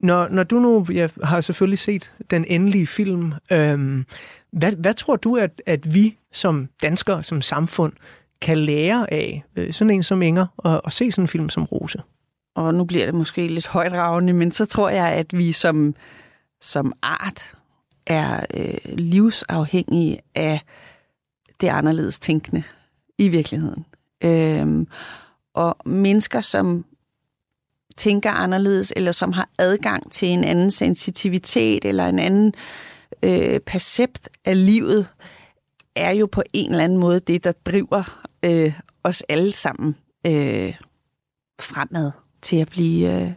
Når, 0.00 0.28
når 0.28 0.42
du 0.42 0.58
nu 0.58 0.86
jeg 0.92 1.10
har 1.22 1.40
selvfølgelig 1.40 1.78
set 1.78 2.12
den 2.30 2.44
endelige 2.48 2.86
film, 2.86 3.32
øhm, 3.52 4.04
hvad, 4.52 4.72
hvad 4.72 4.94
tror 4.94 5.16
du, 5.16 5.36
at, 5.36 5.62
at 5.66 5.94
vi 5.94 6.18
som 6.32 6.68
danskere, 6.82 7.22
som 7.22 7.40
samfund, 7.40 7.92
kan 8.40 8.58
lære 8.58 9.12
af 9.12 9.44
øh, 9.56 9.72
sådan 9.72 9.90
en 9.90 10.02
som 10.02 10.22
Inger, 10.22 10.46
og, 10.56 10.84
og 10.84 10.92
se 10.92 11.10
sådan 11.10 11.24
en 11.24 11.28
film 11.28 11.48
som 11.48 11.64
Rose? 11.64 12.02
Og 12.56 12.74
nu 12.74 12.84
bliver 12.84 13.04
det 13.04 13.14
måske 13.14 13.48
lidt 13.48 13.66
højdragende, 13.66 14.32
men 14.32 14.50
så 14.50 14.66
tror 14.66 14.90
jeg, 14.90 15.06
at 15.06 15.26
vi 15.38 15.52
som, 15.52 15.94
som 16.60 16.92
art 17.02 17.54
er 18.06 18.46
øh, 18.54 18.74
livsafhængige 18.98 20.18
af 20.34 20.60
det 21.60 21.68
anderledes 21.68 22.20
tænkende 22.20 22.62
i 23.18 23.28
virkeligheden. 23.28 23.86
Øhm, 24.24 24.86
og 25.54 25.76
mennesker, 25.84 26.40
som 26.40 26.84
tænker 27.96 28.30
anderledes, 28.30 28.92
eller 28.96 29.12
som 29.12 29.32
har 29.32 29.48
adgang 29.58 30.12
til 30.12 30.28
en 30.28 30.44
anden 30.44 30.70
sensitivitet, 30.70 31.84
eller 31.84 32.06
en 32.06 32.18
anden 32.18 32.54
øh, 33.22 33.60
percept 33.60 34.28
af 34.44 34.66
livet, 34.66 35.06
er 35.96 36.10
jo 36.10 36.26
på 36.26 36.42
en 36.52 36.70
eller 36.70 36.84
anden 36.84 36.98
måde 36.98 37.20
det, 37.20 37.44
der 37.44 37.52
driver 37.52 38.24
øh, 38.42 38.80
os 39.04 39.22
alle 39.28 39.52
sammen 39.52 39.96
øh, 40.26 40.76
fremad 41.60 42.10
til 42.42 42.56
at 42.56 42.68
blive 42.68 43.22
øh, 43.22 43.32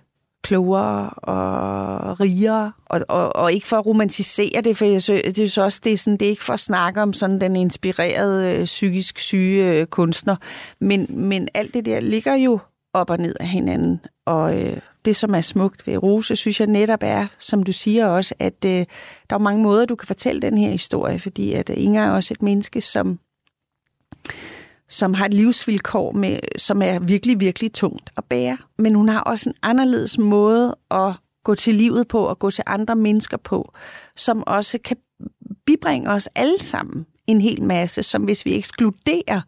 klogere 0.47 1.09
og 1.09 2.19
rigere. 2.19 2.71
Og, 2.85 3.01
og, 3.07 3.35
og 3.35 3.53
ikke 3.53 3.67
for 3.67 3.77
at 3.77 3.85
romantisere 3.85 4.61
det, 4.61 4.77
for 4.77 4.85
jeg 4.85 5.01
synes, 5.01 5.21
det 5.21 5.39
er 5.39 5.47
så 5.47 5.63
også 5.63 5.81
det, 5.83 5.91
er 5.91 5.97
sådan, 5.97 6.17
det 6.17 6.25
er 6.25 6.29
ikke 6.29 6.43
for 6.43 6.53
at 6.53 6.59
snakke 6.59 7.01
om 7.01 7.13
sådan 7.13 7.41
den 7.41 7.55
inspirerede 7.55 8.55
øh, 8.55 8.65
psykisk 8.65 9.19
syge 9.19 9.71
øh, 9.71 9.85
kunstner, 9.85 10.35
men, 10.79 11.07
men 11.09 11.47
alt 11.53 11.73
det 11.73 11.85
der 11.85 11.99
ligger 11.99 12.35
jo 12.35 12.59
op 12.93 13.09
og 13.09 13.17
ned 13.17 13.35
af 13.39 13.47
hinanden. 13.47 13.99
Og 14.25 14.61
øh, 14.61 14.77
det, 15.05 15.15
som 15.15 15.35
er 15.35 15.41
smukt 15.41 15.87
ved 15.87 15.97
Rose, 16.03 16.35
synes 16.35 16.59
jeg 16.59 16.67
netop 16.67 16.99
er, 17.01 17.27
som 17.39 17.63
du 17.63 17.71
siger 17.71 18.07
også, 18.07 18.35
at 18.39 18.65
øh, 18.65 18.85
der 19.29 19.35
er 19.35 19.37
mange 19.37 19.63
måder, 19.63 19.85
du 19.85 19.95
kan 19.95 20.07
fortælle 20.07 20.41
den 20.41 20.57
her 20.57 20.71
historie, 20.71 21.19
fordi 21.19 21.53
at 21.53 21.69
øh, 21.69 21.75
Inger 21.79 22.05
er 22.05 22.11
også 22.11 22.33
et 22.33 22.41
menneske, 22.41 22.81
som 22.81 23.19
som 24.89 25.13
har 25.13 25.25
et 25.25 25.33
livsvilkår, 25.33 26.11
med, 26.11 26.39
som 26.57 26.81
er 26.81 26.99
virkelig, 26.99 27.39
virkelig 27.39 27.73
tungt 27.73 28.09
at 28.17 28.23
bære. 28.23 28.57
Men 28.77 28.95
hun 28.95 29.09
har 29.09 29.19
også 29.19 29.49
en 29.49 29.55
anderledes 29.61 30.17
måde 30.17 30.75
at 30.91 31.13
gå 31.43 31.55
til 31.55 31.75
livet 31.75 32.07
på 32.07 32.19
og 32.19 32.39
gå 32.39 32.51
til 32.51 32.63
andre 32.67 32.95
mennesker 32.95 33.37
på, 33.37 33.73
som 34.15 34.43
også 34.47 34.79
kan 34.83 34.97
bibringe 35.65 36.09
os 36.09 36.29
alle 36.35 36.61
sammen 36.61 37.05
en 37.27 37.41
hel 37.41 37.63
masse, 37.63 38.03
som 38.03 38.23
hvis 38.23 38.45
vi 38.45 38.55
ekskluderer 38.55 39.41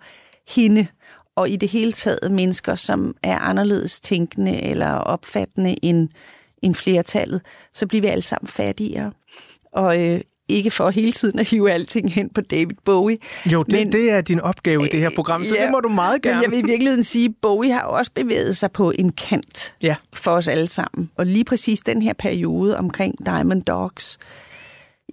hende 0.56 0.88
og 1.36 1.50
i 1.50 1.56
det 1.56 1.70
hele 1.70 1.92
taget 1.92 2.32
mennesker, 2.32 2.76
som 2.76 3.16
er 3.24 3.40
anderledes 3.40 4.00
tænkende 4.00 4.62
eller 4.62 4.92
opfattende 4.92 5.86
end, 5.86 6.10
end 6.62 6.76
flertallet, 6.76 7.42
så 7.74 7.88
bliver 7.88 8.02
vi 8.02 8.08
alle 8.08 8.22
sammen 8.22 8.48
fattigere. 8.48 9.12
Og 9.72 10.04
øh, 10.04 10.22
ikke 10.50 10.72
for 10.72 10.90
hele 10.90 11.12
tiden 11.12 11.40
at 11.40 11.50
hive 11.50 11.72
alting 11.72 12.14
hen 12.14 12.30
på 12.30 12.42
David 12.42 12.76
Bowie. 12.86 13.18
Jo, 13.46 13.64
det, 13.64 13.74
men, 13.74 13.92
det 13.92 14.12
er 14.12 14.22
din 14.22 14.40
opgave 14.40 14.86
i 14.86 14.90
det 14.90 15.00
her 15.00 15.10
program, 15.10 15.46
så 15.46 15.56
ja, 15.56 15.64
det 15.64 15.72
må 15.72 15.80
du 15.80 15.90
meget 15.90 16.22
gerne. 16.22 16.36
Men 16.36 16.44
jeg 16.44 16.52
vil 16.52 16.60
i 16.60 16.72
virkeligheden 16.72 17.04
sige, 17.04 17.26
at 17.26 17.32
Bowie 17.42 17.72
har 17.72 17.82
også 17.82 18.12
bevæget 18.16 18.58
sig 18.58 18.72
på 18.72 18.92
en 18.96 19.12
kant 19.12 19.74
ja. 19.84 19.96
for 20.14 20.32
os 20.32 20.48
alle 20.48 20.68
sammen. 20.68 21.10
Og 21.16 21.26
lige 21.26 21.44
præcis 21.44 21.82
den 21.82 22.02
her 22.02 22.14
periode 22.14 22.78
omkring 22.78 23.26
Diamond 23.26 23.64
Dogs, 23.64 24.18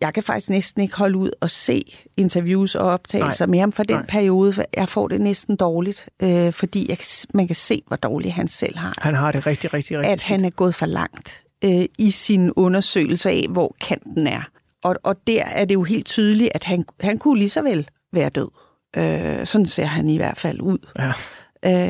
jeg 0.01 0.15
kan 0.15 0.23
faktisk 0.23 0.51
næsten 0.51 0.83
ikke 0.83 0.97
holde 0.97 1.19
ud 1.19 1.31
og 1.41 1.51
se 1.51 1.83
interviews 2.17 2.75
og 2.75 2.87
optagelser 2.87 3.47
Nej. 3.47 3.51
med 3.51 3.59
ham 3.61 3.73
fra 3.73 3.83
den 3.83 3.97
Nej. 3.97 4.07
periode, 4.07 4.53
for 4.53 4.65
jeg 4.77 4.89
får 4.89 5.09
det 5.09 5.21
næsten 5.21 5.57
dårligt, 5.57 6.09
øh, 6.23 6.53
fordi 6.53 6.87
jeg, 6.89 6.99
man 7.35 7.47
kan 7.47 7.57
se, 7.57 7.83
hvor 7.87 7.97
dårligt 7.97 8.35
han 8.35 8.49
selv 8.49 8.77
har. 8.77 8.95
Han 8.99 9.15
har 9.15 9.31
det 9.31 9.47
rigtig, 9.47 9.75
rigtig, 9.75 9.99
rigtig 9.99 10.13
At 10.13 10.23
han 10.23 10.45
er 10.45 10.51
gået 10.51 10.75
for 10.75 10.87
langt 10.87 11.43
øh, 11.65 11.85
i 11.99 12.11
sin 12.11 12.53
undersøgelse 12.53 13.31
af, 13.31 13.47
hvor 13.51 13.77
kanten 13.81 14.27
er. 14.27 14.49
Og, 14.87 14.97
og 15.03 15.27
der 15.27 15.45
er 15.45 15.65
det 15.65 15.75
jo 15.75 15.83
helt 15.83 16.07
tydeligt, 16.07 16.51
at 16.55 16.65
han, 16.65 16.85
han 17.01 17.19
kunne 17.19 17.39
lige 17.39 17.49
så 17.49 17.63
vel 17.63 17.89
være 18.13 18.29
død. 18.29 18.49
Øh, 18.97 19.47
sådan 19.47 19.67
ser 19.67 19.85
han 19.85 20.09
i 20.09 20.17
hvert 20.17 20.39
fald 20.39 20.61
ud. 20.61 20.79
Ja. 20.99 21.13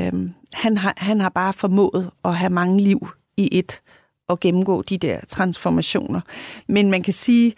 Øh, 0.06 0.30
han, 0.52 0.76
har, 0.76 0.94
han 0.96 1.20
har 1.20 1.28
bare 1.28 1.52
formået 1.52 2.10
at 2.24 2.36
have 2.36 2.52
mange 2.52 2.80
liv 2.80 3.08
i 3.36 3.58
et 3.58 3.80
og 4.28 4.40
gennemgå 4.40 4.82
de 4.82 4.98
der 4.98 5.20
transformationer. 5.28 6.20
Men 6.68 6.90
man 6.90 7.02
kan 7.02 7.12
sige, 7.12 7.54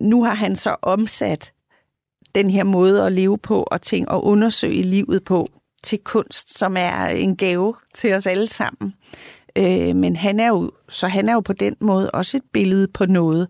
nu 0.00 0.24
har 0.24 0.34
han 0.34 0.56
så 0.56 0.76
omsat 0.82 1.52
den 2.34 2.50
her 2.50 2.64
måde 2.64 3.06
at 3.06 3.12
leve 3.12 3.38
på 3.38 3.62
og 3.62 3.82
ting 3.82 4.08
og 4.08 4.24
undersøge 4.24 4.82
livet 4.82 5.24
på 5.24 5.48
til 5.82 5.98
kunst, 5.98 6.58
som 6.58 6.76
er 6.76 7.06
en 7.06 7.36
gave 7.36 7.74
til 7.94 8.14
os 8.14 8.26
alle 8.26 8.48
sammen. 8.48 8.94
Øh, 9.56 9.96
men 9.96 10.16
han 10.16 10.40
er 10.40 10.48
jo, 10.48 10.72
så 10.88 11.08
han 11.08 11.28
er 11.28 11.32
jo 11.32 11.40
på 11.40 11.52
den 11.52 11.76
måde 11.80 12.10
også 12.10 12.36
et 12.36 12.42
billede 12.52 12.88
på 12.88 13.06
noget, 13.06 13.48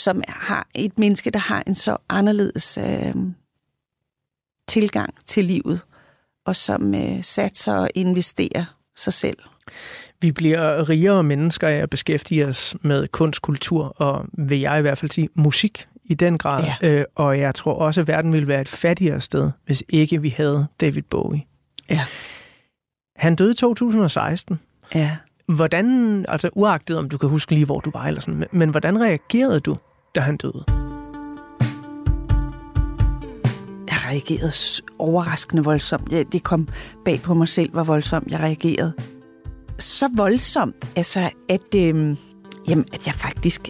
som 0.00 0.22
har 0.28 0.68
et 0.74 0.98
menneske, 0.98 1.30
der 1.30 1.38
har 1.38 1.62
en 1.66 1.74
så 1.74 1.96
anderledes 2.08 2.78
øh, 2.78 3.14
tilgang 4.68 5.14
til 5.26 5.44
livet, 5.44 5.80
og 6.44 6.56
som 6.56 6.94
øh, 6.94 7.22
satser 7.22 7.74
og 7.74 7.90
investerer 7.94 8.64
sig 8.96 9.12
selv. 9.12 9.38
Vi 10.20 10.32
bliver 10.32 10.88
rigere 10.88 11.22
mennesker 11.22 11.68
af 11.68 11.76
at 11.76 11.90
beskæftige 11.90 12.46
os 12.46 12.76
med 12.82 13.08
kunst, 13.08 13.42
kultur 13.42 13.84
og, 13.84 14.24
vil 14.32 14.60
jeg 14.60 14.78
i 14.78 14.80
hvert 14.80 14.98
fald 14.98 15.10
sige, 15.10 15.28
musik 15.34 15.88
i 16.04 16.14
den 16.14 16.38
grad. 16.38 16.64
Ja. 16.82 16.88
Øh, 16.88 17.04
og 17.14 17.38
jeg 17.38 17.54
tror 17.54 17.74
også, 17.74 18.00
at 18.00 18.08
verden 18.08 18.32
ville 18.32 18.48
være 18.48 18.60
et 18.60 18.68
fattigere 18.68 19.20
sted, 19.20 19.50
hvis 19.66 19.84
ikke 19.88 20.22
vi 20.22 20.28
havde 20.28 20.66
David 20.80 21.02
Bowie. 21.02 21.42
Ja. 21.90 22.04
Han 23.16 23.36
døde 23.36 23.50
i 23.50 23.54
2016. 23.54 24.60
Ja. 24.94 25.16
Hvordan, 25.46 26.24
altså 26.28 26.50
uagtet 26.52 26.98
om 26.98 27.08
du 27.08 27.18
kan 27.18 27.28
huske 27.28 27.54
lige, 27.54 27.64
hvor 27.64 27.80
du 27.80 27.90
var, 27.90 28.04
eller 28.04 28.20
sådan, 28.20 28.38
men, 28.38 28.48
men 28.52 28.68
hvordan 28.68 29.00
reagerede 29.00 29.60
du, 29.60 29.76
da 30.14 30.20
han 30.20 30.36
døde? 30.36 30.64
Jeg 33.86 33.96
reagerede 34.06 34.52
overraskende 34.98 35.64
voldsomt. 35.64 36.12
Ja, 36.12 36.22
det 36.22 36.42
kom 36.42 36.68
bag 37.04 37.20
på 37.20 37.34
mig 37.34 37.48
selv, 37.48 37.70
hvor 37.70 37.82
voldsomt 37.82 38.30
jeg 38.30 38.40
reagerede. 38.40 38.92
Så 39.78 40.08
voldsomt, 40.16 40.92
altså, 40.96 41.30
at, 41.48 41.74
øhm, 41.76 42.16
jamen, 42.68 42.84
at 42.92 43.06
jeg 43.06 43.14
faktisk 43.14 43.68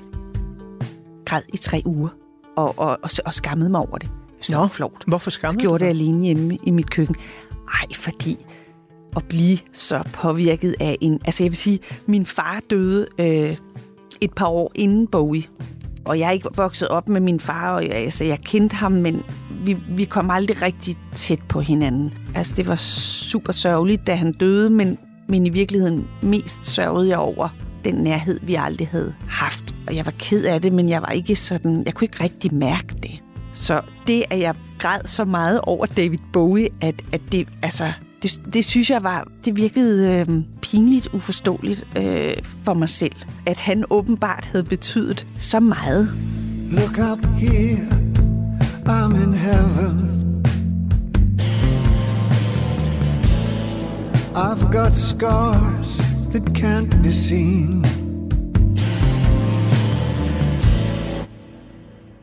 græd 1.25 1.43
i 1.55 1.57
tre 1.57 1.83
uger. 1.85 2.09
og, 2.57 2.79
og, 2.79 2.99
og, 3.03 3.11
og 3.25 3.35
skammede 3.35 3.71
mig 3.71 3.81
over 3.81 3.99
det. 3.99 4.11
Det 4.47 4.57
var 4.57 4.69
flot. 4.69 5.05
Hvorfor 5.07 5.31
Så 5.31 5.35
skammede 5.35 5.61
gjorde 5.61 5.79
du 5.79 5.85
det 5.85 5.91
alene 5.91 6.25
hjemme 6.25 6.59
i 6.63 6.71
mit 6.71 6.91
køkken. 6.91 7.17
Ej, 7.69 7.87
fordi 7.95 8.47
at 9.17 9.25
blive 9.29 9.59
så 9.73 10.03
påvirket 10.13 10.75
af 10.81 10.97
en... 11.01 11.21
Altså 11.25 11.45
jeg 11.45 11.51
vil 11.51 11.57
sige, 11.57 11.81
min 12.07 12.27
far 12.27 12.61
døde 12.71 13.07
øh, 13.19 13.57
et 14.21 14.33
par 14.37 14.47
år 14.47 14.73
inden 14.75 15.07
Bowie. 15.07 15.43
Og 16.05 16.19
jeg 16.19 16.27
er 16.27 16.31
ikke 16.31 16.49
vokset 16.57 16.89
op 16.89 17.09
med 17.09 17.21
min 17.21 17.41
far, 17.41 17.75
og 17.75 17.83
jeg, 17.83 17.95
altså, 17.95 18.25
jeg 18.25 18.39
kendte 18.39 18.77
ham, 18.77 18.93
men 18.93 19.23
vi, 19.65 19.77
vi 19.89 20.05
kom 20.05 20.31
aldrig 20.31 20.63
rigtig 20.63 20.97
tæt 21.15 21.41
på 21.49 21.61
hinanden. 21.61 22.15
Altså, 22.35 22.55
det 22.57 22.69
var 22.69 22.77
super 22.77 23.53
sørgeligt, 23.53 24.07
da 24.07 24.15
han 24.15 24.33
døde, 24.33 24.71
men, 24.71 24.99
men 25.29 25.47
i 25.47 25.51
virkeligheden 25.51 26.09
mest 26.23 26.67
sørgede 26.67 27.09
jeg 27.09 27.19
over 27.19 27.49
den 27.85 27.95
nærhed, 27.95 28.41
vi 28.43 28.55
aldrig 28.55 28.89
havde 28.89 29.15
haft. 29.29 29.75
Og 29.87 29.97
jeg 29.97 30.07
var 30.07 30.13
ked 30.19 30.45
af 30.45 30.63
det, 30.63 30.73
men 30.73 30.89
jeg 30.89 31.03
var 31.03 31.09
ikke 31.09 31.37
sådan... 31.37 31.83
Jeg 31.87 31.95
kunne 31.95 32.05
ikke 32.05 32.25
rigtig 32.25 32.55
mærke 32.55 32.95
det. 33.03 33.23
Så 33.53 33.81
det, 34.07 34.25
at 34.31 34.41
jeg 34.41 34.55
græd 34.79 35.01
så 35.05 35.25
meget 35.25 35.61
over 35.63 35.87
David 35.87 36.19
Bowie, 36.33 36.69
at, 36.83 36.95
at 37.13 37.21
det, 37.33 37.49
altså, 37.63 37.93
det, 38.23 38.41
det 38.55 38.65
synes 38.65 38.91
jeg 38.91 39.03
var, 39.03 39.29
det 39.45 39.57
virkede 39.57 40.09
øh, 40.09 40.43
pinligt 40.63 41.09
uforståeligt 41.13 41.87
øh, 41.97 42.35
for 42.65 42.75
mig 42.75 42.89
selv. 42.89 43.17
At 43.47 43.61
han 43.61 43.85
åbenbart 43.91 44.45
havde 44.45 44.65
betydet 44.65 45.27
så 45.39 45.61
meget. 45.61 46.09
Look 46.73 46.99
up 47.13 47.25
here, 47.39 47.87
I'm 48.87 49.15
in 49.25 49.35
heaven. 49.35 50.11
I've 54.35 54.73
got 54.73 54.95
scars 54.95 55.97
that 56.31 56.43
can't 56.59 57.03
be 57.03 57.13
seen. 57.13 57.85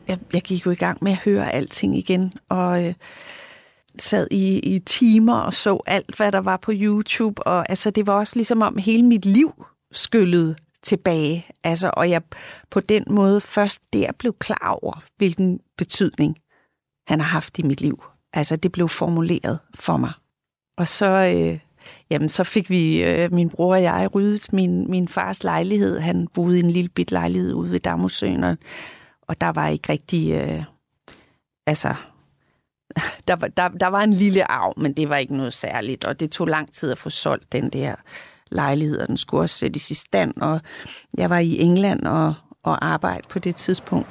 Jeg, 0.08 0.18
jeg 0.32 0.42
gik 0.42 0.66
jo 0.66 0.70
i 0.70 0.74
gang 0.74 0.98
med 1.00 1.12
at 1.12 1.18
høre 1.18 1.52
alting 1.52 1.98
igen, 1.98 2.32
og 2.48 2.84
øh, 2.84 2.94
sad 4.02 4.28
i, 4.30 4.58
i 4.58 4.78
timer 4.78 5.38
og 5.38 5.54
så 5.54 5.80
alt, 5.86 6.16
hvad 6.16 6.32
der 6.32 6.40
var 6.40 6.56
på 6.56 6.72
YouTube. 6.74 7.42
Og 7.42 7.68
altså, 7.68 7.90
det 7.90 8.06
var 8.06 8.12
også 8.12 8.36
ligesom 8.36 8.62
om 8.62 8.76
hele 8.76 9.02
mit 9.02 9.26
liv 9.26 9.64
skyllede 9.92 10.56
tilbage. 10.82 11.46
Altså, 11.64 11.90
og 11.92 12.10
jeg 12.10 12.22
på 12.70 12.80
den 12.80 13.04
måde 13.10 13.40
først 13.40 13.82
der 13.92 14.12
blev 14.18 14.34
klar 14.38 14.78
over, 14.82 15.02
hvilken 15.16 15.60
betydning 15.76 16.36
han 17.06 17.20
har 17.20 17.28
haft 17.28 17.58
i 17.58 17.62
mit 17.62 17.80
liv. 17.80 18.02
Altså, 18.32 18.56
det 18.56 18.72
blev 18.72 18.88
formuleret 18.88 19.58
for 19.74 19.96
mig. 19.96 20.12
Og 20.78 20.88
så, 20.88 21.06
øh, 21.06 21.58
jamen, 22.10 22.28
så 22.28 22.44
fik 22.44 22.70
vi, 22.70 23.02
øh, 23.02 23.32
min 23.32 23.50
bror 23.50 23.74
og 23.74 23.82
jeg, 23.82 24.14
ryddet 24.14 24.52
min, 24.52 24.90
min 24.90 25.08
fars 25.08 25.44
lejlighed. 25.44 25.98
Han 25.98 26.28
boede 26.34 26.56
i 26.56 26.62
en 26.62 26.70
lille 26.70 26.88
bit 26.88 27.12
lejlighed 27.12 27.52
ude 27.52 27.70
ved 27.70 27.80
Damosøen, 27.80 28.44
og, 28.44 28.56
og 29.22 29.40
der 29.40 29.48
var 29.48 29.68
ikke 29.68 29.92
rigtig... 29.92 30.32
Øh, 30.32 30.64
altså, 31.66 31.94
der, 33.28 33.36
var- 33.36 33.48
der, 33.48 33.68
der 33.68 33.86
var 33.86 34.00
en 34.00 34.12
lille 34.12 34.50
arv, 34.50 34.74
men 34.76 34.92
det 34.92 35.08
var 35.08 35.16
ikke 35.16 35.36
noget 35.36 35.52
særligt, 35.52 36.04
og 36.04 36.20
det 36.20 36.30
tog 36.30 36.46
lang 36.46 36.72
tid 36.72 36.90
at 36.92 36.98
få 36.98 37.10
solgt 37.10 37.52
den 37.52 37.70
der 37.70 37.94
lejlighed, 38.50 38.98
og 38.98 39.08
den 39.08 39.16
skulle 39.16 39.40
også 39.40 39.56
sættes 39.58 39.90
i 39.90 39.94
stand, 39.94 40.34
og 40.36 40.60
jeg 41.18 41.30
var 41.30 41.38
i 41.38 41.58
England 41.58 42.06
og, 42.06 42.34
og 42.62 42.86
arbejde 42.86 43.28
på 43.28 43.38
det 43.38 43.56
tidspunkt. 43.56 44.08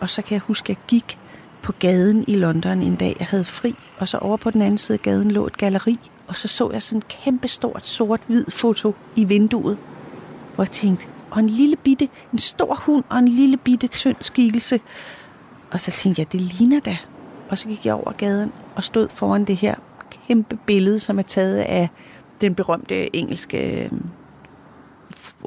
Og 0.00 0.10
så 0.10 0.22
kan 0.22 0.32
jeg 0.34 0.40
huske, 0.40 0.64
at 0.64 0.68
jeg 0.68 0.86
gik 0.88 1.18
på 1.62 1.72
gaden 1.72 2.24
i 2.28 2.34
London 2.34 2.82
en 2.82 2.96
dag, 2.96 3.16
jeg 3.18 3.26
havde 3.26 3.44
fri, 3.44 3.74
og 3.98 4.08
så 4.08 4.18
over 4.18 4.36
på 4.36 4.50
den 4.50 4.62
anden 4.62 4.78
side 4.78 4.98
af 4.98 5.02
gaden 5.02 5.30
lå 5.30 5.46
et 5.46 5.56
galeri, 5.58 5.98
og 6.28 6.36
så 6.36 6.48
så 6.48 6.70
jeg 6.72 6.82
sådan 6.82 6.98
et 6.98 7.08
kæmpestort 7.08 7.86
sort-hvid 7.86 8.44
foto 8.50 8.94
i 9.16 9.24
vinduet, 9.24 9.78
hvor 10.54 10.64
jeg 10.64 10.70
tænkte, 10.70 11.06
og 11.30 11.38
en 11.40 11.48
lille 11.48 11.76
bitte, 11.76 12.08
en 12.32 12.38
stor 12.38 12.74
hund 12.74 13.04
og 13.08 13.18
en 13.18 13.28
lille 13.28 13.56
bitte 13.56 13.86
tynd 13.86 14.16
skikkelse. 14.20 14.80
Og 15.70 15.80
så 15.80 15.90
tænkte 15.90 16.20
jeg, 16.20 16.32
det 16.32 16.40
ligner 16.40 16.80
da. 16.80 16.98
Og 17.48 17.58
så 17.58 17.68
gik 17.68 17.86
jeg 17.86 17.94
over 17.94 18.12
gaden 18.12 18.52
og 18.76 18.84
stod 18.84 19.08
foran 19.08 19.44
det 19.44 19.56
her 19.56 19.74
kæmpe 20.26 20.58
billede, 20.66 21.00
som 21.00 21.18
er 21.18 21.22
taget 21.22 21.58
af 21.58 21.88
den 22.40 22.54
berømte 22.54 23.16
engelske 23.16 23.84
øhm, 23.84 24.06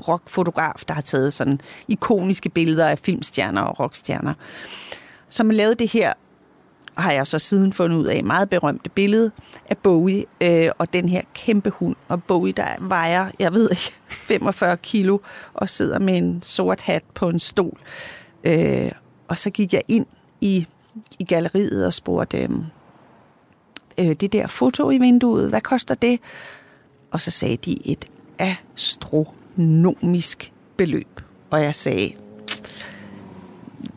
rockfotograf, 0.07 0.83
der 0.87 0.93
har 0.93 1.01
taget 1.01 1.33
sådan 1.33 1.61
ikoniske 1.87 2.49
billeder 2.49 2.87
af 2.87 2.99
filmstjerner 2.99 3.61
og 3.61 3.79
rockstjerner. 3.79 4.33
Som 5.29 5.49
lavede 5.49 5.75
det 5.75 5.91
her, 5.91 6.13
har 6.97 7.11
jeg 7.11 7.27
så 7.27 7.39
siden 7.39 7.73
fundet 7.73 7.97
ud 7.97 8.05
af, 8.05 8.23
meget 8.23 8.49
berømte 8.49 8.89
billede 8.89 9.31
af 9.69 9.77
Bowie 9.77 10.25
øh, 10.41 10.69
og 10.77 10.93
den 10.93 11.09
her 11.09 11.21
kæmpe 11.33 11.69
hund. 11.69 11.95
Og 12.07 12.23
Bowie, 12.23 12.53
der 12.53 12.67
vejer, 12.79 13.31
jeg 13.39 13.53
ved 13.53 13.69
ikke, 13.69 13.93
45 14.07 14.77
kilo 14.77 15.17
og 15.53 15.69
sidder 15.69 15.99
med 15.99 16.17
en 16.17 16.41
sort 16.41 16.81
hat 16.81 17.03
på 17.13 17.29
en 17.29 17.39
stol. 17.39 17.79
Øh, 18.43 18.91
og 19.27 19.37
så 19.37 19.49
gik 19.49 19.73
jeg 19.73 19.81
ind 19.87 20.05
i, 20.41 20.67
i 21.19 21.23
galleriet 21.23 21.85
og 21.85 21.93
spurgte, 21.93 22.37
øh, 22.37 22.49
øh, 23.97 24.13
det 24.15 24.33
der 24.33 24.47
foto 24.47 24.89
i 24.89 24.97
vinduet, 24.97 25.49
hvad 25.49 25.61
koster 25.61 25.95
det? 25.95 26.19
Og 27.11 27.21
så 27.21 27.31
sagde 27.31 27.57
de 27.57 27.87
et 27.87 28.05
astronomisk 28.39 29.33
beløb. 30.77 31.21
Og 31.49 31.63
jeg 31.63 31.75
sagde, 31.75 32.13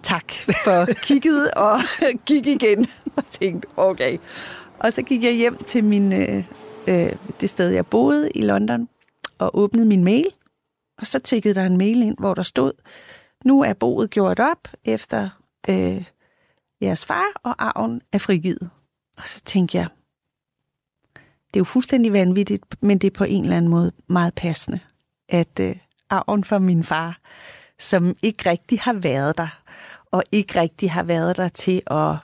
tak 0.03 0.33
for 0.65 0.87
kigget, 1.07 1.51
og 1.51 1.81
gik 2.27 2.47
igen 2.47 2.87
og 3.17 3.29
tænkte, 3.31 3.69
okay. 3.77 4.19
Og 4.79 4.93
så 4.93 5.03
gik 5.03 5.25
jeg 5.25 5.33
hjem 5.33 5.57
til 5.65 5.85
min, 5.85 6.13
øh, 6.13 6.45
øh, 6.87 7.13
det 7.41 7.51
sted, 7.51 7.69
jeg 7.69 7.87
boede 7.87 8.31
i 8.35 8.41
London, 8.41 8.89
og 9.39 9.59
åbnede 9.59 9.87
min 9.87 10.05
mail. 10.05 10.27
Og 10.99 11.07
så 11.07 11.19
tikkede 11.19 11.55
der 11.55 11.65
en 11.67 11.77
mail 11.77 12.03
ind, 12.03 12.17
hvor 12.19 12.35
der 12.35 12.43
stod, 12.43 12.73
nu 13.45 13.63
er 13.63 13.73
boet 13.73 14.11
gjort 14.11 14.41
op 14.41 14.69
efter 14.85 15.29
øh, 15.69 16.05
jeres 16.81 17.05
far, 17.05 17.27
og 17.43 17.55
arven 17.59 18.03
er 18.13 18.19
frigivet. 18.19 18.71
Og 19.17 19.27
så 19.27 19.43
tænkte 19.45 19.79
jeg, 19.79 19.89
det 21.47 21.57
er 21.57 21.61
jo 21.61 21.65
fuldstændig 21.65 22.13
vanvittigt, 22.13 22.83
men 22.83 22.99
det 22.99 23.07
er 23.07 23.19
på 23.19 23.25
en 23.25 23.45
eller 23.45 23.57
anden 23.57 23.71
måde 23.71 23.93
meget 24.07 24.35
passende, 24.35 24.81
at 25.29 25.61
øh, 25.61 25.77
arven 26.11 26.45
fra 26.45 26.59
min 26.59 26.85
far, 26.85 27.19
som 27.79 28.17
ikke 28.23 28.51
rigtig 28.51 28.81
har 28.81 28.93
været 28.93 29.39
der, 29.39 29.61
og 30.11 30.25
ikke 30.33 30.61
rigtig 30.61 30.93
har 30.93 31.03
været 31.03 31.37
der 31.37 31.49
til 31.49 31.83
at, 31.87 32.17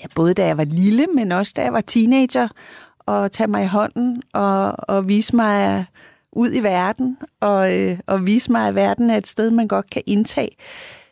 ja, 0.00 0.06
både 0.14 0.34
da 0.34 0.46
jeg 0.46 0.56
var 0.56 0.64
lille, 0.64 1.06
men 1.06 1.32
også 1.32 1.52
da 1.56 1.62
jeg 1.62 1.72
var 1.72 1.80
teenager, 1.80 2.48
og 2.98 3.32
tage 3.32 3.46
mig 3.46 3.64
i 3.64 3.66
hånden 3.66 4.22
og, 4.34 4.74
og 4.78 5.08
vise 5.08 5.36
mig 5.36 5.86
ud 6.32 6.52
i 6.52 6.62
verden, 6.62 7.18
og, 7.40 7.78
øh, 7.78 7.98
og 8.06 8.26
vise 8.26 8.52
mig, 8.52 8.68
at 8.68 8.74
verden 8.74 9.10
er 9.10 9.16
et 9.16 9.26
sted, 9.26 9.50
man 9.50 9.68
godt 9.68 9.90
kan 9.90 10.02
indtage. 10.06 10.56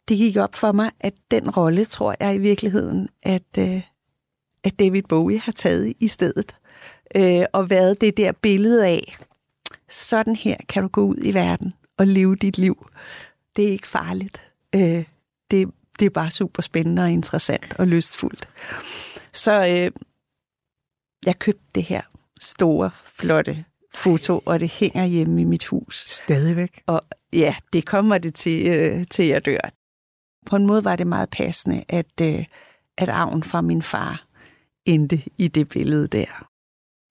Det 0.09 0.17
gik 0.17 0.37
op 0.37 0.55
for 0.55 0.73
mig, 0.73 0.91
at 1.01 1.15
den 1.31 1.51
rolle, 1.51 1.85
tror 1.85 2.15
jeg 2.21 2.35
i 2.35 2.39
virkeligheden, 2.39 3.09
at, 3.23 3.59
øh, 3.59 3.83
at 4.65 4.79
David 4.79 5.03
Bowie 5.03 5.41
har 5.41 5.53
taget 5.53 5.95
i 6.01 6.09
stedet. 6.09 6.57
Øh, 7.15 7.45
og 7.53 7.71
været 7.71 8.01
det 8.01 8.17
der 8.17 8.33
billede 8.33 8.87
af, 8.87 9.17
sådan 9.89 10.37
her 10.37 10.57
kan 10.69 10.83
du 10.83 10.89
gå 10.89 11.05
ud 11.07 11.17
i 11.23 11.35
verden 11.35 11.75
og 11.97 12.07
leve 12.07 12.37
dit 12.37 12.59
liv. 12.59 12.91
Det 13.57 13.65
er 13.65 13.73
ikke 13.73 13.89
farligt. 13.89 14.43
Øh, 14.75 15.05
det, 15.51 15.71
det 15.99 16.07
er 16.07 16.11
bare 16.11 16.31
super 16.31 16.63
spændende 16.63 17.03
og 17.03 17.11
interessant 17.11 17.75
og 17.79 17.87
lystfuldt. 17.87 18.49
Så 19.33 19.53
øh, 19.53 19.91
jeg 21.27 21.39
købte 21.39 21.65
det 21.75 21.83
her 21.83 22.03
store, 22.41 22.91
flotte 23.07 23.65
foto, 23.99 24.43
og 24.47 24.61
det 24.61 24.71
hænger 24.71 25.05
hjemme 25.05 25.41
i 25.41 25.45
mit 25.45 25.65
hus. 25.65 26.05
Stadigvæk? 26.09 26.83
Og 26.87 27.01
ja, 27.33 27.55
det 27.73 27.87
kommer 27.87 28.19
det 28.19 28.35
til, 28.35 28.67
øh, 28.67 29.05
til 29.11 29.27
jeg 29.27 29.45
dør. 29.45 29.71
På 30.47 30.57
en 30.57 30.67
måde 30.67 30.85
var 30.85 30.97
det 30.97 31.07
meget 31.07 31.31
passende, 31.31 31.85
at, 31.89 32.21
øh, 32.23 32.45
at 32.99 33.09
arven 33.09 33.43
fra 33.43 33.61
min 33.61 33.83
far 33.83 34.25
endte 34.87 35.23
i 35.39 35.49
det 35.49 35.69
billede 35.69 36.07
der. 36.07 36.49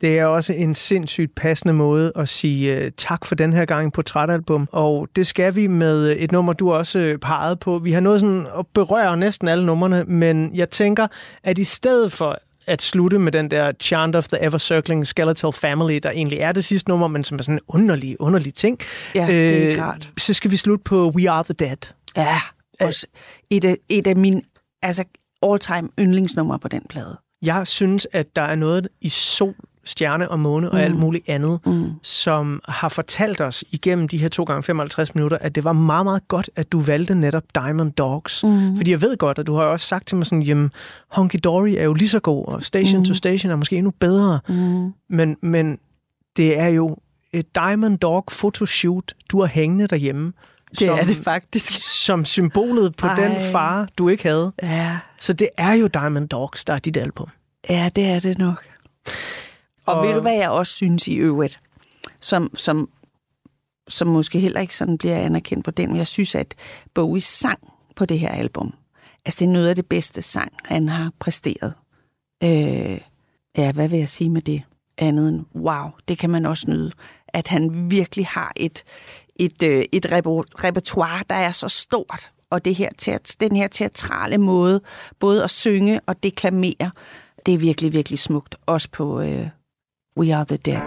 Det 0.02 0.20
er 0.20 0.26
også 0.26 0.54
en 0.54 0.76
sindssygt 0.76 1.36
passende 1.36 1.74
måde 1.74 2.12
at 2.16 2.30
sige 2.30 2.86
uh, 2.86 2.92
tak 2.98 3.26
for 3.26 3.36
den 3.36 3.54
her 3.54 3.66
gang 3.66 3.94
på 3.94 3.96
Portrætalbum. 3.96 4.68
Og 4.72 5.08
det 5.16 5.28
skal 5.28 5.56
vi 5.56 5.68
med 5.68 6.16
et 6.18 6.32
nummer, 6.32 6.54
du 6.54 6.74
også 6.74 7.00
øh, 7.00 7.18
pegede 7.18 7.56
på. 7.56 7.80
Vi 7.80 7.92
har 7.92 8.00
nået 8.00 8.20
sådan 8.20 8.48
at 8.60 8.68
berøre 8.74 9.18
næsten 9.18 9.48
alle 9.48 9.66
numrene, 9.66 10.04
men 10.04 10.56
jeg 10.56 10.70
tænker, 10.70 11.08
at 11.44 11.58
i 11.58 11.64
stedet 11.64 12.12
for 12.12 12.38
at 12.68 12.82
slutte 12.82 13.20
med 13.20 13.32
den 13.32 13.52
der 13.52 13.72
Chant 13.80 14.16
of 14.16 14.28
the 14.28 14.44
Ever 14.44 14.58
Circling 14.58 15.08
Skeletal 15.08 15.54
Family, 15.54 16.00
der 16.04 16.12
egentlig 16.12 16.40
er 16.40 16.52
det 16.52 16.66
sidste 16.66 16.90
nummer, 16.90 17.08
men 17.08 17.24
som 17.24 17.38
er 17.38 17.44
sådan 17.44 17.56
en 17.56 17.62
underlig, 17.68 18.22
underlig 18.22 18.54
ting. 18.54 18.80
Ja, 19.16 19.28
det 19.28 19.72
er 19.72 19.76
klart. 19.76 20.10
Så 20.18 20.34
skal 20.34 20.52
vi 20.52 20.58
slutte 20.58 20.84
på 20.84 21.12
We 21.16 21.30
Are 21.30 21.44
the 21.44 21.54
Dead. 21.54 21.94
Ja, 22.18 22.38
også 22.80 23.08
et 23.50 23.66
af, 23.66 23.78
et 23.90 24.08
af 24.08 24.16
mine 24.16 24.42
altså, 24.82 25.04
all-time 25.42 25.90
yndlingsnumre 26.00 26.60
på 26.60 26.68
den 26.68 26.82
plade. 26.90 27.18
Jeg 27.42 27.68
synes, 27.68 28.08
at 28.14 28.36
der 28.36 28.42
er 28.42 28.56
noget 28.56 28.88
i 29.02 29.10
sol, 29.10 29.56
stjerne 29.88 30.32
og 30.32 30.40
måne 30.40 30.70
og 30.70 30.76
Mm. 30.76 30.82
alt 30.82 30.96
muligt 30.96 31.30
andet, 31.30 31.60
mm. 31.66 31.92
som 32.04 32.62
har 32.68 32.90
fortalt 32.90 33.42
os 33.42 33.64
igennem 33.72 34.08
de 34.08 34.18
her 34.18 34.28
2 34.30 34.44
gange 34.44 34.64
55 34.64 35.16
minutter, 35.16 35.38
at 35.42 35.56
det 35.56 35.64
var 35.64 35.74
meget, 35.74 36.06
meget 36.06 36.28
godt, 36.28 36.50
at 36.56 36.72
du 36.72 36.80
valgte 36.82 37.16
netop 37.16 37.44
Diamond 37.56 37.92
Dogs. 37.92 38.44
Mm. 38.44 38.78
Fordi 38.78 38.92
jeg 38.92 39.02
ved 39.02 39.18
godt, 39.18 39.40
at 39.40 39.48
du 39.48 39.56
har 39.56 39.64
jo 39.64 39.72
også 39.72 39.88
sagt 39.88 40.08
til 40.08 40.18
mig 40.18 40.26
sådan, 40.26 40.42
jamen, 40.42 40.72
Honky 41.12 41.38
Dory 41.44 41.70
er 41.78 41.84
jo 41.84 41.94
lige 41.94 42.10
så 42.10 42.20
god, 42.20 42.46
og 42.48 42.64
Station 42.64 43.00
Mm. 43.00 43.06
to 43.06 43.14
Station 43.14 43.52
er 43.52 43.56
måske 43.56 43.76
endnu 43.78 43.92
bedre. 44.00 44.40
Mm. 44.50 44.94
Men, 45.10 45.36
men 45.42 45.78
det 46.38 46.60
er 46.60 46.68
jo 46.68 46.98
et 47.34 47.56
Diamond 47.56 47.98
Dog 48.00 48.24
photoshoot, 48.32 49.14
du 49.32 49.40
har 49.40 49.48
hængende 49.48 49.88
derhjemme, 49.88 50.34
Det 50.80 50.88
er 50.88 51.04
det 51.04 51.18
faktisk. 51.18 51.74
Som 52.06 52.26
symbolet 52.26 52.96
på 52.98 53.08
Ej. 53.08 53.16
den 53.16 53.42
far, 53.52 53.88
du 53.98 54.10
ikke 54.10 54.24
havde. 54.24 54.52
Ja. 54.64 54.98
Så 55.20 55.34
det 55.34 55.50
er 55.58 55.74
jo 55.74 55.88
Diamond 55.88 56.30
Dogs, 56.30 56.66
der 56.66 56.74
er 56.74 56.78
dit 56.78 56.98
album. 56.98 57.28
Ja, 57.70 57.90
det 57.96 58.06
er 58.06 58.20
det 58.20 58.38
nok. 58.38 58.64
Og, 59.88 59.96
Og- 59.96 60.08
ved 60.08 60.14
du, 60.14 60.20
hvad 60.22 60.36
jeg 60.36 60.50
også 60.50 60.74
synes 60.74 61.08
i 61.08 61.16
øvrigt, 61.16 61.60
som, 62.22 62.52
som, 62.56 62.90
som 63.88 64.08
måske 64.08 64.40
heller 64.40 64.62
ikke 64.62 64.76
sådan 64.76 64.98
bliver 64.98 65.18
anerkendt 65.18 65.66
på 65.66 65.72
den, 65.72 65.90
men 65.90 65.98
jeg 65.98 66.08
synes, 66.08 66.36
at 66.36 66.56
Bowie 66.94 67.22
sang 67.22 67.60
på 67.96 68.06
det 68.06 68.20
her 68.20 68.30
album. 68.30 68.74
Altså, 69.26 69.40
det 69.40 69.46
er 69.46 69.52
noget 69.52 69.70
af 69.70 69.76
det 69.76 69.86
bedste 69.86 70.22
sang, 70.22 70.52
han 70.66 70.90
har 70.90 71.12
præsteret. 71.20 71.74
Øh, 72.44 73.02
ja, 73.58 73.72
hvad 73.72 73.88
vil 73.90 74.00
jeg 74.00 74.10
sige 74.10 74.30
med 74.30 74.42
det? 74.42 74.64
Andet 74.98 75.30
end, 75.30 75.46
wow, 75.56 75.90
det 76.08 76.18
kan 76.18 76.30
man 76.30 76.46
også 76.46 76.70
nyde. 76.72 76.92
At 77.28 77.48
han 77.48 77.92
virkelig 77.92 78.28
har 78.28 78.54
et, 78.56 78.84
et, 79.36 79.64
øh, 79.64 79.86
et 79.92 80.06
repertoire, 80.64 81.24
der 81.30 81.36
er 81.36 81.52
så 81.52 81.68
stort. 81.68 82.32
Og 82.50 82.66
det 82.66 82.76
her, 82.76 82.90
den 83.40 83.56
her 83.56 83.68
teatrale 83.68 84.38
måde, 84.38 84.82
både 85.20 85.44
at 85.44 85.50
synge 85.50 86.00
og 86.06 86.24
deklamere, 86.24 86.92
det 87.46 87.54
er 87.54 87.58
virkelig, 87.58 87.94
virkelig 87.94 88.20
smukt. 88.20 88.56
Også 88.66 88.90
på 88.92 89.22
øh, 89.22 89.48
We 90.18 90.36
Are 90.36 90.46
The 90.46 90.58
Dead. 90.58 90.82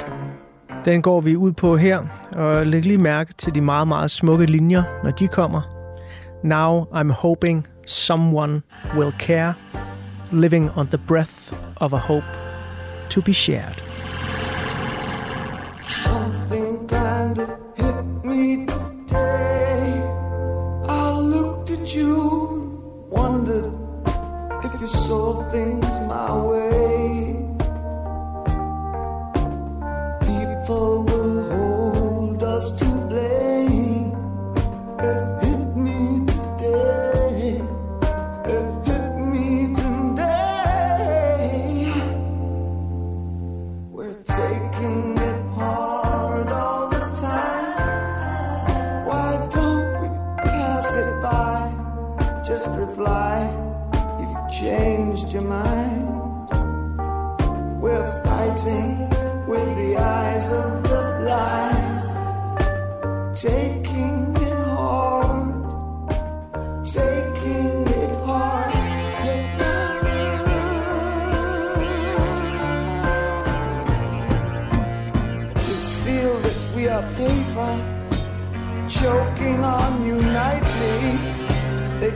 Den 0.85 1.03
går 1.03 1.21
vi 1.21 1.37
ud 1.37 1.53
på 1.53 1.77
her, 1.77 2.07
og 2.37 2.67
læg 2.67 2.85
lige 2.85 2.99
mærke 2.99 3.33
til 3.33 3.55
de 3.55 3.61
meget, 3.61 3.89
meget 3.89 4.11
smukke 4.11 4.47
linjer, 4.47 4.83
når 5.05 5.11
de 5.11 5.29
kommer. 5.29 5.63
Now 6.45 6.85
I'm 6.85 7.13
hoping 7.13 7.67
someone 7.87 8.63
will 8.97 9.13
care, 9.19 9.55
living 10.33 10.71
on 10.77 10.87
the 10.87 10.99
breath 10.99 11.53
of 11.77 11.93
a 11.93 11.97
hope 11.97 12.27
to 13.11 13.21
be 13.21 13.33
shared. 13.33 13.85
Something 15.89 16.60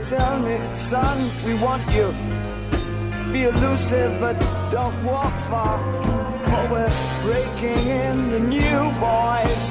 tell 0.09 0.39
me, 0.39 0.57
son, 0.75 1.29
we 1.45 1.55
want 1.55 1.83
you. 1.91 2.13
Be 3.33 3.43
elusive, 3.43 4.19
but 4.19 4.37
don't 4.71 5.03
walk 5.03 5.33
far. 5.49 5.79
For 6.45 6.63
we're 6.73 6.95
breaking 7.23 7.87
in 7.87 8.29
the 8.29 8.39
new 8.39 8.81
boys. 8.99 9.63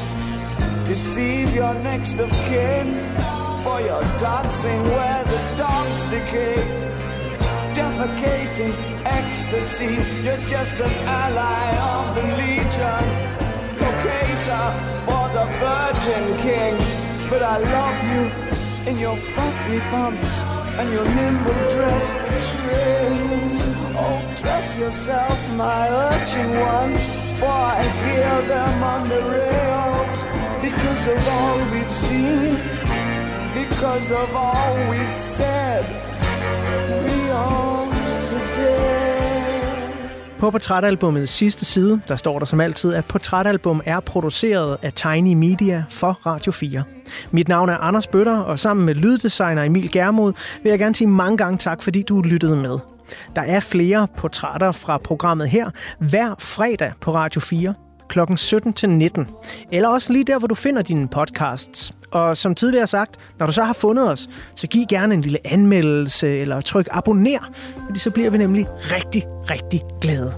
Deceive 0.87 1.55
your 1.55 1.75
next 1.75 2.19
of 2.19 2.31
kin. 2.49 2.87
For 3.63 3.81
you're 3.81 4.09
dancing 4.19 4.83
where 4.85 5.25
the 5.25 5.41
dogs 5.57 6.11
decay 6.11 6.85
defecating 7.75 8.75
ecstasy. 9.05 9.95
You're 10.25 10.45
just 10.49 10.75
an 10.75 10.95
ally 11.07 11.67
of 11.93 12.15
the 12.17 12.23
legion, 12.41 13.05
locator 13.83 14.67
for 15.07 15.25
the 15.37 15.47
Virgin 15.63 16.25
King. 16.47 16.77
But 17.31 17.43
I 17.43 17.59
love 17.59 17.99
you 18.13 18.54
in 18.87 18.99
your 18.99 19.17
funky 19.17 19.79
bumps 19.91 20.35
and 20.79 20.93
your 20.93 21.05
nimble 21.05 21.69
dress 21.75 22.07
trains. 22.51 23.55
Oh, 23.97 24.35
dress 24.37 24.79
yourself, 24.79 25.39
my 25.53 25.89
urchin 25.89 26.51
one, 26.51 26.95
for 27.39 27.57
I 27.77 27.83
hear 28.05 28.49
them 28.49 28.83
on 28.83 29.09
the 29.09 29.23
rails 29.37 30.17
because 30.67 31.07
of 31.15 31.29
all 31.37 31.59
we've 31.73 31.97
seen, 32.07 32.55
because 33.55 34.11
of 34.11 34.35
all 34.35 34.75
we've 34.91 35.19
said. 35.39 35.85
We 37.05 37.27
dead. 37.29 37.74
På 40.39 40.51
portrætalbummets 40.51 41.33
sidste 41.33 41.65
side, 41.65 42.01
der 42.09 42.17
står 42.17 42.39
der 42.39 42.47
som 42.47 42.61
altid, 42.61 42.95
at 42.95 43.05
portrætalbum 43.05 43.83
er 43.85 44.01
produceret 44.01 44.79
af 44.83 44.93
Tiny 44.93 45.35
Media 45.35 45.85
for 45.91 46.21
Radio 46.27 46.53
4. 46.53 46.83
Mit 47.31 47.49
navn 47.49 47.69
er 47.69 47.77
Anders 47.77 48.07
Bøtter, 48.07 48.37
og 48.37 48.59
sammen 48.59 48.87
med 48.87 48.95
lyddesigner 48.95 49.63
Emil 49.63 49.93
Germod 49.93 50.33
vil 50.63 50.71
jeg 50.71 50.79
gerne 50.79 50.95
sige 50.95 51.09
mange 51.09 51.37
gange 51.37 51.59
tak, 51.59 51.83
fordi 51.83 52.03
du 52.03 52.21
lyttede 52.21 52.57
med. 52.57 52.79
Der 53.37 53.43
er 53.43 53.61
flere 53.61 54.09
portrætter 54.17 54.73
fra 54.73 54.99
programmet 54.99 55.49
her 55.49 55.71
hver 55.99 56.35
fredag 56.39 56.93
på 57.01 57.15
Radio 57.15 57.41
4 57.41 57.75
kl. 58.09 58.21
17 58.37 58.73
til 58.73 58.91
19. 58.91 59.29
Eller 59.73 59.89
også 59.89 60.13
lige 60.13 60.25
der, 60.25 60.39
hvor 60.39 60.49
du 60.49 60.55
finder 60.55 60.83
dine 60.83 61.09
podcasts. 61.09 61.95
Og 62.15 62.37
som 62.37 62.55
tidligere 62.55 62.87
sagt, 62.87 63.17
når 63.39 63.47
du 63.47 63.53
så 63.53 63.63
har 63.63 63.73
fundet 63.73 64.11
os, 64.11 64.29
så 64.57 64.67
giv 64.67 64.87
gerne 64.89 65.15
en 65.15 65.21
lille 65.21 65.39
anmeldelse 65.45 66.29
eller 66.29 66.61
tryk 66.61 66.89
abonner, 66.91 67.51
fordi 67.87 67.99
så 67.99 68.11
bliver 68.11 68.31
vi 68.31 68.39
nemlig 68.39 68.67
rigtig, 68.71 69.23
rigtig 69.51 69.81
glade. 70.01 70.33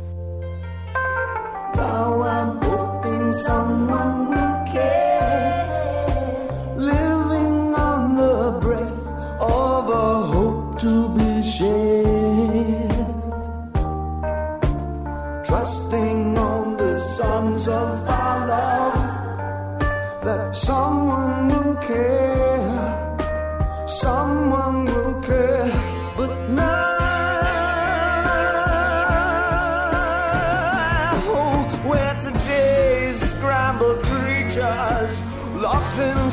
Now 1.77 2.23
I'm 2.23 2.65
hoping 2.65 3.35
someone 3.35 4.29
will 4.31 4.57
care. 4.73 5.67
Living 6.79 7.75
on 7.89 8.17
the 8.17 8.61
breath 8.61 8.99
of 9.41 9.89
a 9.91 10.27
hope 10.35 10.81
to 10.81 11.09
be 11.17 11.43
shared. 11.43 13.07
Trusting 15.47 16.39
on 16.39 16.77
the 16.77 16.93
of 17.69 17.96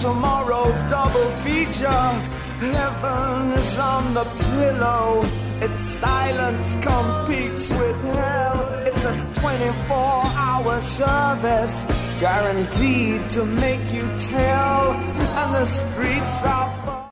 tomorrow's 0.04 0.84
double 0.91 1.30
feature. 1.45 2.10
Heaven 2.60 3.51
is 3.54 3.80
on 3.80 4.14
the 4.14 4.26
pillow. 4.26 5.24
Its 5.62 5.82
silence 6.04 6.70
competes 6.84 7.70
with 7.70 8.01
hell. 8.16 8.60
It's 8.86 9.06
a 9.06 9.16
24 9.39 9.95
hour 9.95 10.82
service 10.82 11.76
guaranteed 12.20 13.32
to 13.32 13.45
make 13.45 13.86
you 13.93 14.06
tell. 14.28 14.91
And 15.39 15.54
the 15.56 15.66
streets 15.66 16.43
are 16.43 17.03